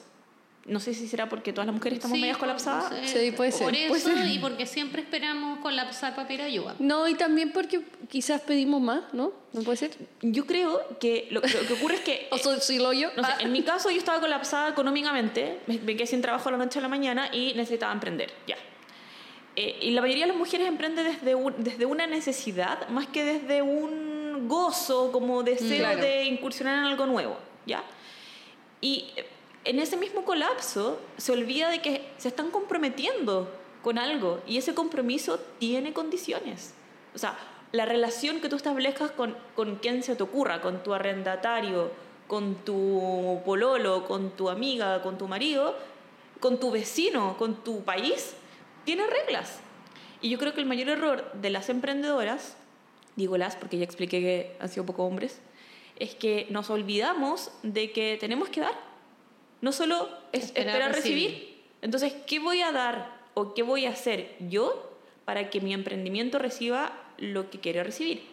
No 0.65 0.79
sé 0.79 0.93
si 0.93 1.09
será 1.09 1.27
porque 1.27 1.51
todas 1.51 1.65
las 1.65 1.75
mujeres 1.75 1.97
estamos 1.97 2.15
Sí, 2.15 2.21
medias 2.21 2.37
colapsadas. 2.37 2.85
pues, 2.89 3.09
Sí, 3.11 3.31
puede 3.31 3.51
Por 3.51 3.59
ser, 3.59 3.75
eso 3.75 3.87
puede 3.89 3.99
ser. 4.01 4.27
y 4.27 4.39
porque 4.39 4.65
siempre 4.65 5.01
esperamos 5.01 5.59
colapsar 5.59 6.15
para 6.15 6.25
pedir 6.25 6.41
ayuda. 6.41 6.75
No, 6.79 7.05
y 7.09 7.15
también 7.15 7.51
porque 7.51 7.81
quizás 8.09 8.39
pedimos 8.39 8.79
más, 8.81 9.01
¿no? 9.13 9.33
¿No 9.51 9.61
puede 9.63 9.75
ser? 9.77 9.91
Yo 10.21 10.45
creo 10.45 10.79
que 11.01 11.27
lo, 11.31 11.41
lo 11.41 11.67
que 11.67 11.73
ocurre 11.73 11.95
es 11.95 12.01
que 12.01 12.27
O 12.31 12.37
soy, 12.37 12.61
soy 12.61 12.77
lo 12.77 12.93
yo. 12.93 13.09
No 13.17 13.23
sé, 13.25 13.31
Ah. 13.33 13.41
en 13.41 13.51
mi 13.51 13.63
caso 13.63 13.89
yo 13.91 13.97
estaba 13.97 14.21
colapsada 14.21 14.69
económicamente, 14.69 15.59
me, 15.67 15.79
me 15.79 15.97
quedé 15.97 16.07
sin 16.07 16.21
trabajo 16.21 16.47
a 16.47 16.53
la 16.53 16.57
noche 16.59 16.79
a 16.79 16.81
la 16.81 16.87
mañana 16.87 17.27
y 17.33 17.53
necesitaba 17.55 17.91
emprender, 17.91 18.31
ya. 18.47 18.55
Eh, 19.57 19.79
y 19.81 19.91
la 19.91 20.01
mayoría 20.01 20.23
de 20.23 20.29
las 20.29 20.37
mujeres 20.37 20.65
emprende 20.65 21.03
desde, 21.03 21.35
un- 21.35 21.55
desde 21.57 21.85
una 21.85 22.07
necesidad 22.07 22.87
más 22.87 23.05
que 23.07 23.25
desde 23.25 23.61
un 23.61 24.47
gozo, 24.47 25.11
como 25.11 25.43
deseo 25.43 25.77
Claro. 25.79 26.01
de 26.01 26.23
incursionar 26.23 26.77
en 26.79 26.85
algo 26.85 27.05
nuevo, 27.05 27.37
¿ya? 27.65 27.83
Y 28.81 29.11
eh, 29.15 29.25
en 29.65 29.79
ese 29.79 29.97
mismo 29.97 30.25
colapso 30.25 30.99
se 31.17 31.31
olvida 31.31 31.69
de 31.69 31.81
que 31.81 32.09
se 32.17 32.27
están 32.27 32.51
comprometiendo 32.51 33.49
con 33.81 33.97
algo 33.97 34.41
y 34.47 34.57
ese 34.57 34.73
compromiso 34.73 35.39
tiene 35.59 35.93
condiciones. 35.93 36.73
O 37.15 37.17
sea, 37.17 37.37
la 37.71 37.85
relación 37.85 38.39
que 38.39 38.49
tú 38.49 38.55
establezcas 38.55 39.11
con, 39.11 39.35
con 39.55 39.75
quien 39.77 40.03
se 40.03 40.15
te 40.15 40.23
ocurra, 40.23 40.61
con 40.61 40.83
tu 40.83 40.93
arrendatario, 40.93 41.91
con 42.27 42.55
tu 42.65 43.41
pololo, 43.45 44.05
con 44.05 44.31
tu 44.31 44.49
amiga, 44.49 45.01
con 45.01 45.17
tu 45.17 45.27
marido, 45.27 45.75
con 46.39 46.59
tu 46.59 46.71
vecino, 46.71 47.37
con 47.37 47.63
tu 47.63 47.83
país, 47.83 48.35
tiene 48.85 49.05
reglas. 49.07 49.59
Y 50.21 50.29
yo 50.29 50.37
creo 50.37 50.53
que 50.53 50.61
el 50.61 50.65
mayor 50.65 50.89
error 50.89 51.31
de 51.33 51.49
las 51.49 51.69
emprendedoras, 51.69 52.55
digo 53.15 53.37
las 53.37 53.55
porque 53.55 53.77
ya 53.77 53.83
expliqué 53.83 54.19
que 54.19 54.57
han 54.59 54.69
sido 54.69 54.85
poco 54.85 55.03
hombres, 55.03 55.39
es 55.97 56.15
que 56.15 56.47
nos 56.49 56.69
olvidamos 56.69 57.51
de 57.61 57.91
que 57.91 58.17
tenemos 58.19 58.49
que 58.49 58.61
dar. 58.61 58.92
No 59.63 59.71
solo 59.71 60.09
es 60.33 60.43
Esperar 60.45 60.67
esperar, 60.67 60.95
recibir. 60.95 61.29
recibir. 61.31 61.53
Entonces, 61.81 62.13
¿qué 62.27 62.39
voy 62.39 62.61
a 62.61 62.71
dar 62.73 63.17
o 63.33 63.53
qué 63.53 63.63
voy 63.63 63.85
a 63.85 63.91
hacer 63.91 64.35
yo 64.49 64.91
para 65.23 65.49
que 65.49 65.61
mi 65.61 65.73
emprendimiento 65.73 66.37
reciba 66.37 66.91
lo 67.17 67.49
que 67.49 67.59
quiere 67.61 67.81
recibir? 67.83 68.23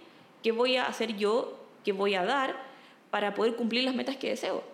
¿Qué 0.42 0.50
voy 0.50 0.76
a 0.76 0.86
hacer 0.86 1.16
yo, 1.16 1.56
qué 1.84 1.92
voy 1.92 2.14
a 2.16 2.24
dar 2.24 2.56
para 3.10 3.34
poder 3.34 3.54
cumplir 3.54 3.84
las 3.84 3.94
metas 3.94 4.16
que 4.16 4.30
deseo? 4.30 4.64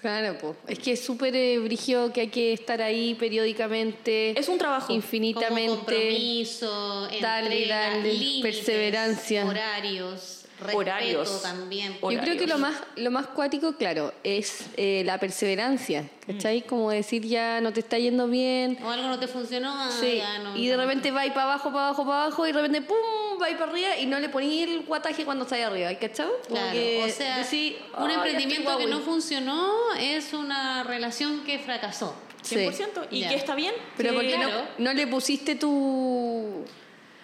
Claro, 0.00 0.36
pues. 0.40 0.54
Es 0.68 0.78
que 0.78 0.92
es 0.92 1.00
súper 1.04 1.34
eh, 1.34 1.58
brigio 1.58 2.12
que 2.12 2.20
hay 2.22 2.28
que 2.28 2.52
estar 2.52 2.80
ahí 2.80 3.14
periódicamente. 3.16 4.38
Es 4.38 4.48
un 4.48 4.58
trabajo. 4.58 4.86
Como 4.88 4.96
Infinitamente. 4.98 5.74
compromiso, 5.76 7.08
Darle, 7.20 7.56
entrega, 7.62 7.80
darle, 7.90 8.12
límites, 8.14 8.42
perseverancia. 8.56 9.46
horarios, 9.46 10.43
respeto 10.58 10.78
Horarios. 10.78 11.42
también. 11.42 11.94
Yo 12.00 12.20
creo 12.20 12.36
que 12.36 12.46
lo 12.46 12.58
más, 12.58 12.74
lo 12.96 13.10
más 13.10 13.26
cuático, 13.28 13.76
claro, 13.76 14.12
es 14.22 14.66
eh, 14.76 15.02
la 15.04 15.18
perseverancia. 15.18 16.08
¿Cachai? 16.26 16.62
Como 16.62 16.90
decir 16.90 17.22
ya 17.26 17.60
no 17.60 17.72
te 17.72 17.80
está 17.80 17.98
yendo 17.98 18.28
bien. 18.28 18.78
O 18.82 18.88
algo 18.90 19.08
no 19.08 19.18
te 19.18 19.26
funcionó, 19.28 19.70
ah, 19.74 19.90
Sí, 20.00 20.16
ya 20.16 20.38
no. 20.38 20.56
y 20.56 20.68
de 20.68 20.76
no. 20.76 20.82
repente 20.82 21.10
va 21.10 21.26
y 21.26 21.30
para 21.30 21.42
abajo, 21.44 21.70
para 21.70 21.88
abajo, 21.88 22.04
para 22.06 22.22
abajo, 22.24 22.46
y 22.46 22.52
de 22.52 22.62
repente 22.62 22.80
¡pum! 22.82 22.96
va 23.42 23.50
y 23.50 23.54
para 23.54 23.70
arriba 23.70 23.96
y 23.98 24.06
no 24.06 24.18
le 24.18 24.28
poní 24.30 24.62
el 24.62 24.82
guataje 24.84 25.24
cuando 25.24 25.44
está 25.44 25.56
ahí 25.56 25.62
arriba, 25.62 25.92
¿cachai? 25.98 26.26
Claro, 26.48 26.72
que 26.72 27.02
o 27.04 27.08
sea, 27.10 27.38
decís, 27.38 27.74
un 27.98 28.04
"Ah, 28.04 28.08
ya 28.08 28.14
emprendimiento 28.14 28.78
que 28.78 28.84
no 28.86 28.90
guagüi". 28.98 29.04
funcionó 29.04 29.70
es 30.00 30.32
una 30.32 30.82
relación 30.84 31.44
que 31.44 31.58
fracasó. 31.58 32.14
100%. 32.42 33.06
Y 33.10 33.20
Ya. 33.20 33.28
que 33.30 33.34
está 33.36 33.54
bien. 33.54 33.72
Pero 33.96 34.10
que- 34.10 34.16
porque 34.16 34.38
no, 34.38 34.48
no 34.78 34.92
le 34.92 35.06
pusiste 35.06 35.54
tu... 35.56 36.64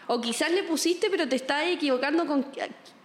O 0.06 0.20
quizás 0.20 0.50
le 0.50 0.62
pusiste, 0.64 1.08
pero 1.10 1.28
te 1.28 1.36
estás 1.36 1.64
equivocando 1.68 2.26
con 2.26 2.44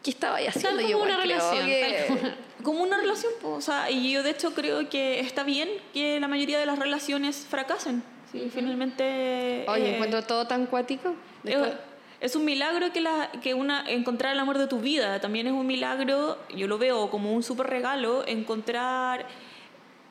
qué, 0.05 0.11
estaba 0.11 0.37
haciendo. 0.37 0.77
como 0.81 0.89
Yo 0.89 1.01
una 1.03 1.17
relación, 1.17 1.65
que- 1.65 2.05
tal 2.07 2.17
como- 2.17 2.31
como 2.63 2.83
una 2.83 2.97
relación, 2.97 3.31
o 3.43 3.61
sea, 3.61 3.89
y 3.91 4.11
yo 4.11 4.23
de 4.23 4.29
hecho 4.31 4.53
creo 4.53 4.87
que 4.89 5.19
está 5.19 5.43
bien 5.43 5.69
que 5.93 6.19
la 6.19 6.27
mayoría 6.27 6.57
de 6.59 6.65
las 6.65 6.79
relaciones 6.79 7.45
fracasen. 7.49 8.01
Sí, 8.31 8.49
finalmente. 8.53 9.65
Oye, 9.67 9.89
eh, 9.91 9.93
encuentro 9.95 10.23
todo 10.23 10.47
tan 10.47 10.65
cuático. 10.65 11.09
es, 11.09 11.15
Después- 11.43 11.73
es 12.21 12.35
un 12.35 12.43
milagro 12.45 12.91
que, 12.91 13.01
la, 13.01 13.29
que 13.43 13.53
una, 13.53 13.83
encontrar 13.89 14.33
el 14.33 14.39
amor 14.39 14.57
de 14.57 14.67
tu 14.67 14.79
vida. 14.79 15.19
También 15.21 15.47
es 15.47 15.53
un 15.53 15.65
milagro, 15.67 16.37
yo 16.55 16.67
lo 16.67 16.77
veo 16.77 17.09
como 17.11 17.33
un 17.33 17.43
súper 17.43 17.67
regalo, 17.67 18.23
encontrar 18.27 19.27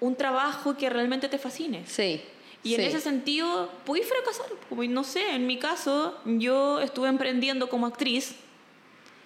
un 0.01 0.15
trabajo 0.17 0.77
que 0.77 0.89
realmente 0.91 1.29
te 1.29 1.39
fascine. 1.39 1.85
Sí. 1.87 2.23
Y 2.63 2.75
en 2.75 2.81
sí. 2.81 2.87
ese 2.87 3.01
sentido, 3.01 3.69
puedes 3.85 4.07
fracasar. 4.09 4.47
Como, 4.69 4.85
no 4.85 5.03
sé, 5.05 5.35
en 5.35 5.47
mi 5.47 5.59
caso, 5.59 6.17
yo 6.25 6.81
estuve 6.81 7.09
emprendiendo 7.09 7.69
como 7.69 7.87
actriz 7.87 8.37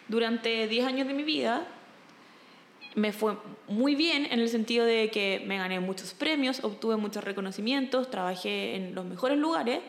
durante 0.09 0.67
10 0.67 0.87
años 0.87 1.07
de 1.07 1.15
mi 1.15 1.23
vida. 1.23 1.67
Me 2.95 3.13
fue 3.13 3.37
muy 3.69 3.95
bien 3.95 4.27
en 4.31 4.41
el 4.41 4.49
sentido 4.49 4.85
de 4.85 5.11
que 5.11 5.45
me 5.47 5.59
gané 5.59 5.79
muchos 5.79 6.15
premios, 6.15 6.65
obtuve 6.65 6.97
muchos 6.97 7.23
reconocimientos, 7.23 8.11
trabajé 8.11 8.75
en 8.75 8.95
los 8.95 9.05
mejores 9.05 9.39
lugares, 9.39 9.81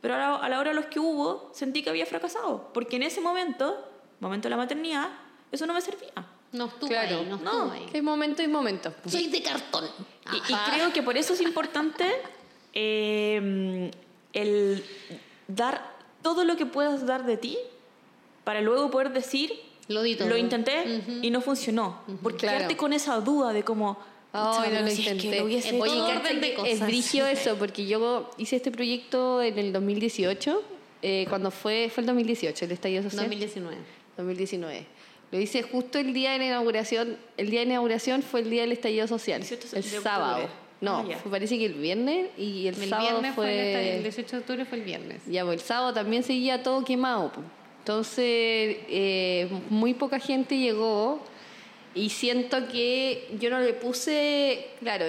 pero 0.00 0.14
a 0.14 0.18
la, 0.18 0.36
a 0.36 0.48
la 0.48 0.60
hora 0.60 0.70
de 0.70 0.76
los 0.76 0.86
que 0.86 1.00
hubo, 1.00 1.50
sentí 1.52 1.82
que 1.82 1.90
había 1.90 2.06
fracasado. 2.06 2.70
Porque 2.72 2.96
en 2.96 3.02
ese 3.02 3.20
momento, 3.20 3.76
momento 4.20 4.46
de 4.46 4.50
la 4.50 4.56
maternidad, 4.56 5.08
eso 5.50 5.66
no 5.66 5.72
me 5.72 5.80
servía. 5.80 6.12
No 6.52 6.66
estuvo 6.66 6.88
Claro, 6.88 7.18
ahí, 7.18 7.26
no 7.26 7.38
no, 7.38 7.50
estuvo 7.50 7.70
ahí. 7.72 7.86
Hay 7.92 8.02
momentos 8.02 8.44
y 8.44 8.48
momentos. 8.48 8.94
Soy 9.06 9.26
de 9.26 9.42
cartón. 9.42 9.84
Y, 10.32 10.70
creo 10.70 10.92
que 10.92 11.02
por 11.02 11.16
eso 11.16 11.32
es 11.34 11.40
importante 11.40 12.06
eh, 12.74 13.90
el 14.32 14.84
dar 15.48 15.94
todo 16.22 16.44
lo 16.44 16.56
que 16.56 16.66
puedas 16.66 17.06
dar 17.06 17.24
de 17.24 17.36
ti 17.36 17.58
para 18.44 18.60
luego 18.60 18.90
poder 18.90 19.12
decir, 19.12 19.52
Lo 19.88 20.02
di 20.02 20.14
todo. 20.16 20.28
lo 20.28 20.36
intenté 20.36 20.82
Ujú. 20.98 21.18
y 21.22 21.30
no 21.30 21.40
funcionó. 21.40 22.00
Porque 22.22 22.38
Claro. 22.40 22.58
quedarte 22.58 22.76
con 22.76 22.92
esa 22.92 23.18
duda 23.20 23.52
de 23.52 23.62
Ay, 24.36 24.58
"Pucha, 24.58 24.70
no 24.70 24.80
lo 24.80 24.90
si 24.90 25.02
es 25.02 25.08
que 25.08 25.14
intenté. 25.14 25.38
lo 25.38 25.44
hubiese 25.46 25.68
Oye, 25.68 25.76
hecho". 25.92 25.94
todo 25.94 26.06
cacha 26.08 26.18
orden 26.20 26.40
de 26.40 26.48
que 26.50 26.54
cosas. 26.56 26.70
es 26.72 26.80
brigio 26.80 27.26
eso, 27.26 27.56
porque 27.58 27.86
yo 27.86 28.30
hice 28.38 28.56
este 28.56 28.70
proyecto 28.70 29.42
en 29.42 29.58
el 29.58 29.72
2018 29.72 30.62
eh, 31.02 31.26
cuando 31.28 31.50
fue, 31.50 31.90
fue 31.94 32.00
el 32.00 32.06
2018, 32.06 32.64
el 32.64 32.72
estallido 32.72 33.02
social. 33.02 33.20
2019. 33.26 33.76
2019. 34.16 34.86
Lo 35.30 35.40
hice 35.40 35.62
justo 35.62 35.98
el 35.98 36.12
día 36.14 36.32
de 36.32 36.38
la 36.38 36.46
inauguración. 36.46 37.16
El 37.36 37.50
día 37.50 37.60
de 37.60 37.66
inauguración 37.66 38.22
fue 38.22 38.40
el 38.40 38.50
día 38.50 38.62
del 38.62 38.72
estallido 38.72 39.06
social. 39.06 39.40
18 39.42 39.76
el 39.76 39.82
sábado. 39.82 40.48
No, 40.80 40.98
Ah, 40.98 41.16
fue- 41.22 41.30
parece 41.30 41.56
que 41.58 41.66
el 41.66 41.74
viernes 41.74 42.28
y 42.38 42.66
el, 42.66 42.74
El 42.82 42.88
sábado 42.88 43.08
viernes 43.10 43.34
fue, 43.34 43.44
fue... 43.46 43.90
el, 43.90 43.96
el 43.98 44.02
18 44.02 44.36
de 44.36 44.40
octubre 44.40 44.64
fue 44.64 44.78
el 44.78 44.84
viernes. 44.84 45.22
Ya, 45.26 45.44
pues 45.44 45.60
el 45.60 45.66
sábado 45.66 45.92
también 45.94 46.22
seguía 46.22 46.62
todo 46.62 46.84
quemado. 46.84 47.32
Entonces, 47.84 48.78
eh, 48.88 49.46
muy 49.68 49.92
poca 49.92 50.18
gente 50.18 50.56
llegó 50.56 51.20
y 51.94 52.08
siento 52.08 52.66
que 52.68 53.28
yo 53.38 53.50
no 53.50 53.60
le 53.60 53.74
puse, 53.74 54.68
claro, 54.80 55.04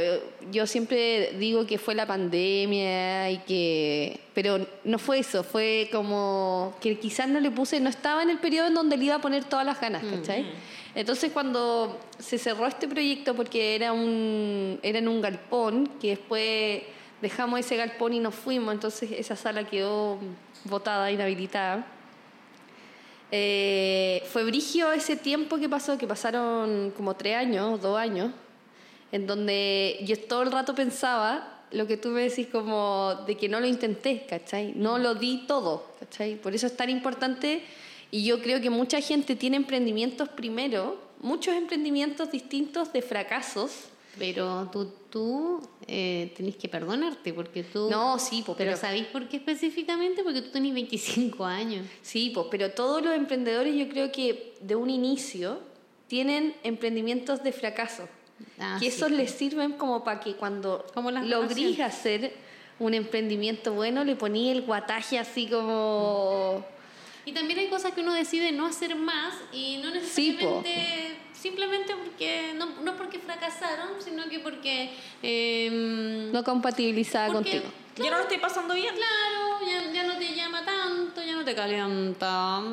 yo, 0.51 0.67
siempre 0.67 1.31
digo 1.39 1.65
que 1.65 1.77
fue 1.77 1.95
la 1.95 2.05
pandemia 2.05 3.31
y 3.31 3.37
que, 3.37 4.19
pero 4.33 4.67
no 4.83 4.99
fue 4.99 5.19
eso, 5.19 5.45
fue 5.45 5.87
como 5.89 6.75
que 6.81 6.99
quizás 6.99 7.29
no 7.29 7.39
le 7.39 7.49
puse, 7.49 7.79
no 7.79 7.89
estaba 7.89 8.23
en 8.23 8.29
el 8.29 8.39
periodo 8.39 8.67
en 8.67 8.73
donde 8.73 8.97
le 8.97 9.05
iba 9.05 9.15
a 9.15 9.21
poner 9.21 9.45
todas 9.45 9.65
las 9.65 9.79
ganas, 9.79 10.03
¿cachai? 10.03 10.45
Entonces 10.95 11.31
cuando 11.31 11.97
se 12.19 12.37
cerró 12.37 12.67
este 12.67 12.89
proyecto 12.89 13.35
porque 13.35 13.75
era 13.75 13.93
un 13.93 14.79
era 14.83 14.99
en 14.99 15.07
un 15.07 15.21
galpón 15.21 15.87
que 16.01 16.09
después 16.09 16.83
dejamos 17.21 17.61
ese 17.61 17.77
galpón 17.77 18.13
y 18.13 18.19
nos 18.19 18.35
fuimos, 18.35 18.73
entonces 18.73 19.11
esa 19.13 19.37
sala 19.37 19.63
quedó 19.63 20.19
botada, 20.65 21.09
inhabilitada. 21.09 21.94
Eh, 23.31 24.23
fue 24.31 24.43
brigio 24.43 24.91
ese 24.91 25.15
tiempo 25.15 25.57
que 25.57 25.67
pasó, 25.67 25.97
que 25.97 26.07
pasaron 26.07 26.93
como 26.95 27.15
tres 27.15 27.35
años, 27.35 27.81
dos 27.81 27.97
años, 27.97 28.31
en 29.11 29.27
donde 29.27 29.99
yo 30.03 30.17
todo 30.19 30.43
el 30.43 30.51
rato 30.51 30.75
pensaba 30.75 31.63
lo 31.71 31.87
que 31.87 31.97
tú 31.97 32.09
me 32.09 32.21
decís 32.29 32.47
como 32.51 33.23
de 33.27 33.35
que 33.35 33.49
no 33.49 33.59
lo 33.59 33.67
intenté, 33.67 34.25
¿cachai? 34.29 34.73
No 34.75 34.97
lo 34.97 35.15
di 35.15 35.45
todo, 35.47 35.85
¿cachai? 35.99 36.35
Por 36.35 36.55
eso 36.55 36.67
es 36.67 36.77
tan 36.77 36.89
importante 36.89 37.63
y 38.11 38.23
yo 38.23 38.41
creo 38.41 38.61
que 38.61 38.69
mucha 38.69 39.01
gente 39.01 39.35
tiene 39.35 39.57
emprendimientos 39.57 40.29
primero, 40.29 40.97
muchos 41.19 41.55
emprendimientos 41.55 42.31
distintos 42.31 42.93
de 42.93 43.01
fracasos. 43.01 43.71
Pero 44.17 44.69
tú, 44.71 44.93
tú 45.15 45.61
eh, 45.87 46.33
tenés 46.35 46.57
que 46.57 46.67
perdonarte 46.67 47.33
porque 47.33 47.63
tú... 47.63 47.89
No, 47.89 48.19
sí, 48.19 48.43
po, 48.45 48.53
pero, 48.53 48.71
pero- 48.71 48.77
¿sabéis 48.81 49.05
por 49.05 49.29
qué 49.29 49.37
específicamente? 49.37 50.25
Porque 50.25 50.41
tú 50.41 50.49
tenés 50.51 50.73
25 50.73 51.45
años. 51.45 51.87
Sí, 52.01 52.31
pues, 52.33 52.47
pero 52.51 52.71
todos 52.71 53.01
los 53.01 53.15
emprendedores 53.15 53.73
yo 53.73 53.87
creo 53.87 54.11
que 54.11 54.55
de 54.59 54.75
un 54.75 54.89
inicio 54.89 55.61
tienen 56.07 56.53
emprendimientos 56.63 57.41
de 57.41 57.53
fracaso. 57.53 58.09
Ah, 58.59 58.75
que 58.77 58.91
sí, 58.91 58.97
esos 58.97 59.09
po. 59.09 59.15
les 59.15 59.31
sirven 59.31 59.71
como 59.77 60.03
para 60.03 60.19
que 60.19 60.33
cuando 60.33 60.85
Como 60.93 61.11
logrís 61.11 61.79
hacer 61.79 62.33
un 62.79 62.93
emprendimiento 62.93 63.71
bueno, 63.71 64.03
le 64.03 64.17
poní 64.17 64.49
el 64.49 64.63
guataje 64.63 65.17
así 65.17 65.47
como... 65.47 66.65
Y 67.23 67.31
también 67.31 67.57
hay 67.59 67.69
cosas 67.69 67.93
que 67.93 68.01
uno 68.01 68.13
decide 68.13 68.51
no 68.51 68.65
hacer 68.65 68.97
más 68.97 69.33
y 69.53 69.77
no 69.77 69.91
Sí, 69.91 70.31
necesariamente 70.33 71.14
simplemente 71.45 71.93
porque 71.95 72.53
no, 72.55 72.65
no 72.81 72.97
porque 72.97 73.19
fracasaron, 73.19 74.01
sino 74.03 74.27
que 74.27 74.39
porque 74.39 74.89
eh, 75.21 75.69
no 76.33 76.43
compatibilizada 76.43 77.27
porque, 77.27 77.61
contigo. 77.61 77.71
Ya 77.97 78.09
no 78.09 78.17
lo 78.17 78.23
estoy 78.23 78.39
pasando 78.39 78.73
bien. 78.73 78.95
Claro, 78.95 79.59
ya, 79.69 79.91
ya 79.93 80.03
no 80.05 80.17
te 80.17 80.33
llama 80.33 80.65
tanto, 80.65 81.21
ya 81.23 81.33
no 81.33 81.45
te 81.45 81.53
calienta. 81.53 82.57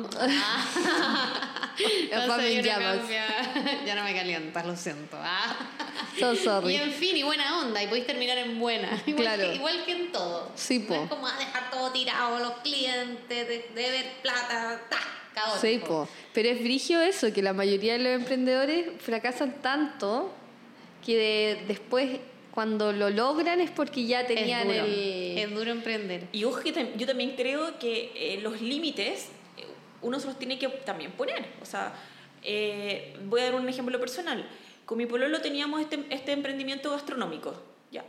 Entonces, 2.11 2.65
ya, 2.65 2.79
no 2.79 2.95
ya 3.85 3.95
no 3.95 4.03
me 4.03 4.15
calientas, 4.15 4.65
lo 4.65 4.75
siento. 4.75 5.17
Ah. 5.21 5.55
So 6.19 6.35
sorry. 6.35 6.73
Y 6.73 6.77
en 6.77 6.91
fin, 6.93 7.15
y 7.15 7.21
buena 7.21 7.59
onda, 7.59 7.81
y 7.83 7.85
podéis 7.87 8.07
terminar 8.07 8.39
en 8.39 8.59
buena. 8.59 8.89
Igual, 9.05 9.23
Claro. 9.23 9.43
que, 9.43 9.55
igual 9.55 9.85
que 9.85 9.91
en 9.91 10.11
todo. 10.11 10.51
Sí, 10.55 10.79
No 10.79 10.87
po. 10.87 11.03
es 11.03 11.09
como 11.09 11.27
a 11.27 11.37
dejar 11.37 11.69
todo 11.69 11.91
tirado, 11.91 12.39
los 12.39 12.53
clientes, 12.63 13.47
de, 13.47 13.69
de 13.75 13.91
ver 13.91 14.13
plata, 14.23 14.81
ta, 14.89 14.97
caótico. 15.33 15.59
Sí, 15.61 15.79
po. 15.85 16.07
Pero 16.33 16.49
es 16.49 16.59
brigio 16.61 17.01
eso, 17.01 17.31
que 17.33 17.41
la 17.41 17.53
mayoría 17.53 17.93
de 17.93 17.99
los 17.99 18.13
emprendedores 18.13 18.87
fracasan 18.99 19.61
tanto 19.61 20.33
que 21.05 21.17
de- 21.17 21.63
después 21.67 22.19
cuando 22.51 22.93
lo 22.93 23.09
logran 23.09 23.59
es 23.61 23.71
porque 23.71 24.05
ya 24.05 24.21
Es 24.21 24.27
tenían 24.27 24.67
duro, 24.67 24.85
el... 24.85 25.37
es 25.39 25.51
duro 25.55 25.71
emprender. 25.71 26.27
Y 26.31 26.43
ojo 26.43 26.61
que 26.61 26.73
tam- 26.73 26.95
yo 26.95 27.05
también 27.07 27.31
creo 27.35 27.79
que 27.79 28.11
eh, 28.15 28.39
los 28.41 28.61
límites 28.61 29.29
eh, 29.57 29.63
uno 30.01 30.19
se 30.19 30.27
los 30.27 30.37
tiene 30.37 30.59
que 30.59 30.67
también 30.69 31.11
poner. 31.13 31.45
O 31.61 31.65
sea, 31.65 31.93
eh, 32.43 33.15
voy 33.25 33.41
a 33.41 33.45
dar 33.45 33.55
un 33.55 33.67
ejemplo 33.67 33.99
personal. 33.99 34.47
Con 34.85 34.97
mi 34.97 35.05
pololo 35.07 35.41
teníamos 35.41 35.81
este, 35.81 36.05
este 36.09 36.31
emprendimiento 36.31 36.91
gastronómico. 36.91 37.55
Ya. 37.91 38.03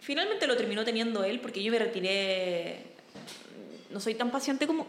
Finalmente 0.00 0.46
lo 0.46 0.56
terminó 0.56 0.84
teniendo 0.84 1.22
él 1.24 1.40
porque 1.40 1.62
yo 1.62 1.70
me 1.70 1.78
retiré. 1.78 2.82
No 3.90 4.00
soy 4.00 4.14
tan 4.14 4.30
paciente 4.30 4.66
como, 4.66 4.86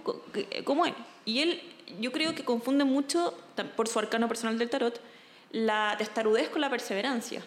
como 0.65 0.85
él. 0.85 0.93
Y 1.25 1.39
él, 1.39 1.61
yo 1.99 2.11
creo 2.11 2.35
que 2.35 2.43
confunde 2.43 2.83
mucho, 2.83 3.37
por 3.75 3.87
su 3.87 3.99
arcano 3.99 4.27
personal 4.27 4.57
del 4.57 4.69
tarot, 4.69 4.99
la 5.51 5.95
testarudez 5.97 6.49
con 6.49 6.61
la 6.61 6.69
perseverancia. 6.69 7.41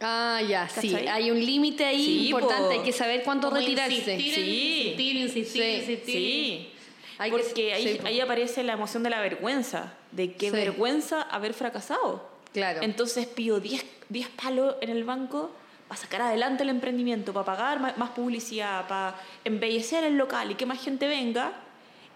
Ah, 0.00 0.40
ya, 0.46 0.68
sí. 0.68 0.94
Hay 0.94 1.30
un 1.30 1.38
límite 1.44 1.84
ahí 1.84 2.04
Sí, 2.04 2.26
importante, 2.28 2.64
po. 2.64 2.70
hay 2.70 2.80
que 2.80 2.92
saber 2.92 3.22
cuándo 3.22 3.48
Como 3.48 3.60
retirarse. 3.60 3.94
Insistir, 3.94 4.34
Sí. 4.34 4.80
insistir, 4.80 5.16
insistir, 5.16 5.62
Sí, 5.62 5.70
insistir. 5.80 6.14
Sí. 6.14 6.70
Hay 7.18 7.30
que- 7.30 7.36
Porque 7.36 7.74
ahí, 7.74 7.98
po. 8.00 8.06
ahí 8.08 8.20
aparece 8.20 8.64
la 8.64 8.72
emoción 8.72 9.02
de 9.04 9.10
la 9.10 9.20
vergüenza, 9.20 9.92
de 10.10 10.32
qué 10.34 10.50
vergüenza 10.50 11.22
haber 11.22 11.54
fracasado. 11.54 12.28
Claro. 12.52 12.82
Entonces 12.82 13.26
pido 13.26 13.60
10 13.60 13.84
10 14.08 14.28
palos 14.28 14.76
en 14.80 14.90
el 14.90 15.04
banco 15.04 15.50
para 15.94 16.02
sacar 16.02 16.22
adelante 16.22 16.64
el 16.64 16.70
emprendimiento, 16.70 17.32
para 17.32 17.44
pagar 17.46 17.96
más 17.96 18.10
publicidad, 18.10 18.88
para 18.88 19.14
embellecer 19.44 20.02
el 20.02 20.16
local 20.16 20.50
y 20.50 20.54
que 20.56 20.66
más 20.66 20.82
gente 20.82 21.06
venga. 21.06 21.52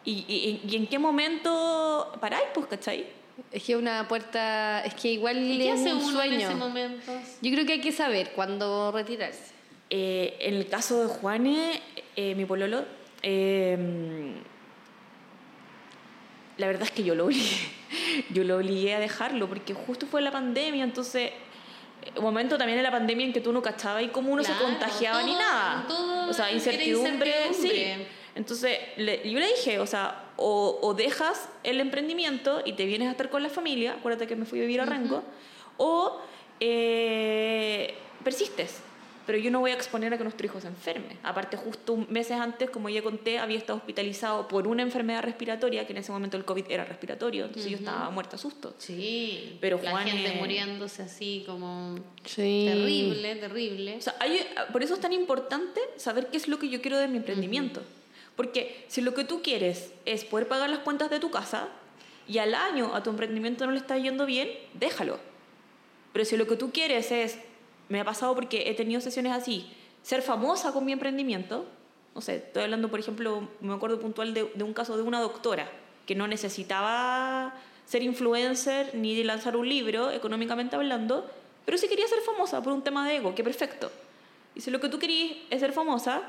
¿Y, 0.05 0.12
y- 0.29 0.61
y 0.69 0.77
en 0.77 0.87
qué 0.88 0.99
momento 0.99 2.12
paráis, 2.21 2.47
pues, 2.55 2.67
cachai? 2.67 3.07
Es 3.53 3.62
que 3.62 3.77
una 3.77 4.09
puerta, 4.09 4.85
es 4.85 4.95
que 4.95 5.12
igual 5.12 5.38
¿Y 5.38 5.59
qué 5.59 5.71
es 5.73 5.81
hace 5.81 5.93
un 5.95 6.03
uno 6.03 6.11
sueño. 6.12 6.35
en 6.35 6.41
ese 6.41 6.55
momento? 6.57 7.12
Yo 7.41 7.53
creo 7.53 7.64
que 7.67 7.75
hay 7.75 7.81
que 7.81 7.93
saber 7.93 8.33
cuándo 8.35 8.91
retirarse. 8.91 9.53
Eh, 9.91 10.37
en 10.41 10.55
el 10.55 10.67
caso 10.67 11.01
de 11.03 11.07
Juane, 11.07 11.81
eh, 12.17 12.35
mi 12.35 12.45
pololo, 12.47 12.85
eh, 13.23 14.33
la 16.57 16.67
verdad 16.67 16.83
es 16.83 16.91
que 16.91 17.05
yo 17.05 17.14
lo 17.14 17.27
obligué. 17.27 17.57
Yo 18.31 18.45
lo 18.45 18.57
obligué 18.57 18.95
a 18.95 18.99
dejarlo 19.01 19.49
porque 19.49 19.73
justo 19.73 20.07
fue 20.07 20.21
la 20.21 20.31
pandemia, 20.31 20.85
entonces 20.85 21.31
momento 22.21 22.57
también 22.59 22.79
en 22.79 22.83
la 22.85 22.90
pandemia 22.90 23.27
en 23.27 23.33
que 23.33 23.40
tú 23.40 23.53
no 23.53 23.62
cachabas 23.62 24.03
y 24.03 24.09
cómo 24.09 24.33
uno 24.33 24.42
se 24.44 24.53
contagiaba 24.55 25.23
ni 25.23 25.35
nada. 25.35 25.85
todo 25.88 26.29
o 26.31 26.33
sea, 26.33 26.51
incertidumbre, 26.53 27.47
incertidumbre. 27.49 27.97
sí. 27.97 28.07
Entonces 28.35 28.79
le- 28.97 29.29
yo 29.29 29.40
le 29.40 29.49
dije, 29.49 29.79
o 29.81 29.87
sea, 29.87 30.25
o, 30.37 30.79
o 30.83 30.94
dejas 30.94 31.49
el 31.64 31.81
emprendimiento 31.81 32.62
y 32.64 32.75
te 32.75 32.85
vienes 32.85 33.09
a 33.09 33.11
estar 33.12 33.31
con 33.31 33.42
la 33.42 33.49
familia, 33.49 33.94
acuérdate 33.99 34.27
que 34.29 34.37
me 34.37 34.44
fui 34.44 34.59
a 34.61 34.62
vivir 34.62 34.81
a 34.81 34.85
Rengo, 34.85 35.25
o 35.77 36.21
eh, 36.61 37.94
persistes. 38.25 38.81
Pero 39.29 39.37
yo 39.41 39.51
no 39.51 39.61
voy 39.61 39.73
a 39.73 39.75
exponer 39.75 40.14
a 40.14 40.17
que 40.17 40.23
nuestro 40.25 40.47
hijo 40.47 40.59
se 40.59 40.69
enferme. 40.69 41.19
Aparte, 41.23 41.59
justo 41.59 41.93
un- 41.93 42.07
meses 42.09 42.41
antes, 42.41 42.71
como 42.71 42.88
ya 42.88 43.03
conté, 43.03 43.38
había 43.38 43.59
estado 43.59 43.79
hospitalizado 43.79 44.49
por 44.49 44.67
una 44.67 44.81
enfermedad 44.83 45.23
respiratoria, 45.23 45.87
que 45.87 45.93
en 45.93 45.99
ese 45.99 46.11
momento 46.12 46.38
el 46.38 46.47
COVID 46.47 46.64
era 46.71 46.87
respiratorio, 46.87 47.45
entonces 47.45 47.71
yo 47.71 47.77
estaba 47.77 48.09
muerta 48.09 48.37
a 48.37 48.38
susto. 48.38 48.75
Sí, 48.79 49.59
Pero 49.61 49.79
la 49.83 49.91
Juan 49.91 50.07
gente 50.09 50.29
es- 50.29 50.37
muriéndose 50.37 51.03
así 51.03 51.43
como 51.45 51.97
Sí. 52.25 52.64
terrible, 52.71 53.37
terrible. 53.37 53.97
O 53.99 54.01
sea, 54.01 54.14
hay- 54.19 54.47
por 54.73 54.83
eso 54.83 54.95
es 54.95 55.01
tan 55.01 55.12
importante 55.12 55.79
saber 55.97 56.29
qué 56.29 56.38
es 56.38 56.49
lo 56.49 56.59
que 56.59 56.71
yo 56.71 56.81
quiero 56.81 56.97
de 56.97 57.07
mi 57.09 57.19
emprendimiento. 57.19 57.83
Porque 58.35 58.87
si 58.88 59.03
lo 59.03 59.12
que 59.12 59.25
tú 59.25 59.43
quieres 59.43 59.93
es 60.07 60.25
poder 60.25 60.49
pagar 60.49 60.71
las 60.71 60.79
cuentas 60.79 61.11
de 61.11 61.21
tu 61.21 61.31
casa 61.31 61.69
y 62.27 62.38
al 62.38 62.55
año 62.55 62.95
a 62.95 63.03
tu 63.03 63.11
emprendimiento 63.11 63.67
no 63.67 63.73
le 63.73 63.79
está 63.79 63.99
yendo 63.99 64.25
bien, 64.25 64.49
déjalo. 64.73 65.19
Pero 66.14 66.25
si 66.25 66.38
lo 66.38 66.47
que 66.47 66.57
tú 66.57 66.73
quieres 66.73 67.12
es, 67.12 67.37
me 67.88 68.01
ha 68.01 68.05
pasado 68.05 68.35
porque 68.35 68.68
he 68.70 68.74
tenido 68.74 69.01
sesiones 69.01 69.33
así, 69.33 69.70
ser 70.03 70.22
famosa 70.22 70.72
con 70.72 70.85
mi 70.85 70.92
emprendimiento, 70.92 71.66
no 72.14 72.20
sé, 72.20 72.37
estoy 72.37 72.64
hablando, 72.64 72.88
por 72.88 73.01
ejemplo, 73.01 73.48
me 73.61 73.74
acuerdo 73.74 74.01
puntual 74.01 74.35
de, 74.35 74.51
de 74.55 74.64
un 74.64 74.74
caso 74.74 74.96
de 74.96 75.03
una 75.03 75.20
doctora 75.20 75.70
que 76.07 76.14
no 76.14 76.27
necesitaba 76.27 77.55
ser 77.85 78.03
influencer 78.03 78.94
ni 78.94 79.14
de 79.16 79.24
lanzar 79.24 79.57
un 79.57 79.68
libro, 79.68 80.11
económicamente 80.11 80.77
hablando, 80.77 81.31
pero 81.64 81.79
sí 81.79 81.88
quería 81.88 82.09
ser 82.09 82.20
famosa 82.20 82.62
por 82.62 82.72
un 82.72 82.83
tema 82.83 83.07
de 83.09 83.16
ego, 83.16 83.35
que 83.35 83.44
perfecto. 83.44 83.90
Y 84.55 84.61
si 84.61 84.70
lo 84.70 84.81
que 84.81 84.88
tú 84.88 84.98
querías 84.98 85.37
es 85.51 85.61
ser 85.61 85.72
famosa 85.72 86.22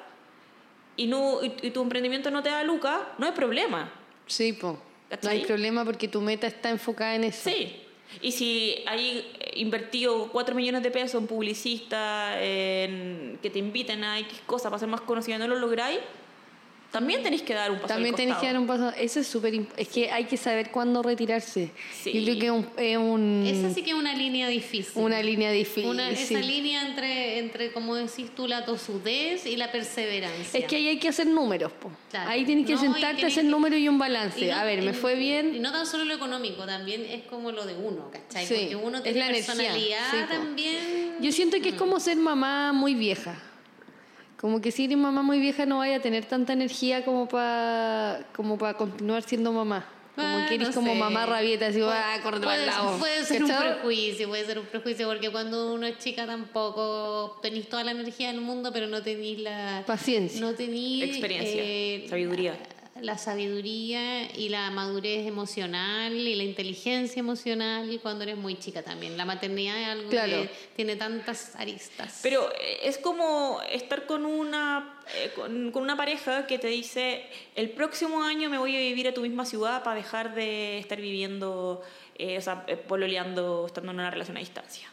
y, 0.95 1.07
no, 1.07 1.43
y, 1.43 1.53
y 1.61 1.71
tu 1.71 1.81
emprendimiento 1.81 2.29
no 2.29 2.43
te 2.43 2.49
da 2.49 2.63
lucas, 2.63 2.99
no 3.17 3.25
hay 3.25 3.31
problema. 3.31 3.91
Sí, 4.27 4.53
po. 4.53 4.79
No 5.23 5.29
hay 5.29 5.43
problema 5.45 5.83
porque 5.85 6.07
tu 6.07 6.21
meta 6.21 6.45
está 6.45 6.69
enfocada 6.69 7.15
en 7.15 7.23
eso. 7.23 7.49
Sí. 7.49 7.81
Y 8.21 8.31
si 8.31 8.83
hay 8.87 9.31
invertido 9.55 10.29
4 10.31 10.55
millones 10.55 10.83
de 10.83 10.91
pesos 10.91 11.21
en 11.21 11.27
publicista, 11.27 12.41
en 12.41 13.39
que 13.41 13.49
te 13.49 13.59
inviten 13.59 14.03
a 14.03 14.19
X 14.19 14.41
cosas 14.45 14.69
para 14.71 14.79
ser 14.79 14.89
más 14.89 15.01
conocida 15.01 15.35
y 15.35 15.39
no 15.39 15.47
lo 15.47 15.55
lográis, 15.55 15.99
también 16.91 17.21
tenés 17.21 17.41
que 17.43 17.53
dar 17.53 17.69
un 17.71 17.77
paso 17.77 17.87
También 17.87 18.15
al 18.15 18.17
tenés 18.17 18.37
que 18.37 18.45
dar 18.47 18.57
un 18.57 18.65
paso. 18.67 18.91
Eso 18.97 19.19
es 19.19 19.27
súper 19.27 19.53
Es 19.77 19.87
que 19.89 20.09
hay 20.09 20.25
que 20.25 20.37
saber 20.37 20.71
cuándo 20.71 21.03
retirarse. 21.03 21.69
Sí. 22.01 22.11
Yo 22.13 22.23
creo 22.23 22.39
que 22.39 22.45
es 22.47 22.51
un- 22.51 22.69
es 22.77 22.97
un- 22.97 23.45
Esa 23.67 23.73
sí 23.73 23.83
que 23.83 23.91
es 23.91 23.95
una 23.95 24.15
línea 24.15 24.47
difícil. 24.47 24.91
una 25.01 25.21
línea 25.21 25.51
difícil. 25.51 25.85
Una- 25.89 26.09
esa 26.09 26.39
línea 26.39 26.87
entre, 26.87 27.37
entre, 27.39 27.71
como 27.71 27.95
decís 27.95 28.33
tú, 28.35 28.47
la 28.47 28.65
tosudez 28.65 29.45
y 29.45 29.55
la 29.55 29.71
perseverancia. 29.71 30.59
Es 30.59 30.65
que 30.65 30.75
ahí 30.77 30.87
hay 30.87 30.97
que 30.97 31.09
hacer 31.09 31.27
números, 31.27 31.71
po. 31.73 31.91
Claro. 32.09 32.29
Ahí 32.29 32.43
tienes 32.45 32.65
que 32.65 32.73
No, 32.73 32.79
y 32.79 32.81
sentarte 32.81 33.25
hacer 33.25 33.43
que- 33.43 33.49
números 33.49 33.79
y 33.79 33.87
un 33.87 33.95
Y 33.95 33.99
balance. 33.99 34.47
no- 34.47 34.55
a 34.55 34.63
ver, 34.63 34.81
me 34.81 34.91
y- 34.91 34.93
fue 34.95 35.13
Y 35.13 35.19
bien. 35.19 35.61
no 35.61 35.71
tan 35.71 35.85
solo 35.85 36.05
lo 36.05 36.13
económico, 36.15 36.65
también 36.65 37.05
es 37.05 37.23
como 37.23 37.51
lo 37.51 37.65
de 37.65 37.75
uno, 37.75 38.09
¿cachai? 38.11 38.45
Sí, 38.47 38.55
Porque 38.61 38.75
uno 38.75 38.97
es 38.97 39.03
tiene 39.03 39.19
la 39.19 39.27
energía, 39.29 39.53
personalidad 39.55 40.11
sí, 40.11 40.17
también. 40.27 41.15
Yo 41.21 41.31
siento 41.31 41.61
que 41.61 41.69
es 41.69 41.75
como 41.75 41.99
ser 41.99 42.17
mamá 42.17 42.73
muy 42.73 42.95
vieja. 42.95 43.41
Como 44.39 44.61
que 44.61 44.71
si 44.71 44.85
eres 44.85 44.97
mamá 44.97 45.21
muy 45.21 45.39
vieja 45.39 45.65
no 45.65 45.79
vaya 45.79 45.97
a 45.97 45.99
tener 45.99 46.23
tanta 46.25 46.53
energía 46.53 47.03
como 47.03 47.27
para 47.27 48.25
como 48.35 48.57
para 48.57 48.75
continuar 48.75 49.23
siendo 49.23 49.51
mamá. 49.51 49.85
Como 50.15 50.27
Ah, 50.27 50.45
que 50.49 50.55
eres 50.55 50.69
no 50.69 50.73
como 50.73 50.93
sé. 50.93 50.99
mamá 50.99 51.25
rabieta, 51.25 51.67
así, 51.67 51.79
Puede- 51.79 51.91
ah, 51.91 52.19
córrete 52.23 52.45
para 52.45 52.57
el 52.57 52.65
puede- 52.69 52.77
lado. 52.77 52.97
Puede 52.99 53.23
ser 53.25 53.43
un 53.43 53.51
prejuicio, 53.51 54.27
puede 54.27 54.45
ser 54.45 54.59
un 54.59 54.65
prejuicio, 54.65 55.07
porque 55.07 55.29
cuando 55.29 55.73
uno 55.73 55.85
es 55.87 55.97
chica 55.97 56.25
tampoco 56.25 57.39
tenéis 57.41 57.69
toda 57.69 57.83
la 57.83 57.91
energía 57.91 58.27
del 58.27 58.41
mundo, 58.41 58.71
pero 58.73 58.87
no 58.87 59.01
tenéis 59.01 59.39
la 59.39 59.83
Paciencia. 59.85 60.39
No 60.41 60.53
tenéis 60.53 61.03
Experiencia, 61.03 61.61
eh, 61.63 62.05
sabiduría. 62.09 62.53
La 62.53 62.78
sabiduría 63.17 64.29
y 64.37 64.49
la 64.49 64.69
madurez 64.71 65.25
emocional 65.27 66.13
y 66.13 66.35
la 66.35 66.43
inteligencia 66.43 67.19
emocional 67.19 67.99
cuando 68.01 68.23
eres 68.23 68.37
muy 68.37 68.57
chica 68.57 68.83
también. 68.83 69.17
La 69.17 69.25
maternidad 69.25 69.79
es 69.81 69.87
algo 69.87 70.09
Claro. 70.09 70.41
que 70.43 70.49
tiene 70.75 70.95
tantas 70.95 71.55
aristas. 71.55 72.19
Pero 72.23 72.51
eh, 72.53 72.79
es 72.83 72.97
como 72.97 73.59
estar 73.71 74.05
con 74.05 74.25
una, 74.25 74.99
eh, 75.15 75.31
con, 75.35 75.71
con 75.71 75.83
una 75.83 75.95
pareja 75.97 76.45
que 76.47 76.59
te 76.59 76.67
dice, 76.67 77.23
el 77.55 77.69
próximo 77.71 78.23
año 78.23 78.49
me 78.49 78.57
voy 78.57 78.75
a 78.75 78.79
vivir 78.79 79.07
a 79.07 79.13
tu 79.13 79.21
misma 79.21 79.45
ciudad 79.45 79.83
para 79.83 79.95
dejar 79.95 80.33
de 80.35 80.79
estar 80.79 80.99
viviendo, 80.99 81.81
eh, 82.17 82.37
o 82.37 82.41
sea, 82.41 82.63
eh, 82.67 82.75
pololeando, 82.77 83.65
estando 83.67 83.91
en 83.91 83.99
una 83.99 84.11
relación 84.11 84.37
a 84.37 84.39
distancia. 84.41 84.89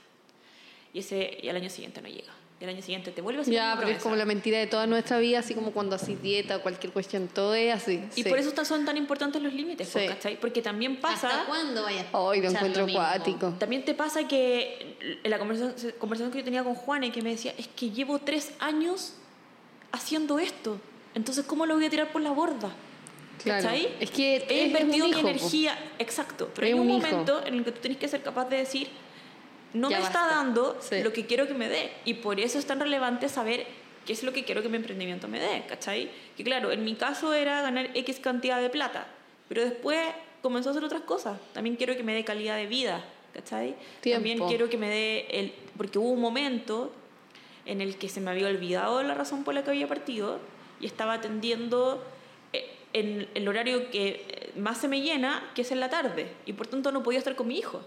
Y 0.95 1.01
ese 1.01 1.39
y 1.43 1.49
al 1.49 1.57
año 1.57 1.69
siguiente 1.69 2.01
no 2.01 2.09
llega. 2.09 2.33
Al 2.59 2.71
año 2.71 2.81
siguiente 2.81 3.11
te 3.11 3.21
vuelve 3.21 3.43
a 3.43 3.45
Ya, 3.45 3.75
pero 3.79 3.91
es 3.91 4.03
como 4.03 4.17
la 4.17 4.25
mentira 4.25 4.59
de 4.59 4.67
toda 4.67 4.87
nuestra 4.87 5.19
vida, 5.19 5.41
así 5.41 5.53
como 5.55 5.73
cuando 5.73 5.95
haces 5.97 6.23
dieta 6.23 6.57
o 6.57 6.63
cualquier 6.63 6.91
cuestión, 6.91 7.29
todo 7.29 7.55
es 7.55 7.75
así. 7.75 8.03
Y 8.17 8.23
sí. 8.23 8.29
por 8.31 8.39
eso 8.39 8.51
son 8.65 8.87
tan 8.87 8.97
importantes 8.97 9.43
los 9.43 9.53
límites, 9.53 9.91
pues, 9.93 10.05
Sí. 10.05 10.09
¿cachai? 10.09 10.41
Porque 10.41 10.63
también 10.63 10.97
pasa... 10.99 11.29
¿Hasta 11.29 11.45
cuándo 11.45 11.83
vayas 11.83 12.07
a 12.11 12.19
Hoy 12.19 12.41
lo 12.41 12.49
encuentro 12.49 12.85
acuático. 12.85 13.51
También 13.59 13.85
te 13.85 13.93
pasa 13.93 14.27
que 14.27 14.97
en 15.23 15.31
la 15.31 15.39
conversación, 15.39 15.93
conversación 15.99 16.33
que 16.33 16.39
yo 16.39 16.45
tenía 16.45 16.65
con 16.65 16.75
Juana 16.75 17.05
y 17.07 17.11
que 17.11 17.21
me 17.21 17.29
decía, 17.31 17.53
es 17.59 17.69
que 17.69 17.91
llevo 17.91 18.21
tres 18.21 18.53
años 18.59 19.13
haciendo 19.93 20.39
esto, 20.39 20.79
entonces 21.15 21.45
¿cómo 21.45 21.67
lo 21.67 21.75
voy 21.75 21.85
a 21.85 21.91
tirar 21.91 22.11
por 22.11 22.23
la 22.23 22.31
borda? 22.31 22.71
Claro. 23.43 23.63
¿Cachai? 23.65 23.89
Es 24.01 24.11
que 24.11 24.37
He 24.49 24.63
es 24.63 24.67
invertido 24.69 25.05
mi 25.07 25.11
hijo, 25.11 25.21
po. 25.21 25.29
energía, 25.29 25.79
exacto, 25.99 26.51
pero 26.55 26.67
Es 26.67 26.73
hay 26.73 26.81
un, 26.81 26.87
un 26.91 26.97
hijo. 26.97 27.07
momento 27.07 27.47
en 27.47 27.55
el 27.55 27.65
que 27.65 27.73
tú 27.73 27.81
tienes 27.81 27.99
que 27.99 28.09
ser 28.09 28.23
capaz 28.23 28.47
de 28.49 28.57
decir, 28.57 28.89
no 29.77 29.91
Ya 29.91 29.99
me 29.99 30.05
está 30.05 30.27
dando 30.27 30.77
Sí. 30.81 31.03
lo 31.03 31.13
que 31.13 31.27
quiero 31.27 31.47
que 31.47 31.55
me 31.55 31.69
dé, 31.69 31.93
y 32.05 32.15
por 32.15 32.41
eso 32.41 32.59
es 32.59 32.67
tan 32.67 32.81
relevante 32.81 33.29
saber 33.29 33.67
qué 34.05 34.13
es 34.13 34.23
lo 34.23 34.33
que 34.33 34.45
quiero 34.45 34.63
que 34.63 34.69
mi 34.69 34.77
emprendimiento 34.77 35.29
me 35.29 35.41
dé, 35.41 35.65
¿cachai? 35.69 36.11
Que 36.37 36.45
claro, 36.45 36.71
en 36.73 36.85
mi 36.85 36.95
caso 36.95 37.35
era 37.35 37.61
ganar 37.63 37.91
X 37.95 38.21
cantidad 38.21 38.61
de 38.61 38.71
plata, 38.71 39.07
pero 39.49 39.63
después 39.63 39.99
comenzó 40.43 40.71
a 40.71 40.73
hacer 40.73 40.85
otras 40.85 41.03
cosas. 41.03 41.39
También 41.53 41.77
quiero 41.77 41.97
que 41.97 42.03
me 42.03 42.15
dé 42.15 42.25
calidad 42.25 42.57
de 42.57 42.67
vida, 42.67 43.05
¿cachai? 43.35 43.75
También 44.03 44.39
quiero 44.47 44.69
que 44.69 44.79
me 44.79 44.89
dé 44.89 45.27
el... 45.31 45.53
Porque 45.77 45.99
hubo 45.99 46.11
un 46.11 46.21
momento 46.21 46.93
en 47.65 47.81
el 47.81 47.97
que 47.99 48.09
se 48.09 48.21
me 48.21 48.31
había 48.31 48.47
olvidado 48.47 49.03
la 49.03 49.15
razón 49.15 49.43
por 49.43 49.55
la 49.55 49.65
que 49.65 49.71
había 49.71 49.89
partido 49.89 50.39
y 50.81 50.87
estaba 50.87 51.15
atendiendo 51.15 52.05
eh, 52.53 52.71
en 52.93 53.29
el 53.35 53.49
horario 53.49 53.91
que 53.91 54.25
eh, 54.29 54.53
más 54.57 54.79
se 54.79 54.87
me 54.87 55.01
llena, 55.01 55.51
que 55.55 55.63
es 55.63 55.73
en 55.73 55.81
la 55.81 55.91
tarde, 55.91 56.29
y 56.47 56.53
por 56.53 56.69
tanto 56.69 56.93
no 56.93 57.03
podía 57.03 57.19
estar 57.19 57.35
con 57.35 57.49
mi 57.49 57.59
hijo. 57.59 57.83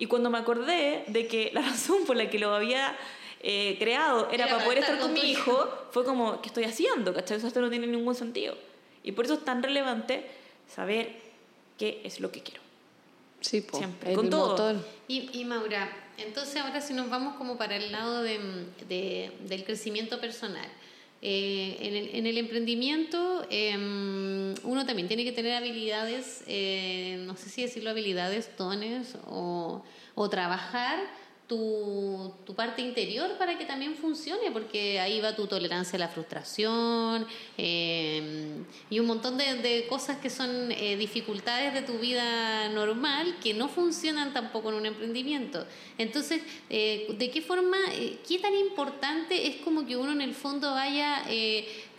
Y 0.00 0.06
cuando 0.06 0.30
me 0.30 0.38
acordé 0.38 1.04
de 1.06 1.28
que 1.28 1.50
la 1.52 1.60
razón 1.70 2.04
por 2.06 2.16
la 2.16 2.28
que 2.28 2.38
lo 2.40 2.52
había 2.54 2.96
eh, 3.42 3.76
creado 3.78 4.28
era, 4.32 4.48
para 4.48 4.64
poder 4.64 4.78
estar 4.78 4.98
con, 4.98 5.12
mi 5.12 5.20
hijo, 5.20 5.68
fue 5.92 6.04
como, 6.04 6.40
¿qué 6.42 6.48
estoy 6.48 6.64
haciendo? 6.64 7.14
¿Cachai? 7.14 7.36
O 7.36 7.40
sea, 7.40 7.48
esto 7.48 7.60
no 7.60 7.70
tiene 7.70 7.86
ningún 7.86 8.14
sentido. 8.14 8.56
Y 9.04 9.12
por 9.12 9.26
eso 9.26 9.34
es 9.34 9.44
tan 9.44 9.62
relevante 9.62 10.26
saber 10.68 11.14
qué 11.78 12.00
es 12.04 12.18
lo 12.18 12.32
que 12.32 12.42
quiero. 12.42 12.60
Sí, 13.40 13.60
po. 13.60 13.78
Siempre, 13.78 14.14
con 14.14 14.28
todo. 14.28 14.48
motor. 14.48 14.76
Y, 15.06 15.30
y 15.38 15.44
Maura, 15.44 15.90
entonces 16.18 16.56
ahora 16.56 16.80
si 16.80 16.92
nos 16.92 17.08
vamos 17.08 17.36
como 17.36 17.56
para 17.56 17.76
el 17.76 17.92
lado 17.92 18.22
de, 18.22 18.38
de- 18.88 19.32
del 19.40 19.64
crecimiento 19.64 20.20
personal. 20.20 20.68
Eh, 21.22 21.76
en, 21.80 21.96
el, 21.96 22.10
en 22.14 22.26
el 22.26 22.38
emprendimiento 22.38 23.46
eh, 23.50 23.76
uno 24.62 24.86
también 24.86 25.06
tiene 25.06 25.24
que 25.24 25.32
tener 25.32 25.52
habilidades, 25.52 26.42
eh, 26.46 27.22
no 27.26 27.36
sé 27.36 27.50
si 27.50 27.62
decirlo 27.62 27.90
habilidades, 27.90 28.50
dones 28.56 29.16
o 29.26 29.82
trabajar 30.30 30.98
tu, 31.50 32.32
tu 32.46 32.54
parte 32.54 32.80
interior 32.80 33.36
para 33.36 33.58
que 33.58 33.64
también 33.64 33.96
funcione, 33.96 34.52
porque 34.52 35.00
ahí 35.00 35.20
va 35.20 35.34
tu 35.34 35.48
tolerancia 35.48 35.96
a 35.96 35.98
la 35.98 36.08
frustración 36.08 37.26
eh, 37.58 38.62
y 38.88 39.00
un 39.00 39.06
montón 39.06 39.36
de, 39.36 39.56
de 39.56 39.88
cosas 39.88 40.18
que 40.18 40.30
son 40.30 40.70
eh, 40.70 40.96
dificultades 40.96 41.74
de 41.74 41.82
tu 41.82 41.98
vida 41.98 42.68
normal 42.68 43.34
que 43.42 43.52
no 43.52 43.68
funcionan 43.68 44.32
tampoco 44.32 44.68
en 44.68 44.76
un 44.76 44.86
emprendimiento. 44.86 45.66
Entonces, 45.98 46.40
eh, 46.68 47.12
¿de 47.18 47.30
qué 47.32 47.42
forma, 47.42 47.78
qué 48.28 48.38
tan 48.38 48.54
importante 48.54 49.48
es 49.48 49.56
como 49.56 49.84
que 49.84 49.96
uno 49.96 50.12
en 50.12 50.20
el 50.20 50.34
fondo 50.34 50.70
vaya 50.70 51.24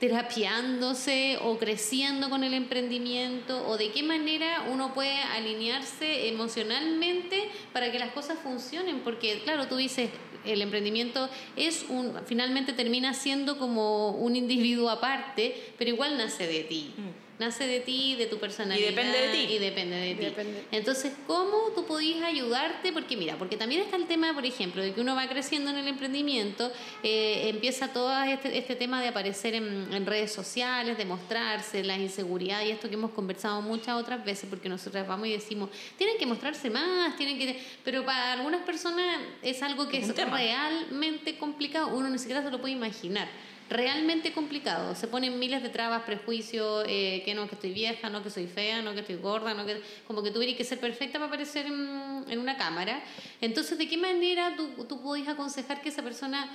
terapiándose 0.02 1.38
o 1.44 1.60
creciendo 1.60 2.32
con 2.32 2.44
el 2.44 2.56
emprendimiento 2.56 3.68
o 3.68 3.78
de 3.78 3.92
qué 3.92 4.02
manera 4.02 4.66
uno 4.72 4.96
puede 4.96 5.14
alinearse 5.14 6.28
emocionalmente 6.28 7.48
para 7.72 7.92
que 7.92 8.00
las 8.00 8.12
cosas 8.12 8.40
funcionen? 8.40 9.02
Porque, 9.02 9.42
claro, 9.44 9.68
tú 9.68 9.76
dices, 9.76 10.10
el 10.44 10.64
emprendimiento 10.64 11.30
es 11.56 11.86
un, 11.88 12.16
finalmente 12.26 12.74
termina 12.74 13.14
siendo 13.14 13.60
como 13.60 14.10
un 14.10 14.36
individuo 14.36 14.90
aparte, 14.90 15.72
pero 15.78 15.92
igual 15.92 16.18
nace 16.18 16.48
de 16.48 16.64
ti. 16.64 16.96
Nace 17.42 17.66
de 17.66 17.80
ti, 17.80 18.16
de 18.18 18.28
tu 18.28 18.38
personalidad. 18.38 18.90
depende 18.90 19.18
de 19.18 19.30
ti. 19.30 19.54
Y 19.56 19.58
depende 19.58 19.96
de 19.96 20.14
ti. 20.14 20.26
Depende. 20.26 20.64
Entonces, 20.72 21.12
¿cómo 21.26 21.72
tú 21.74 21.86
podías 21.86 22.22
ayudarte? 22.22 22.94
Porque 22.94 23.18
mira, 23.18 23.36
porque 23.36 23.58
también 23.58 23.82
está 23.82 23.96
el 23.96 24.06
tema, 24.06 24.32
por 24.36 24.46
ejemplo, 24.46 24.84
de 24.84 24.94
que 24.94 25.02
uno 25.02 25.16
va 25.16 25.28
creciendo 25.28 25.72
en 25.72 25.78
el 25.78 25.88
emprendimiento, 25.88 26.72
eh, 27.02 27.50
empieza 27.50 27.92
todo 27.92 28.14
este, 28.22 28.56
este 28.56 28.76
tema 28.76 29.02
de 29.02 29.08
aparecer 29.08 29.56
en, 29.56 29.92
en 29.92 30.06
redes 30.06 30.32
sociales, 30.32 31.00
de 31.00 31.06
mostrarse, 31.06 31.84
la 31.84 31.98
inseguridad 31.98 32.64
y 32.64 32.70
esto 32.70 32.90
que 32.90 32.94
hemos 32.94 33.10
conversado 33.10 33.60
muchas 33.64 34.00
otras 34.00 34.24
veces, 34.24 34.48
porque 34.48 34.70
nosotras 34.70 35.08
vamos 35.08 35.28
y 35.28 35.32
decimos, 35.32 35.72
tienen 35.98 36.20
que 36.20 36.28
mostrarse 36.28 36.70
más, 36.70 37.18
tienen 37.18 37.40
que... 37.40 37.60
Pero 37.84 38.06
para 38.06 38.34
algunas 38.34 38.62
personas 38.62 39.20
es 39.42 39.64
algo 39.64 39.90
que 39.90 39.98
Es 39.98 40.10
es, 40.10 40.16
realmente 40.16 41.40
complicado, 41.40 41.88
uno 41.88 42.08
ni 42.08 42.20
siquiera 42.20 42.44
se 42.44 42.52
lo 42.52 42.62
puede 42.62 42.76
imaginar 42.76 43.28
realmente 43.72 44.34
complicado. 44.34 44.96
Se 44.96 45.08
ponen 45.08 45.40
miles 45.40 45.64
de 45.64 45.70
trabas, 45.70 46.04
prejuicios, 46.04 46.86
eh, 46.88 47.24
que 47.26 47.34
no, 47.34 47.48
que 47.48 47.56
estoy 47.56 47.72
vieja, 47.72 48.10
no, 48.10 48.22
que 48.22 48.30
soy 48.30 48.46
fea, 48.46 48.82
no, 48.82 48.94
que 48.94 49.00
estoy 49.00 49.16
gorda, 49.16 49.54
no, 49.54 49.66
que 49.66 49.82
como 50.06 50.22
que 50.22 50.32
tuviera 50.32 50.56
que 50.58 50.64
ser 50.64 50.80
perfecta 50.80 51.18
para 51.18 51.28
aparecer 51.28 51.66
en, 51.66 52.40
una 52.40 52.58
cámara. 52.58 53.02
Entonces, 53.40 53.78
¿de 53.78 53.88
qué 53.88 53.98
manera 53.98 54.56
tú, 54.56 54.86
tú 54.86 55.02
podés 55.02 55.28
aconsejar 55.28 55.82
que 55.82 55.90
esa 55.90 56.04
persona 56.04 56.50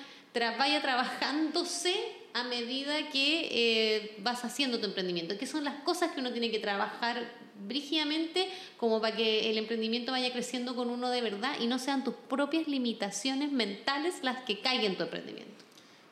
vaya 0.58 0.82
trabajándose 0.82 1.94
a 2.34 2.44
medida 2.44 3.08
que 3.10 3.48
eh, 3.50 4.16
vas 4.18 4.44
haciendo 4.44 4.78
tu 4.78 4.86
emprendimiento? 4.86 5.38
¿Qué 5.38 5.46
son 5.46 5.64
las 5.64 5.76
cosas 5.82 6.12
que 6.12 6.20
uno 6.20 6.32
tiene 6.32 6.50
que 6.50 6.58
trabajar 6.58 7.32
brígidamente 7.66 8.48
como 8.76 9.00
para 9.00 9.16
que 9.16 9.50
el 9.50 9.56
emprendimiento 9.56 10.12
vaya 10.12 10.30
creciendo 10.32 10.76
con 10.76 10.90
uno 10.90 11.08
de 11.08 11.22
verdad 11.22 11.56
y 11.60 11.66
no 11.66 11.78
sean 11.78 12.04
tus 12.04 12.14
propias 12.28 12.68
limitaciones 12.68 13.50
mentales 13.52 14.16
las 14.22 14.42
que 14.42 14.60
caigan 14.60 14.92
en 14.92 14.96
tu 14.96 15.04
emprendimiento? 15.04 15.65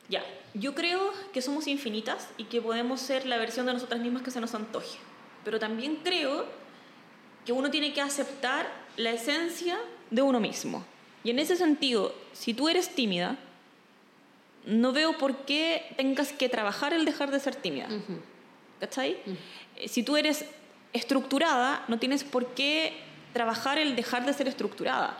Ya, 0.09 0.23
yo 0.53 0.75
creo 0.75 1.11
que 1.33 1.41
somos 1.41 1.67
infinitas 1.67 2.29
y 2.37 2.45
que 2.45 2.61
podemos 2.61 3.01
ser 3.01 3.25
la 3.25 3.37
versión 3.37 3.65
de 3.65 3.73
nosotras 3.73 3.99
mismas 4.01 4.21
que 4.21 4.31
se 4.31 4.39
nos 4.39 4.53
antoje. 4.53 4.97
Pero 5.43 5.59
también 5.59 5.97
creo 6.03 6.45
que 7.45 7.51
uno 7.51 7.69
tiene 7.71 7.93
que 7.93 8.01
aceptar 8.01 8.67
la 8.97 9.11
esencia 9.11 9.77
de 10.11 10.21
uno 10.21 10.39
mismo. 10.39 10.85
Y 11.23 11.31
en 11.31 11.39
ese 11.39 11.55
sentido, 11.55 12.13
si 12.33 12.53
tú 12.53 12.69
eres 12.69 12.93
tímida, 12.93 13.37
no 14.65 14.91
veo 14.91 15.17
por 15.17 15.45
qué 15.45 15.93
tengas 15.97 16.31
que 16.33 16.49
trabajar 16.49 16.93
el 16.93 17.05
dejar 17.05 17.31
de 17.31 17.39
ser 17.39 17.55
tímida. 17.55 17.87
Ujú. 17.87 18.19
¿Cachai? 18.79 19.17
Eh, 19.75 19.87
Si 19.87 20.03
tú 20.03 20.17
eres 20.17 20.45
estructurada, 20.93 21.83
no 21.87 21.99
tienes 21.99 22.23
por 22.23 22.53
qué 22.53 22.93
trabajar 23.33 23.77
el 23.77 23.95
dejar 23.95 24.25
de 24.25 24.33
ser 24.33 24.47
estructurada. 24.47 25.17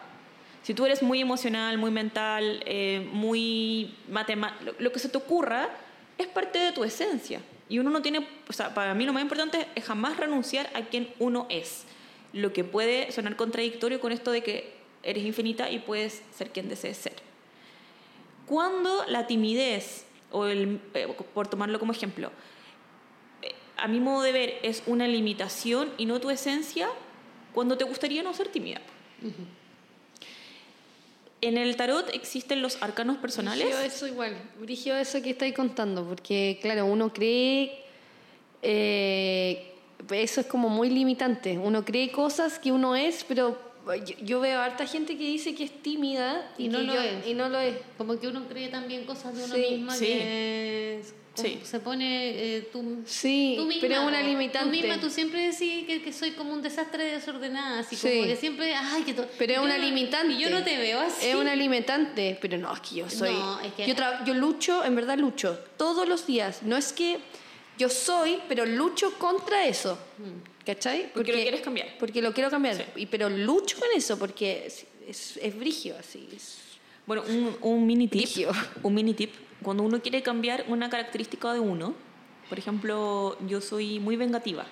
Si 0.66 0.74
tú 0.74 0.84
eres 0.84 1.04
muy 1.04 1.22
emocional, 1.22 1.78
muy 1.78 1.92
mental, 1.92 2.64
eh, 2.66 3.08
muy 3.14 3.94
matemático, 4.10 4.72
lo, 4.80 4.92
que 4.92 4.98
se 4.98 5.10
te 5.10 5.18
ocurra 5.20 5.70
es 6.18 6.26
parte 6.26 6.58
de 6.58 6.72
tu 6.72 6.84
esencia. 6.84 7.40
Y 7.70 7.78
uno 7.78 7.92
no 7.92 8.02
tiene, 8.02 8.28
o 8.50 8.52
sea, 8.52 8.74
para 8.74 8.96
mí 8.96 9.06
lo 9.06 9.14
más 9.14 9.22
importante 9.22 9.68
es 9.76 9.84
jamás 9.84 10.18
renunciar 10.18 10.68
a 10.74 10.82
quien 10.82 11.14
uno 11.20 11.46
es. 11.52 11.84
Lo 12.34 12.52
que 12.52 12.64
puede 12.64 13.12
sonar 13.12 13.36
contradictorio 13.36 14.00
con 14.00 14.12
esto 14.12 14.32
de 14.32 14.42
que 14.42 14.74
eres 15.04 15.24
infinita 15.24 15.70
y 15.70 15.78
puedes 15.78 16.24
ser 16.34 16.50
quien 16.50 16.68
desees 16.68 16.98
ser. 16.98 17.14
Cuando 18.48 19.06
la 19.08 19.28
timidez, 19.28 20.08
o 20.32 20.48
el, 20.48 20.82
eh, 20.96 21.08
por 21.36 21.48
tomarlo 21.48 21.78
como 21.78 21.92
ejemplo, 21.92 22.32
eh, 23.44 23.54
a 23.78 23.88
mi 23.88 24.00
modo 24.00 24.24
de 24.24 24.32
ver, 24.32 24.60
es 24.64 24.82
una 24.88 25.08
limitación 25.08 25.92
y 26.00 26.08
no 26.08 26.20
tu 26.20 26.32
esencia 26.32 26.90
cuando 27.54 27.78
te 27.78 27.84
gustaría 27.84 28.24
no 28.24 28.34
ser 28.34 28.48
tímida. 28.48 28.82
En 31.48 31.58
el 31.58 31.76
tarot 31.76 32.10
existen 32.14 32.62
los 32.62 32.82
arcanos 32.82 33.18
personales. 33.18 33.66
Brigio 33.66 33.80
eso 33.82 34.08
igual, 34.08 34.36
brigio 34.60 34.96
eso 34.98 35.22
que 35.22 35.30
estáis 35.32 35.54
contando, 35.54 36.04
porque 36.04 36.58
claro, 36.62 36.86
uno 36.86 37.14
cree, 37.14 37.84
eh, 38.62 39.72
eso 40.12 40.42
es 40.42 40.48
como 40.48 40.70
muy 40.70 40.90
limitante, 40.90 41.58
uno 41.58 41.86
cree 41.86 42.12
cosas 42.12 42.58
que 42.60 42.72
uno 42.72 42.96
es, 42.96 43.24
pero 43.24 43.58
yo, 44.06 44.16
yo 44.24 44.40
veo 44.40 44.60
a 44.60 44.66
harta 44.66 44.88
gente 44.88 45.16
que 45.18 45.24
dice 45.26 45.54
que 45.54 45.64
es 45.66 45.84
tímida 45.84 46.52
Y 46.58 46.68
no 46.70 46.80
que 46.80 46.84
lo 46.86 46.94
yo- 46.96 47.02
es. 47.02 47.28
Y 47.28 47.34
no 47.36 47.50
lo 47.50 47.60
es. 47.60 47.76
Como 48.00 48.20
que 48.20 48.28
uno 48.28 48.48
cree 48.50 48.70
también 48.70 49.06
cosas 49.06 49.36
de 49.38 49.44
uno 49.44 49.54
Sí, 49.54 49.62
misma 49.76 49.96
sí. 49.96 50.06
que 50.08 51.00
es- 51.00 51.14
Sí. 51.36 51.60
se 51.64 51.80
pone 51.80 52.30
eh, 52.58 52.70
tú, 52.72 53.04
Sí, 53.06 53.56
tú 53.58 53.66
misma, 53.66 53.82
pero 53.82 53.96
es 53.96 54.08
una 54.08 54.22
limitante. 54.22 54.66
Tú 54.66 54.72
misma, 54.72 55.00
tú 55.00 55.10
siempre 55.10 55.42
decís 55.52 55.86
que, 55.86 56.02
que 56.02 56.14
soy 56.14 56.32
como 56.32 56.54
un 56.54 56.62
desastre 56.62 57.04
desordenada, 57.04 57.80
así 57.80 57.96
Sí. 57.96 58.10
como 58.10 58.24
que 58.24 58.36
siempre, 58.36 58.74
ay, 58.76 59.04
que 59.04 59.14
Pero 59.14 59.54
es 59.54 59.60
una 59.60 59.78
no- 59.78 59.84
limitante. 59.84 60.34
Y 60.34 60.40
yo 60.40 60.50
no 60.50 60.64
te 60.64 60.78
veo 60.78 61.00
así. 61.02 61.28
Es 61.28 61.36
una 61.36 61.56
limitante, 61.56 62.38
pero 62.42 62.58
no, 62.58 62.74
es 62.74 62.80
que 62.80 62.96
yo 62.96 63.10
soy. 63.10 63.34
No, 63.34 63.60
es 63.62 63.74
que- 63.74 63.88
yo, 63.88 63.96
tra- 63.96 64.24
yo 64.26 64.34
lucho, 64.34 64.84
en 64.86 64.96
verdad 64.96 65.18
lucho, 65.18 65.60
todos 65.78 66.08
los 66.08 66.26
días. 66.26 66.64
No 66.64 66.78
es 66.78 66.94
que 66.94 67.20
yo 67.78 67.90
soy, 67.90 68.40
pero 68.48 68.66
lucho 68.66 69.14
contra 69.18 69.66
eso. 69.66 69.98
¿Cachai? 70.66 71.12
Porque 71.14 71.32
lo 71.32 71.38
quieres 71.42 71.62
cambiar. 71.62 71.98
Porque 72.00 72.22
lo 72.22 72.34
quiero 72.34 72.50
cambiar. 72.50 72.78
Sí. 72.78 72.84
Y, 72.96 73.06
pero 73.06 73.30
lucho 73.30 73.78
con 73.78 73.90
eso 73.96 74.18
porque 74.18 74.64
es, 74.66 74.86
es, 75.08 75.38
es 75.38 75.56
brigio 75.58 75.96
así. 76.00 76.28
es- 76.36 76.58
Bueno, 77.06 77.24
un, 77.28 77.56
un 77.62 77.86
mini 77.86 78.08
tip. 78.08 78.22
Brigio. 78.22 78.52
Un 78.82 78.94
mini 78.96 79.14
tip. 79.14 79.32
Cuando 79.66 79.82
uno 79.82 80.00
quiere 80.00 80.22
cambiar 80.22 80.64
una 80.68 80.92
característica 80.92 81.52
de 81.52 81.60
uno, 81.60 81.96
por 82.50 82.60
ejemplo, 82.60 83.36
yo 83.48 83.62
soy 83.62 84.00
muy 84.00 84.16
vengativa. 84.16 84.64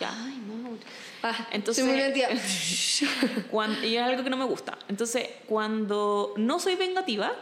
¿ya? 0.00 0.10
Ay, 0.24 0.36
Mauro. 0.48 0.80
Ah, 1.22 1.46
Entonces- 1.52 1.84
soy 1.84 1.92
muy 1.94 2.02
mentira. 2.02 2.28
Cuando, 3.52 3.86
y 3.86 3.96
es 3.96 4.02
algo 4.02 4.24
que 4.24 4.30
no 4.30 4.36
me 4.36 4.46
gusta. 4.46 4.76
Entonces, 4.88 5.28
cuando 5.46 6.34
no 6.36 6.58
soy 6.58 6.74
vengativa, 6.74 7.32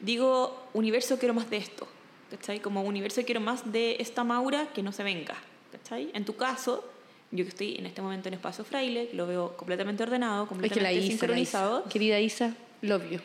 digo, 0.00 0.66
universo 0.72 1.18
quiero 1.18 1.34
más 1.34 1.50
de 1.50 1.58
esto. 1.58 1.86
¿Cachai? 2.30 2.58
Como 2.60 2.82
universo 2.82 3.20
quiero 3.26 3.42
más 3.42 3.70
de 3.70 3.96
esta 4.00 4.24
Maura 4.24 4.68
que 4.74 4.82
no 4.82 4.92
se 4.92 5.02
venga. 5.02 5.36
¿Cachai? 5.72 6.10
En 6.14 6.24
tu 6.24 6.36
caso, 6.36 6.88
yo 7.32 7.44
que 7.44 7.50
estoy 7.50 7.76
en 7.76 7.84
este 7.84 8.00
momento 8.00 8.28
en 8.28 8.34
espacio 8.34 8.64
fraile, 8.64 9.08
que 9.08 9.16
lo 9.16 9.26
veo 9.26 9.54
completamente 9.58 10.02
ordenado, 10.02 10.44
es 10.44 10.48
que 10.48 10.54
completamente 10.54 10.82
la 10.82 10.92
Isa, 10.92 11.02
la 11.02 11.18
sincronizado. 11.18 11.80
Isa. 11.80 11.88
Querida 11.90 12.18
Isa, 12.18 12.54
love 12.80 13.10
you. 13.10 13.20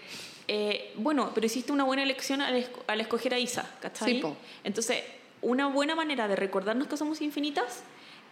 Eh, 0.53 0.91
bueno, 0.97 1.31
pero 1.33 1.45
hiciste 1.45 1.71
una 1.71 1.85
buena 1.85 2.03
elección 2.03 2.41
al, 2.41 2.55
esco- 2.61 2.83
al 2.87 2.99
escoger 2.99 3.33
a 3.33 3.39
Isa, 3.39 3.73
¿cachai? 3.79 4.19
Sí. 4.19 4.23
Entonces, 4.65 5.01
una 5.41 5.67
buena 5.67 5.95
manera 5.95 6.27
de 6.27 6.35
recordarnos 6.35 6.89
que 6.89 6.97
somos 6.97 7.21
infinitas 7.21 7.83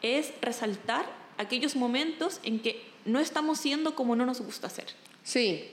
es 0.02 0.34
resaltar 0.42 1.06
aquellos 1.38 1.78
momentos 1.78 2.42
en 2.44 2.60
que 2.60 2.82
no 3.06 3.22
estamos 3.22 3.58
siendo 3.60 3.96
como 3.96 4.18
no 4.18 4.26
nos 4.26 4.42
gusta 4.42 4.70
ser. 4.70 4.88
Sí. 5.24 5.64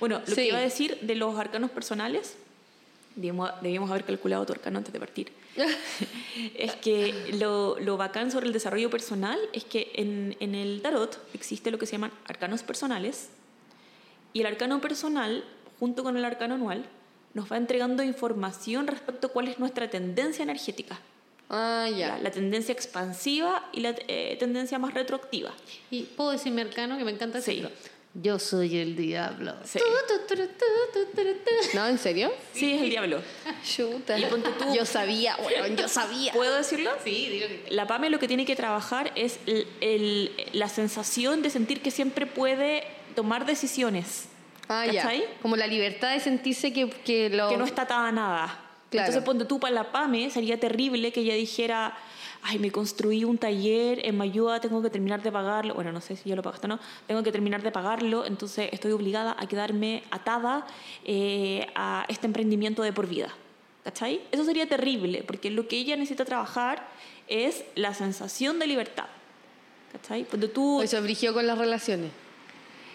Bueno, 0.00 0.18
lo 0.20 0.26
Sí. 0.26 0.34
que 0.34 0.48
iba 0.48 0.58
a 0.58 0.60
decir 0.60 0.98
de 1.00 1.14
los 1.14 1.38
arcanos 1.38 1.70
personales, 1.70 2.34
debíamos, 3.16 3.50
debíamos 3.62 3.90
haber 3.90 4.04
calculado 4.04 4.44
tu 4.44 4.52
arcano 4.52 4.76
antes 4.76 4.92
de 4.92 5.00
partir, 5.00 5.32
es 6.56 6.74
que 6.74 7.14
lo, 7.38 7.78
lo 7.80 7.96
bacán 7.96 8.30
sobre 8.30 8.48
el 8.48 8.52
desarrollo 8.52 8.90
personal 8.90 9.38
es 9.54 9.64
que 9.64 9.92
en, 9.94 10.36
en 10.40 10.54
el 10.54 10.82
tarot 10.82 11.18
existe 11.32 11.70
lo 11.70 11.78
que 11.78 11.86
se 11.86 11.92
llaman 11.92 12.12
arcanos 12.26 12.62
personales 12.62 13.30
y 14.34 14.40
el 14.40 14.46
arcano 14.46 14.80
personal, 14.82 15.42
junto 15.80 16.02
con 16.04 16.18
el 16.18 16.24
arcano 16.26 16.56
anual, 16.56 16.84
nos 17.32 17.50
va 17.50 17.56
entregando 17.56 18.02
información 18.02 18.86
respecto 18.86 19.28
a 19.28 19.30
cuál 19.30 19.48
es 19.48 19.58
nuestra 19.58 19.88
tendencia 19.88 20.42
energética. 20.42 21.00
Ah, 21.50 21.86
La, 21.90 21.96
ya. 21.96 22.18
la 22.18 22.30
tendencia 22.30 22.72
expansiva 22.72 23.68
y 23.72 23.80
la 23.80 23.94
eh, 24.08 24.36
tendencia 24.38 24.78
más 24.78 24.92
retroactiva. 24.94 25.52
Y 25.90 26.02
puedo 26.02 26.30
decir 26.30 26.52
mi 26.52 26.60
arcano, 26.62 26.96
que 26.98 27.04
me 27.04 27.10
encanta 27.12 27.40
Sí. 27.40 27.50
decirlo. 27.52 27.70
Yo 28.22 28.38
soy 28.38 28.78
el 28.78 28.94
diablo. 28.94 29.56
Sí. 29.64 29.80
Tu, 29.80 29.84
tu, 29.84 30.36
tu, 30.36 30.42
tu, 30.46 30.46
tu, 30.46 31.06
tu, 31.16 31.22
tu. 31.22 31.76
¿No? 31.76 31.88
¿En 31.88 31.98
serio? 31.98 32.32
Sí, 32.52 32.72
es 32.74 32.82
el 32.82 32.90
diablo. 32.90 33.20
Chuta. 33.64 34.16
Y 34.16 34.24
ponte 34.26 34.50
tú- 34.50 34.72
Yo 34.72 34.86
sabía, 34.86 35.36
weón, 35.44 35.76
yo 35.76 35.88
sabía. 35.88 36.32
¿Puedo 36.32 36.54
decirlo? 36.56 36.92
Sí, 37.02 37.28
digo 37.28 37.48
que 37.48 37.66
La 37.70 37.88
PAME 37.88 38.10
lo 38.10 38.20
que 38.20 38.28
tiene 38.28 38.46
que 38.46 38.54
trabajar 38.54 39.10
es 39.16 39.40
el- 39.46 39.66
el- 39.80 40.30
la 40.52 40.68
sensación 40.68 41.42
de 41.42 41.50
sentir 41.50 41.82
que 41.82 41.90
siempre 41.90 42.26
puede 42.26 42.84
tomar 43.14 43.46
decisiones. 43.46 44.26
Ah, 44.68 44.86
ya. 44.86 45.02
¿Cachai? 45.02 45.24
Como 45.42 45.56
la 45.56 45.66
libertad 45.66 46.12
de 46.12 46.20
sentirse 46.20 46.72
que, 46.72 46.88
que 46.88 47.30
lo... 47.30 47.48
Que 47.48 47.56
no 47.56 47.64
está 47.64 47.82
atada 47.82 48.08
a 48.08 48.12
nada. 48.12 48.60
Claro. 48.90 49.06
Entonces, 49.06 49.24
ponte 49.24 49.44
tú 49.44 49.58
para 49.58 49.74
la 49.74 49.92
PAME, 49.92 50.30
sería 50.30 50.58
terrible 50.58 51.12
que 51.12 51.20
ella 51.20 51.34
dijera, 51.34 51.96
ay, 52.42 52.58
me 52.58 52.70
construí 52.70 53.24
un 53.24 53.38
taller 53.38 54.06
en 54.06 54.16
Mayúa, 54.16 54.60
tengo 54.60 54.80
que 54.82 54.90
terminar 54.90 55.22
de 55.22 55.32
pagarlo. 55.32 55.74
Bueno, 55.74 55.92
no 55.92 56.00
sé 56.00 56.16
si 56.16 56.28
ya 56.28 56.36
lo 56.36 56.42
pagaste 56.42 56.66
o 56.66 56.68
no. 56.68 56.78
Tengo 57.06 57.22
que 57.22 57.32
terminar 57.32 57.62
de 57.62 57.72
pagarlo, 57.72 58.24
entonces 58.24 58.68
estoy 58.72 58.92
obligada 58.92 59.34
a 59.38 59.46
quedarme 59.46 60.04
atada 60.10 60.66
eh, 61.04 61.66
a 61.74 62.04
este 62.08 62.26
emprendimiento 62.26 62.82
de 62.82 62.92
por 62.92 63.08
vida. 63.08 63.34
¿Cachai? 63.82 64.22
Eso 64.30 64.44
sería 64.44 64.66
terrible, 64.66 65.24
porque 65.26 65.50
lo 65.50 65.68
que 65.68 65.76
ella 65.76 65.96
necesita 65.96 66.24
trabajar 66.24 66.86
es 67.28 67.64
la 67.74 67.92
sensación 67.92 68.58
de 68.58 68.66
libertad. 68.66 69.06
¿Cachai? 69.92 70.24
Ponte 70.24 70.48
tú... 70.48 70.80
Eso 70.82 71.00
brigió 71.02 71.34
con 71.34 71.46
las 71.46 71.58
relaciones. 71.58 72.10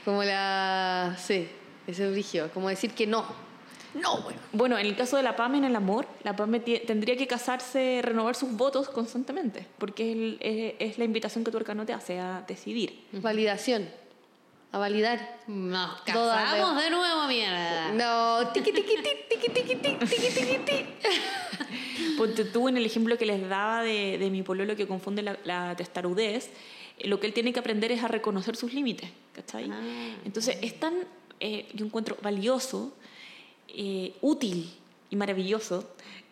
Como 0.09 0.23
la... 0.23 1.15
Sí, 1.19 1.47
eso 1.85 2.09
brigió. 2.09 2.49
Como 2.51 2.67
decir 2.67 2.91
que 2.93 3.05
no. 3.05 3.23
No, 3.93 4.21
bueno. 4.21 4.39
Bueno, 4.53 4.77
en 4.79 4.87
el 4.87 4.95
caso 4.95 5.17
de 5.17 5.21
la 5.23 5.35
PAME 5.35 5.59
en 5.59 5.65
el 5.65 5.75
amor, 5.75 6.07
la 6.23 6.35
PAME 6.35 6.61
tendría 6.61 7.15
que 7.15 7.27
casarse, 7.27 8.01
renovar 8.03 8.33
sus 8.35 8.51
votos 8.53 8.89
constantemente, 8.89 9.67
porque 9.77 10.09
es, 10.09 10.15
el- 10.17 10.37
es- 10.41 10.73
es 10.79 10.97
la 10.97 11.05
invitación 11.05 11.43
que 11.43 11.51
tu 11.51 11.57
arcano 11.57 11.85
te 11.85 11.93
hace 11.93 12.19
a 12.19 12.43
decidir. 12.47 13.05
Validación. 13.11 13.87
A 14.71 14.79
validar. 14.79 15.37
nos 15.45 16.01
casamos 16.01 16.83
de 16.83 16.89
nuevo, 16.89 17.27
mierda. 17.27 17.91
No, 17.91 18.47
tiqui 18.49 18.71
tiqui 18.71 18.95
ti, 18.95 19.09
tiqui 19.29 19.49
tiqui 19.51 19.75
ti, 19.75 19.97
tiqui 19.99 20.27
tiqui 20.33 20.57
ti. 20.65 20.85
Ponte 22.17 22.45
tú 22.45 22.67
en 22.67 22.77
el 22.77 22.85
ejemplo 22.85 23.15
que 23.15 23.27
les 23.27 23.47
daba 23.47 23.83
de, 23.83 24.17
de 24.17 24.29
mi 24.31 24.41
pololo 24.41 24.75
que 24.75 24.87
confunde 24.87 25.21
la, 25.21 25.37
la 25.43 25.75
testarudez, 25.75 26.49
lo 27.05 27.19
que 27.19 27.27
él 27.27 27.33
tiene 27.33 27.53
que 27.53 27.59
aprender 27.59 27.91
es 27.91 28.03
a 28.03 28.07
reconocer 28.07 28.55
sus 28.55 28.73
límites, 28.73 29.09
¿cachai? 29.33 29.69
Ah. 29.71 29.81
Entonces 30.25 30.57
es 30.61 30.79
tan, 30.79 30.93
eh, 31.39 31.67
yo 31.73 31.85
encuentro 31.85 32.17
valioso, 32.21 32.93
eh, 33.69 34.13
útil 34.21 34.69
y 35.09 35.15
maravilloso 35.15 35.87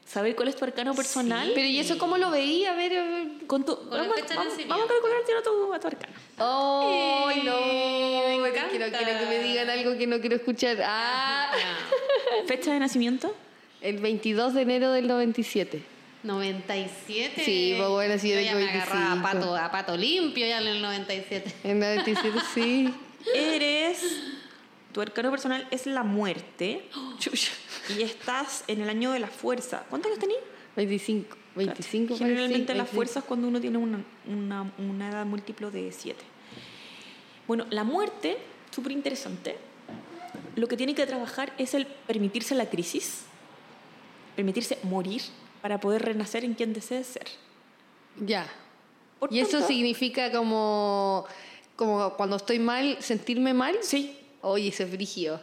saber 0.06 0.36
cuál 0.36 0.48
es 0.48 0.56
tu 0.56 0.64
arcano 0.66 0.94
personal. 0.96 1.52
Pero 1.54 1.68
¿y 1.68 1.80
eso 1.80 1.98
cómo 1.98 2.18
lo 2.18 2.32
veía? 2.32 2.72
A 2.72 2.76
ver... 2.76 2.98
a 2.98 3.04
ver. 3.04 3.28
Con 3.46 3.66
tu, 3.66 3.72
la 3.92 3.98
vamos, 3.98 4.16
vamos- 4.36 4.68
vamos 4.68 4.86
a 4.86 4.88
calcular 4.88 5.18
tiro 5.26 5.44
tu, 5.44 5.74
a 5.74 5.80
tu 5.80 5.88
arcano. 5.88 6.14
¡Ay, 6.38 7.42
no! 7.44 7.54
Eh, 7.58 8.40
me 8.42 8.52
Quiero, 8.70 8.86
encanta. 8.86 8.98
quiero 9.04 9.20
que 9.20 9.26
me 9.26 9.40
digan 9.44 9.70
algo 9.70 9.98
que 9.98 10.08
no 10.08 10.20
quiero 10.20 10.36
escuchar. 10.38 10.78
¡Ah! 10.84 11.52
¿Fecha 12.48 12.72
de 12.74 12.80
nacimiento? 12.80 13.34
El 13.82 13.98
22 14.00 14.54
de 14.54 14.62
enero 14.62 14.92
del 14.92 15.08
97. 15.08 15.82
97. 16.28 17.44
Sí, 17.44 17.74
pues 17.78 17.90
bueno, 17.90 18.20
sí, 18.20 18.30
yo 18.30 18.36
Yo 18.36 18.42
ya 18.42 18.56
me 18.56 18.70
agarraba 18.70 19.12
a 19.12 19.16
25. 19.16 19.32
pato, 19.32 19.56
a 19.56 19.72
pato 19.72 19.98
limpio 19.98 20.46
ya 20.46 20.62
en 20.62 20.68
el 20.68 20.82
97. 20.82 21.56
En 21.64 21.80
97, 21.80 22.40
sí. 22.54 22.94
Eres. 23.34 24.00
Tu 24.92 25.02
arcano 25.02 25.32
personal 25.32 25.68
es 25.72 25.86
la 25.88 26.04
muerte. 26.04 26.88
Y 27.98 28.02
estás 28.02 28.66
en 28.68 28.82
el 28.82 28.90
año 28.90 29.14
de 29.14 29.20
la 29.20 29.28
fuerza. 29.28 29.86
¿Cuántos 29.90 30.12
años 30.12 30.20
tenías? 30.20 30.42
25. 30.76 31.38
25 31.56 32.08
parece, 32.08 32.26
Generalmente 32.26 32.74
la 32.74 32.84
25. 32.84 32.96
fuerza 32.96 33.20
es 33.20 33.26
cuando 33.26 33.48
uno 33.48 33.62
tiene 33.62 33.78
una, 33.78 34.04
una, 34.28 34.72
una 34.78 35.10
edad 35.10 35.26
múltiplo 35.26 35.72
de 35.72 35.94
7. 35.94 36.22
Bueno, 37.48 37.66
la 37.70 37.86
muerte, 37.86 38.38
súper 38.72 38.92
interesante. 38.92 39.58
Lo 40.58 40.68
que 40.68 40.76
tiene 40.76 40.94
que 40.96 41.06
trabajar 41.08 41.54
es 41.58 41.74
el 41.74 41.86
permitirse 41.86 42.56
la 42.56 42.70
crisis, 42.70 43.24
permitirse 44.36 44.78
morir 44.84 45.22
para 45.62 45.80
poder 45.80 46.04
renacer 46.04 46.44
en 46.46 46.54
quien 46.54 46.74
desee 46.74 47.04
ser. 47.04 47.28
Ya. 48.20 48.48
Por 49.20 49.34
¿Y 49.34 49.40
eso 49.40 49.52
tanto- 49.52 49.68
significa 49.68 50.32
como, 50.32 51.26
como 51.76 52.14
cuando 52.14 52.36
estoy 52.36 52.60
mal, 52.60 52.98
sentirme 53.02 53.54
mal? 53.54 53.78
Sí, 53.82 54.14
Oye, 54.42 54.70
eso 54.70 54.84
es 54.84 54.92
brígido. 54.92 55.42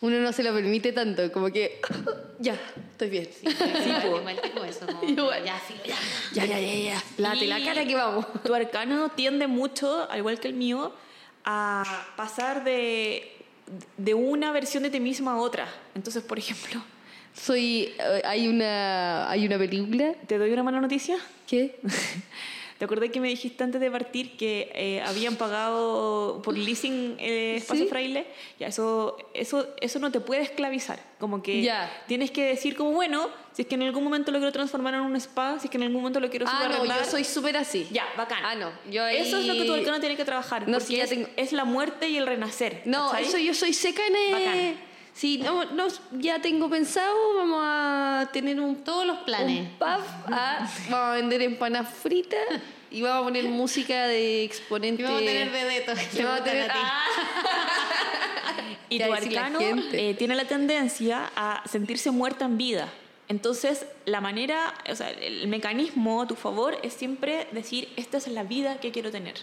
Uno 0.00 0.20
no 0.20 0.32
se 0.32 0.42
lo 0.42 0.52
permite 0.54 0.92
tanto, 0.92 1.32
como 1.32 1.50
que 1.50 1.80
ya, 2.38 2.56
estoy 2.92 3.10
bien. 3.10 3.28
Sí, 3.32 3.46
igual, 4.04 4.20
igual 4.20 4.40
tengo 4.40 4.64
eso. 4.64 4.86
Como, 4.86 5.02
Igual. 5.02 5.44
Ya, 5.44 5.60
sí, 5.66 5.74
ya. 5.84 5.96
Ya, 6.32 6.44
ya, 6.46 6.60
ya, 6.60 6.74
ya. 6.94 7.02
Late 7.18 7.46
la 7.46 7.62
cara 7.64 7.84
que 7.84 7.94
vamos. 7.94 8.24
Tu 8.44 8.54
arcano 8.54 9.08
tiende 9.10 9.46
mucho, 9.48 10.08
al 10.10 10.18
igual 10.18 10.38
que 10.38 10.48
el 10.48 10.54
mío, 10.54 10.92
a 11.44 11.82
pasar 12.16 12.62
de, 12.64 13.32
de 13.96 14.14
una 14.14 14.52
versión 14.52 14.84
de 14.84 14.90
ti 14.90 15.00
misma 15.00 15.32
a 15.32 15.36
otra. 15.38 15.66
Entonces, 15.94 16.22
por 16.22 16.38
ejemplo, 16.38 16.80
Soy, 17.40 17.92
eh, 17.98 18.22
hay 18.24 18.48
una, 18.48 19.30
hay 19.30 19.46
una 19.46 19.58
película 19.58 20.14
¿te 20.26 20.38
doy 20.38 20.50
una 20.52 20.62
mala 20.62 20.80
noticia? 20.80 21.16
que 21.46 21.78
¿Te 22.78 22.84
acordás 22.84 23.08
que 23.08 23.20
me 23.20 23.28
dijiste 23.28 23.64
antes 23.64 23.80
de 23.80 23.90
partir 23.90 24.36
que 24.36 24.70
eh, 24.74 25.00
habían 25.06 25.36
pagado 25.36 26.42
por 26.44 26.58
leasing 26.58 27.16
eh, 27.18 27.54
espacio 27.56 27.84
Sí. 27.84 27.88
fraile? 27.88 28.26
Ya, 28.60 28.66
eso, 28.66 29.16
eso, 29.32 29.66
eso 29.80 29.98
no 29.98 30.12
te 30.12 30.20
puede 30.20 30.42
esclavizar. 30.42 30.98
Como 31.18 31.42
que 31.42 31.62
Ya. 31.62 31.90
tienes 32.06 32.30
que 32.30 32.44
decir 32.44 32.76
como, 32.76 32.90
bueno, 32.90 33.30
si 33.54 33.62
es 33.62 33.68
que 33.68 33.76
en 33.76 33.82
algún 33.84 34.04
momento 34.04 34.30
lo 34.30 34.36
quiero 34.40 34.52
transformar 34.52 34.92
en 34.92 35.00
un 35.00 35.16
spa, 35.16 35.58
si 35.58 35.68
es 35.68 35.70
que 35.70 35.78
en 35.78 35.84
algún 35.84 36.02
momento 36.02 36.20
lo 36.20 36.28
quiero 36.28 36.44
Ah, 36.46 36.68
no, 36.70 36.84
yo 36.84 37.04
soy 37.06 37.24
súper 37.24 37.56
así. 37.56 37.88
Ya, 37.90 38.04
bacán. 38.14 38.44
Ah, 38.44 38.54
no. 38.54 38.70
Yo 38.90 39.02
ahí- 39.04 39.16
Eso 39.26 39.38
es 39.38 39.46
lo 39.46 39.54
que 39.54 39.64
tu 39.64 39.72
arcano 39.72 39.98
tiene 39.98 40.14
que 40.14 40.26
trabajar. 40.26 40.68
No, 40.68 40.76
porque 40.78 40.96
ya 40.98 41.04
es, 41.04 41.08
tengo- 41.10 41.28
es 41.36 41.52
la 41.52 41.64
muerte 41.64 42.10
y 42.10 42.18
el 42.18 42.26
renacer. 42.26 42.82
No, 42.84 43.08
¿cachai? 43.10 43.24
eso 43.24 43.38
yo 43.38 43.54
soy 43.54 43.72
seca 43.72 44.02
en... 44.06 44.16
eh, 44.16 44.32
Bacán. 44.32 44.85
Sí, 45.16 45.38
no, 45.38 45.64
no, 45.64 45.86
ya 46.12 46.40
tengo 46.42 46.68
pensado, 46.68 47.14
vamos 47.38 47.58
a 47.62 48.28
tener 48.34 48.60
un 48.60 48.76
Todos 48.84 49.06
los 49.06 49.16
planes. 49.20 49.60
un 49.60 49.68
pub, 49.78 50.04
a- 50.30 50.58
vamos 50.90 51.08
a 51.08 51.12
vender 51.12 51.40
empanadas 51.40 51.88
fritas 51.94 52.38
y 52.90 53.00
vamos 53.00 53.22
a 53.22 53.24
poner 53.24 53.44
música 53.44 54.06
de 54.08 54.44
exponente. 54.44 55.00
Y 55.00 55.04
vamos 55.06 55.22
a 55.22 55.24
tener 55.24 55.50
vedetos. 55.50 55.98
que 55.98 56.20
Y 56.20 56.22
vamos 56.22 56.40
a 56.40 56.44
tener- 56.44 56.70
a 56.70 56.74
ti. 56.74 56.80
Ah. 56.82 57.02
Y 58.88 58.98
¿Qué 58.98 59.04
tu 59.06 59.12
arcano 59.14 59.58
gente? 59.58 60.10
eh, 60.10 60.14
tiene 60.14 60.34
la 60.36 60.44
tendencia 60.44 61.32
a 61.34 61.62
sentirse 61.68 62.10
muerta 62.12 62.44
en 62.44 62.56
vida. 62.56 62.88
Entonces, 63.28 63.84
la 64.04 64.20
manera, 64.20 64.74
o 64.88 64.94
sea, 64.94 65.10
el 65.10 65.48
mecanismo 65.48 66.22
a 66.22 66.26
tu 66.28 66.36
favor 66.36 66.78
es 66.84 66.92
siempre 66.92 67.48
decir, 67.50 67.88
esta 67.96 68.18
es 68.18 68.28
la 68.28 68.44
vida 68.44 68.78
que 68.78 68.92
quiero 68.92 69.10
tener. 69.10 69.34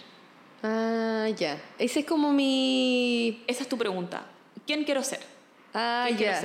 Ah, 0.62 1.26
ya. 1.36 1.60
Ese 1.78 2.00
es 2.00 2.06
como 2.06 2.32
mi... 2.32 3.42
Esa 3.46 3.64
es 3.64 3.68
tu 3.68 3.76
pregunta. 3.76 4.24
¿Quién 4.66 4.84
quiero 4.84 5.02
ser? 5.02 5.20
Ah, 5.74 6.06
¿Qué 6.08 6.14
ya. 6.24 6.40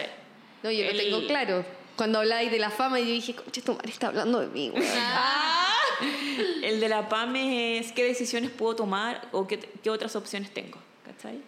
No, 0.64 0.72
yo 0.72 0.84
El- 0.86 0.98
lo 0.98 1.04
tengo 1.04 1.28
claro. 1.28 1.66
Cuando 1.96 2.20
habláis 2.20 2.50
de 2.52 2.60
la 2.60 2.70
fama, 2.70 3.00
yo 3.00 3.06
dije, 3.06 3.36
conche, 3.36 3.62
tu 3.62 3.74
madre 3.74 3.92
está 3.92 4.08
hablando 4.08 4.40
de 4.40 4.48
mí, 4.48 4.70
güey. 4.70 4.84
El 6.64 6.80
de 6.80 6.88
la 6.90 7.10
PAME 7.10 7.78
es 7.80 7.92
qué 7.92 8.04
decisiones 8.06 8.52
puedo 8.52 8.76
tomar 8.78 9.28
o 9.34 9.46
qué, 9.48 9.60
qué 9.60 9.90
otras 9.90 10.16
opciones 10.16 10.54
tengo. 10.54 10.78
¿Cachai? 11.06 11.42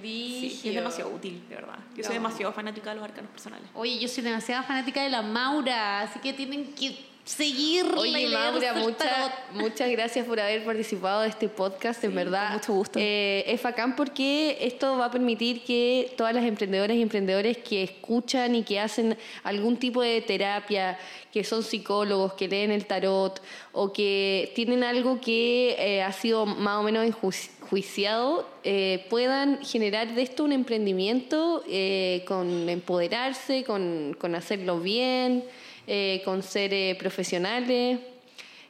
Sí, 0.00 0.60
es 0.64 0.74
demasiado 0.74 1.10
útil, 1.10 1.42
de 1.48 1.54
verdad. 1.56 1.78
Yo 1.94 2.02
soy 2.02 2.14
No. 2.16 2.22
demasiado 2.22 2.52
fanática 2.54 2.90
de 2.90 2.96
los 2.96 3.04
arcanos 3.04 3.30
personales. 3.30 3.68
Oye, 3.74 3.98
yo 3.98 4.08
soy 4.08 4.22
demasiada 4.24 4.62
fanática 4.62 5.02
de 5.02 5.10
la 5.10 5.20
Maura, 5.20 6.00
así 6.00 6.18
que 6.20 6.32
tienen 6.32 6.72
que 6.74 6.96
seguirla 7.24 7.94
y 8.06 8.14
Oye, 8.14 8.28
Maura, 8.28 8.74
mucha- 8.74 9.34
muchas 9.54 9.90
gracias 9.90 10.26
por 10.26 10.40
haber 10.40 10.64
participado 10.64 11.22
de 11.22 11.28
este 11.28 11.48
podcast, 11.48 12.02
en 12.04 12.14
verdad. 12.14 12.48
con 12.48 12.52
mucho 12.58 12.72
gusto. 12.72 12.98
Eh, 13.00 13.44
es 13.46 13.62
bacán 13.62 13.94
porque 13.96 14.58
esto 14.60 14.98
va 14.98 15.06
a 15.06 15.10
permitir 15.10 15.62
que 15.64 16.12
todas 16.16 16.34
las 16.34 16.44
emprendedoras 16.44 16.96
y 16.96 17.02
emprendedores 17.02 17.58
que 17.58 17.82
escuchan 17.84 18.54
y 18.56 18.64
que 18.64 18.80
hacen 18.80 19.16
algún 19.44 19.76
tipo 19.76 20.02
de 20.02 20.20
terapia, 20.20 20.98
que 21.32 21.44
son 21.44 21.62
psicólogos, 21.62 22.34
que 22.34 22.48
leen 22.48 22.70
el 22.72 22.86
tarot 22.86 23.40
o 23.72 23.92
que 23.92 24.52
tienen 24.54 24.82
algo 24.84 25.20
que 25.20 25.76
eh, 25.78 26.02
ha 26.02 26.12
sido 26.12 26.44
más 26.44 26.78
o 26.78 26.82
menos 26.82 27.06
enjuiciado, 27.06 28.48
eh, 28.64 29.06
puedan 29.08 29.64
generar 29.64 30.14
de 30.14 30.22
esto 30.22 30.44
un 30.44 30.52
emprendimiento 30.52 31.62
eh, 31.68 32.24
con 32.26 32.68
empoderarse, 32.68 33.64
con, 33.64 34.14
con 34.18 34.34
hacerlo 34.34 34.80
bien, 34.80 35.44
eh, 35.86 36.22
con 36.24 36.42
ser 36.42 36.72
eh, 36.72 36.96
profesionales. 36.98 38.00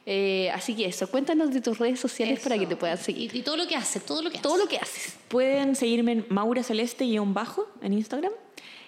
Eh, 0.05 0.51
así 0.53 0.75
que 0.75 0.85
eso, 0.85 1.09
cuéntanos 1.09 1.53
de 1.53 1.61
tus 1.61 1.77
redes 1.77 1.99
sociales 1.99 2.39
para 2.41 2.57
que 2.57 2.65
te 2.65 2.75
puedan 2.75 2.97
seguir. 2.97 3.33
Y, 3.33 3.39
y 3.39 3.41
todo 3.41 3.55
lo 3.55 3.67
que 3.67 3.75
hace, 3.75 3.99
todo 3.99 4.21
lo 4.21 4.29
que 4.29 4.39
Todo 4.39 4.57
lo 4.57 4.67
que 4.67 4.77
haces. 4.77 5.15
Pueden 5.29 5.75
seguirme 5.75 6.11
en 6.11 6.25
Maura 6.29 6.61
Celeste-bajo 6.63 7.67
en 7.81 7.93
Instagram. 7.93 8.33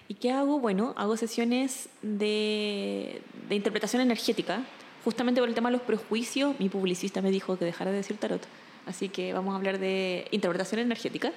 ¿Y 0.08 0.14
qué 0.14 0.30
hago? 0.30 0.60
Bueno, 0.60 0.94
hago 0.96 1.16
sesiones 1.16 1.88
de, 2.02 3.22
de 3.48 3.54
interpretación 3.54 4.02
energética. 4.02 4.62
Justamente 5.04 5.40
por 5.40 5.48
el 5.48 5.54
tema 5.54 5.70
de 5.70 5.76
los 5.76 5.86
prejuicios, 5.86 6.58
mi 6.58 6.68
publicista 6.68 7.22
me 7.22 7.30
dijo 7.30 7.58
que 7.58 7.64
dejara 7.64 7.90
de 7.90 7.98
decir 7.98 8.16
tarot. 8.16 8.46
Así 8.86 9.08
que 9.08 9.32
vamos 9.32 9.52
a 9.52 9.56
hablar 9.56 9.78
de 9.78 10.28
interpretación 10.30 10.80
energética. 10.80 11.32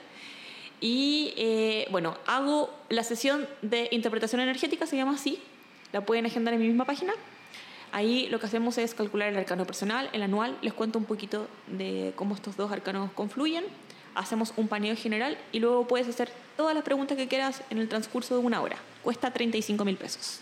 Y 0.82 1.34
eh, 1.36 1.88
bueno, 1.92 2.18
hago 2.26 2.70
la 2.90 3.04
sesión 3.04 3.48
de 3.62 3.88
interpretación 3.92 4.42
energética, 4.42 4.86
se 4.86 4.98
llama 4.98 5.16
así. 5.16 5.40
La 5.92 6.06
pueden 6.06 6.26
agendar 6.26 6.54
en 6.54 6.60
mi 6.60 6.68
misma 6.68 6.86
página. 6.86 7.14
Ahí 7.92 8.28
lo 8.30 8.40
que 8.40 8.46
hacemos 8.46 8.78
es 8.78 8.94
calcular 8.94 9.30
el 9.30 9.38
arcano 9.38 9.66
personal, 9.66 10.10
el 10.14 10.22
anual. 10.22 10.58
Les 10.62 10.74
cuento 10.74 11.00
un 11.00 11.06
poquito 11.06 11.48
de 11.68 12.14
cómo 12.16 12.36
estos 12.36 12.56
dos 12.56 12.72
arcanos 12.72 13.12
confluyen. 13.14 13.66
Hacemos 14.16 14.54
un 14.58 14.68
paneo 14.68 14.96
general 14.96 15.38
y 15.52 15.60
luego 15.60 15.88
puedes 15.88 16.08
hacer 16.08 16.32
todas 16.58 16.76
las 16.76 16.84
preguntas 16.84 17.18
que 17.18 17.28
quieras 17.28 17.64
en 17.70 17.80
el 17.80 17.88
transcurso 17.88 18.38
de 18.38 18.46
una 18.46 18.62
hora. 18.62 18.78
Cuesta 19.04 19.32
35 19.32 19.86
mil 19.86 19.98
pesos. 19.98 20.42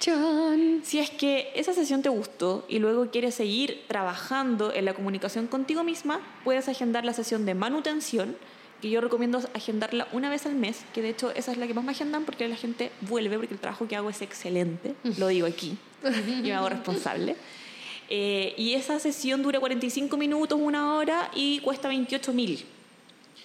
Chan. 0.00 0.80
Si 0.84 0.98
es 0.98 1.10
que 1.10 1.52
esa 1.54 1.72
sesión 1.72 2.02
te 2.02 2.08
gustó 2.08 2.64
y 2.68 2.78
luego 2.78 3.10
quieres 3.10 3.34
seguir 3.34 3.84
trabajando 3.86 4.72
en 4.72 4.84
la 4.84 4.94
comunicación 4.94 5.46
contigo 5.46 5.84
misma, 5.84 6.20
puedes 6.42 6.68
agendar 6.68 7.04
la 7.04 7.12
sesión 7.12 7.46
de 7.46 7.54
manutención, 7.54 8.36
que 8.80 8.90
yo 8.90 9.00
recomiendo 9.00 9.40
agendarla 9.54 10.08
una 10.12 10.30
vez 10.30 10.46
al 10.46 10.54
mes, 10.54 10.84
que 10.92 11.02
de 11.02 11.10
hecho 11.10 11.30
esa 11.30 11.52
es 11.52 11.58
la 11.58 11.66
que 11.66 11.74
más 11.74 11.84
me 11.84 11.92
agendan 11.92 12.24
porque 12.24 12.46
la 12.48 12.56
gente 12.56 12.90
vuelve, 13.02 13.36
porque 13.36 13.54
el 13.54 13.60
trabajo 13.60 13.88
que 13.88 13.96
hago 13.96 14.10
es 14.10 14.22
excelente, 14.22 14.94
lo 15.18 15.28
digo 15.28 15.46
aquí, 15.46 15.76
y 16.26 16.42
me 16.42 16.54
hago 16.54 16.68
responsable. 16.68 17.36
Eh, 18.10 18.54
y 18.58 18.74
esa 18.74 18.98
sesión 18.98 19.42
dura 19.42 19.60
45 19.60 20.16
minutos, 20.16 20.58
una 20.60 20.94
hora 20.94 21.30
y 21.34 21.60
cuesta 21.60 21.88
28 21.88 22.32
mil. 22.32 22.64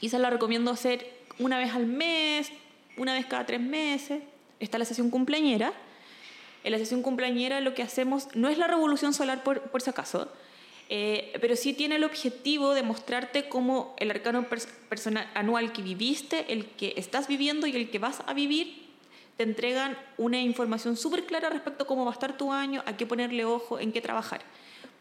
Y 0.01 0.07
esa 0.07 0.19
la 0.19 0.29
recomiendo 0.29 0.71
hacer 0.71 1.09
una 1.39 1.57
vez 1.57 1.73
al 1.73 1.85
mes, 1.85 2.51
una 2.97 3.13
vez 3.13 3.25
cada 3.25 3.45
tres 3.45 3.61
meses. 3.61 4.21
Está 4.59 4.77
la 4.77 4.85
sesión 4.85 5.09
cumpleañera. 5.09 5.73
En 6.63 6.73
la 6.73 6.77
sesión 6.77 7.01
cumpleañera 7.01 7.61
lo 7.61 7.73
que 7.73 7.83
hacemos 7.83 8.27
no 8.35 8.49
es 8.49 8.57
la 8.57 8.67
revolución 8.67 9.13
solar 9.13 9.43
por, 9.43 9.61
por 9.61 9.81
si 9.81 9.89
acaso, 9.89 10.29
eh, 10.89 11.33
pero 11.39 11.55
sí 11.55 11.73
tiene 11.73 11.95
el 11.97 12.03
objetivo 12.03 12.73
de 12.73 12.81
mostrarte 12.83 13.47
cómo 13.47 13.95
el 13.99 14.09
arcano 14.11 14.49
pers- 14.49 14.67
personal 14.89 15.29
anual 15.35 15.71
que 15.71 15.81
viviste, 15.83 16.51
el 16.51 16.65
que 16.65 16.93
estás 16.97 17.27
viviendo 17.27 17.67
y 17.67 17.75
el 17.75 17.89
que 17.91 17.99
vas 17.99 18.21
a 18.25 18.33
vivir, 18.33 18.87
te 19.37 19.43
entregan 19.43 19.97
una 20.17 20.41
información 20.41 20.97
súper 20.97 21.25
clara 21.25 21.49
respecto 21.49 21.83
a 21.83 21.87
cómo 21.87 22.03
va 22.05 22.11
a 22.11 22.13
estar 22.13 22.35
tu 22.37 22.51
año, 22.51 22.83
a 22.85 22.97
qué 22.97 23.05
ponerle 23.05 23.45
ojo, 23.45 23.79
en 23.79 23.91
qué 23.93 24.01
trabajar. 24.01 24.41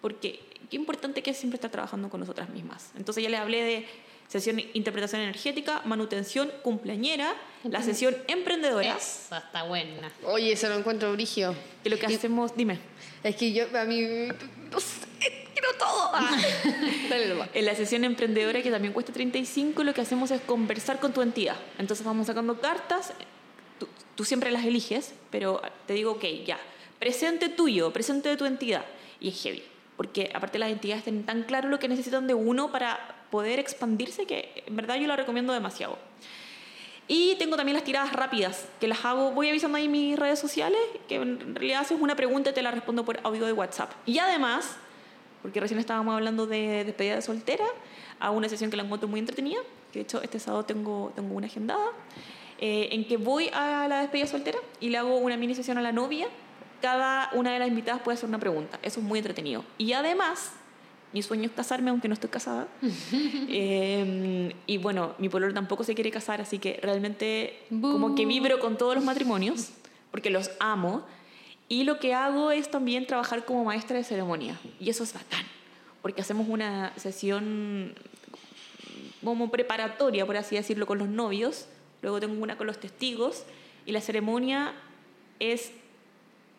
Porque 0.01 0.39
qué 0.71 0.77
importante 0.77 1.23
que 1.23 1.31
es 1.31 1.37
siempre 1.39 1.57
estar 1.57 1.71
trabajando 1.71 2.09
con 2.09 2.21
nosotras 2.21 2.49
mismas. 2.51 2.93
Entonces 2.97 3.25
ya 3.25 3.31
les 3.31 3.41
hablé 3.41 3.63
de 3.65 3.87
sesión 4.29 4.61
interpretación 4.75 5.23
energética, 5.23 5.81
manutención 5.87 6.53
cumpleañera, 6.63 7.35
la 7.65 7.83
sesión 7.83 8.15
emprendedora, 8.29 8.95
Esa 8.97 9.39
está 9.39 9.65
buena. 9.65 10.13
Oye, 10.25 10.53
eso 10.53 10.69
lo 10.69 10.77
encuentro 10.77 11.11
brigio. 11.15 11.55
que 11.83 11.89
lo 11.91 11.99
que 11.99 12.07
hacemos, 12.07 12.55
dime. 12.55 12.79
Es 13.25 13.35
que 13.35 13.53
yo, 13.53 13.65
a 13.77 13.85
mí, 13.87 14.03
no 14.71 14.79
sé, 14.79 15.07
quiero 15.59 15.79
todo. 15.79 16.11
Ah. 16.13 16.37
En 17.55 17.65
la 17.65 17.75
sesión 17.75 18.05
emprendedora, 18.05 18.63
que 18.63 18.71
también 18.71 18.93
cuesta 18.93 19.13
35, 19.13 19.83
lo 19.83 19.95
que 19.95 20.01
hacemos 20.01 20.31
es 20.31 20.41
conversar 20.43 21.01
con 21.01 21.13
tu 21.13 21.23
entidad. 21.23 21.57
Entonces 21.79 22.05
vamos 22.05 22.27
sacando 22.27 22.61
cartas, 22.61 23.13
tú, 23.79 23.89
tú 24.15 24.25
siempre 24.25 24.51
las 24.51 24.65
eliges, 24.65 25.15
pero 25.31 25.61
te 25.87 25.95
digo, 25.95 26.13
ok, 26.13 26.25
ya, 26.45 26.59
presente 26.99 27.49
tuyo, 27.49 27.93
presente 27.93 28.29
de 28.29 28.37
tu 28.37 28.45
entidad. 28.45 28.85
Y 29.21 29.31
es 29.31 29.43
heavy, 29.43 29.63
porque 29.97 30.31
aparte 30.35 30.59
las 30.59 30.71
entidades 30.71 31.05
tienen 31.05 31.25
tan 31.25 31.43
claro 31.45 31.69
lo 31.69 31.79
que 31.79 31.89
necesitan 31.89 32.27
de 32.27 32.35
uno 32.35 32.71
para 32.71 33.25
poder 33.31 33.59
expandirse 33.59 34.27
que 34.27 34.63
en 34.67 34.77
verdad 34.77 34.97
yo 34.97 35.07
la 35.07 35.17
recomiendo 35.17 35.53
demasiado. 35.53 35.99
Y 37.11 37.37
tengo 37.37 37.57
también 37.57 37.75
las 37.75 37.85
tiradas 37.85 38.13
rápidas, 38.13 38.69
que 38.81 38.87
las 38.87 39.03
hago, 39.05 39.33
voy 39.33 39.49
avisando 39.49 39.79
ahí 39.79 39.87
en 39.87 39.91
mis 39.91 40.19
redes 40.19 40.39
sociales, 40.39 40.79
que 41.09 41.15
en 41.17 41.55
realidad 41.55 41.81
haces 41.81 41.99
una 41.99 42.15
pregunta 42.15 42.51
y 42.51 42.53
te 42.53 42.61
la 42.61 42.71
respondo 42.71 43.05
por 43.05 43.19
audio 43.25 43.47
de 43.47 43.53
WhatsApp. 43.55 43.93
Y 44.05 44.19
además, 44.19 44.77
porque 45.43 45.61
recién 45.61 45.79
estábamos 45.81 46.15
hablando 46.15 46.47
de 46.47 46.85
despedida 46.85 47.17
de 47.17 47.23
soltera, 47.23 47.65
hago 48.21 48.37
una 48.37 48.49
sesión 48.49 48.71
que 48.71 48.77
la 48.77 48.83
encuentro 48.83 49.09
muy 49.09 49.21
entretenida, 49.21 49.61
que 49.93 50.01
de 50.01 50.03
hecho 50.03 50.23
este 50.23 50.39
sábado 50.39 50.65
tengo, 50.65 51.13
tengo 51.15 51.35
una 51.35 51.47
agendada, 51.47 51.87
eh, 52.61 52.89
en 52.93 53.07
que 53.07 53.17
voy 53.17 53.51
a 53.53 53.87
la 53.89 54.01
despedida 54.01 54.27
soltera 54.27 54.59
y 54.81 54.89
le 54.89 54.99
hago 54.99 55.17
una 55.17 55.37
mini 55.37 55.55
sesión 55.55 55.79
a 55.79 55.83
la 55.83 55.93
novia. 55.93 56.27
Cada 56.83 57.31
una 57.33 57.53
de 57.53 57.59
las 57.59 57.69
invitadas 57.69 58.03
puede 58.03 58.17
hacer 58.17 58.29
una 58.29 58.39
pregunta. 58.39 58.79
Eso 58.83 59.01
es 59.01 59.07
muy 59.07 59.19
entretenido. 59.19 59.65
Y 59.79 59.93
además, 59.93 60.53
mi 61.13 61.23
sueño 61.23 61.45
es 61.45 61.53
casarme, 61.53 61.91
aunque 61.91 62.09
no 62.09 62.15
estoy 62.15 62.31
casada. 62.31 62.69
Eh, 63.51 64.55
y 64.67 64.79
bueno, 64.79 65.15
mi 65.19 65.29
pololo 65.29 65.55
tampoco 65.55 65.83
se 65.83 65.95
quiere 65.95 66.11
casar, 66.11 66.41
así 66.41 66.59
que 66.59 66.79
realmente 66.83 67.65
como 67.71 68.15
que 68.15 68.27
vibro 68.27 68.59
con 68.59 68.77
todos 68.77 68.95
los 68.95 69.03
matrimonios, 69.03 69.71
porque 70.11 70.31
los 70.31 70.51
amo. 70.61 71.03
Y 71.69 71.85
lo 71.85 71.99
que 71.99 72.15
hago 72.15 72.51
es 72.51 72.71
también 72.71 73.07
trabajar 73.07 73.45
como 73.45 73.65
maestra 73.65 73.97
de 73.99 74.05
ceremonia. 74.05 74.59
Y 74.81 74.89
eso 74.89 75.05
es 75.05 75.13
bacán, 75.13 75.45
porque 76.01 76.23
hacemos 76.23 76.49
una 76.49 76.93
sesión 76.97 77.95
como 79.23 79.51
preparatoria, 79.51 80.25
por 80.25 80.37
así 80.37 80.57
decirlo, 80.57 80.87
con 80.87 80.99
los 80.99 81.09
novios. 81.09 81.67
Luego 82.01 82.21
tengo 82.21 82.43
una 82.43 82.57
con 82.57 82.67
los 82.67 82.81
testigos. 82.81 83.45
Y 83.85 83.93
la 83.93 84.01
ceremonia 84.01 84.73
es 85.41 85.73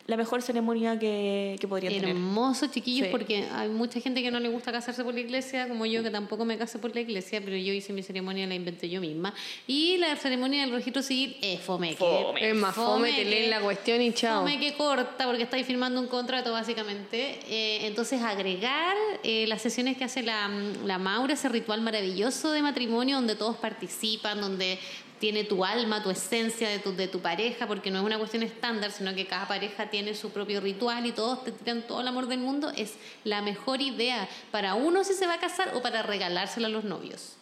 la 0.06 0.16
mejor 0.16 0.42
ceremonia 0.42 0.98
que, 0.98 1.56
que 1.60 1.68
podrían 1.68 1.92
tener. 1.92 2.08
Hermoso, 2.10 2.66
chiquillos, 2.66 3.06
Sí. 3.06 3.10
porque 3.12 3.44
hay 3.52 3.68
mucha 3.68 4.00
gente 4.00 4.22
que 4.22 4.30
no 4.32 4.40
le 4.40 4.48
gusta 4.48 4.72
casarse 4.72 5.04
por 5.04 5.14
la 5.14 5.20
iglesia, 5.20 5.68
como 5.68 5.86
yo, 5.86 6.02
que 6.02 6.10
tampoco 6.10 6.44
me 6.44 6.58
casé 6.58 6.78
por 6.80 6.92
la 6.94 7.00
iglesia, 7.00 7.40
pero 7.44 7.56
yo 7.56 7.72
hice 7.72 7.92
mi 7.92 8.02
ceremonia, 8.02 8.44
la 8.46 8.54
inventé 8.56 8.88
yo 8.88 9.00
misma. 9.00 9.32
Y 9.68 9.98
la 9.98 10.16
ceremonia 10.16 10.62
del 10.62 10.72
registro 10.72 11.02
civil 11.02 11.36
es 11.40 11.60
fome. 11.60 11.94
que-. 11.94 12.50
Es 12.50 12.54
más 12.56 12.74
fome, 12.74 13.10
te 13.12 13.16
que- 13.22 13.30
leen 13.30 13.50
la 13.50 13.60
cuestión 13.60 14.02
y 14.02 14.12
chao. 14.12 14.40
Fome 14.40 14.58
que 14.58 14.74
corta, 14.74 15.26
porque 15.26 15.44
estáis 15.44 15.64
firmando 15.66 16.00
un 16.00 16.08
contrato, 16.08 16.50
básicamente. 16.50 17.38
Eh, 17.48 17.86
entonces, 17.86 18.20
agregar 18.22 18.96
eh, 19.22 19.46
las 19.46 19.62
sesiones 19.62 19.96
que 19.96 20.04
hace 20.04 20.22
la, 20.24 20.48
la 20.84 20.98
Maura, 20.98 21.34
ese 21.34 21.48
ritual 21.48 21.82
maravilloso 21.82 22.50
de 22.50 22.62
matrimonio, 22.62 23.16
donde 23.16 23.36
todos 23.36 23.56
participan, 23.56 24.40
donde 24.40 24.78
tiene 25.20 25.44
tu 25.44 25.64
alma, 25.64 26.02
tu 26.02 26.10
esencia 26.10 26.68
de 26.68 26.78
tu, 26.78 26.96
de 26.96 27.06
tu 27.06 27.20
pareja, 27.20 27.68
porque 27.68 27.90
no 27.90 27.98
es 27.98 28.04
una 28.04 28.18
cuestión 28.18 28.42
estándar, 28.42 28.90
sino 28.90 29.14
que 29.14 29.26
cada 29.26 29.46
pareja 29.46 29.90
tiene 29.90 30.14
su 30.14 30.30
propio 30.30 30.60
ritual 30.60 31.04
y 31.06 31.12
todos 31.12 31.44
te 31.44 31.52
tiran 31.52 31.86
todo 31.86 32.00
el 32.00 32.08
amor 32.08 32.26
del 32.26 32.40
mundo, 32.40 32.72
es 32.76 32.94
la 33.22 33.42
mejor 33.42 33.82
idea 33.82 34.28
para 34.50 34.74
uno 34.74 35.04
si 35.04 35.12
se 35.12 35.26
va 35.26 35.34
a 35.34 35.38
casar 35.38 35.72
o 35.74 35.82
para 35.82 36.02
regalársela 36.02 36.66
a 36.68 36.70
los 36.70 36.84
novios. 36.84 37.36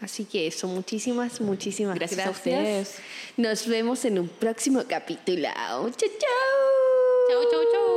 Así 0.00 0.24
que 0.24 0.48
eso, 0.48 0.66
muchísimas, 0.66 1.40
muchísimas 1.40 1.94
Gracias 1.94 2.18
a 2.20 2.24
gracias. 2.24 2.38
ustedes. 2.38 2.96
Nos 3.36 3.68
vemos 3.68 4.04
en 4.04 4.18
un 4.18 4.28
próximo 4.28 4.82
capítulo. 4.88 5.48
Chao, 5.54 5.90
chao. 5.90 6.08
Chau, 7.28 7.50
chau, 7.50 7.62
chau. 7.72 7.91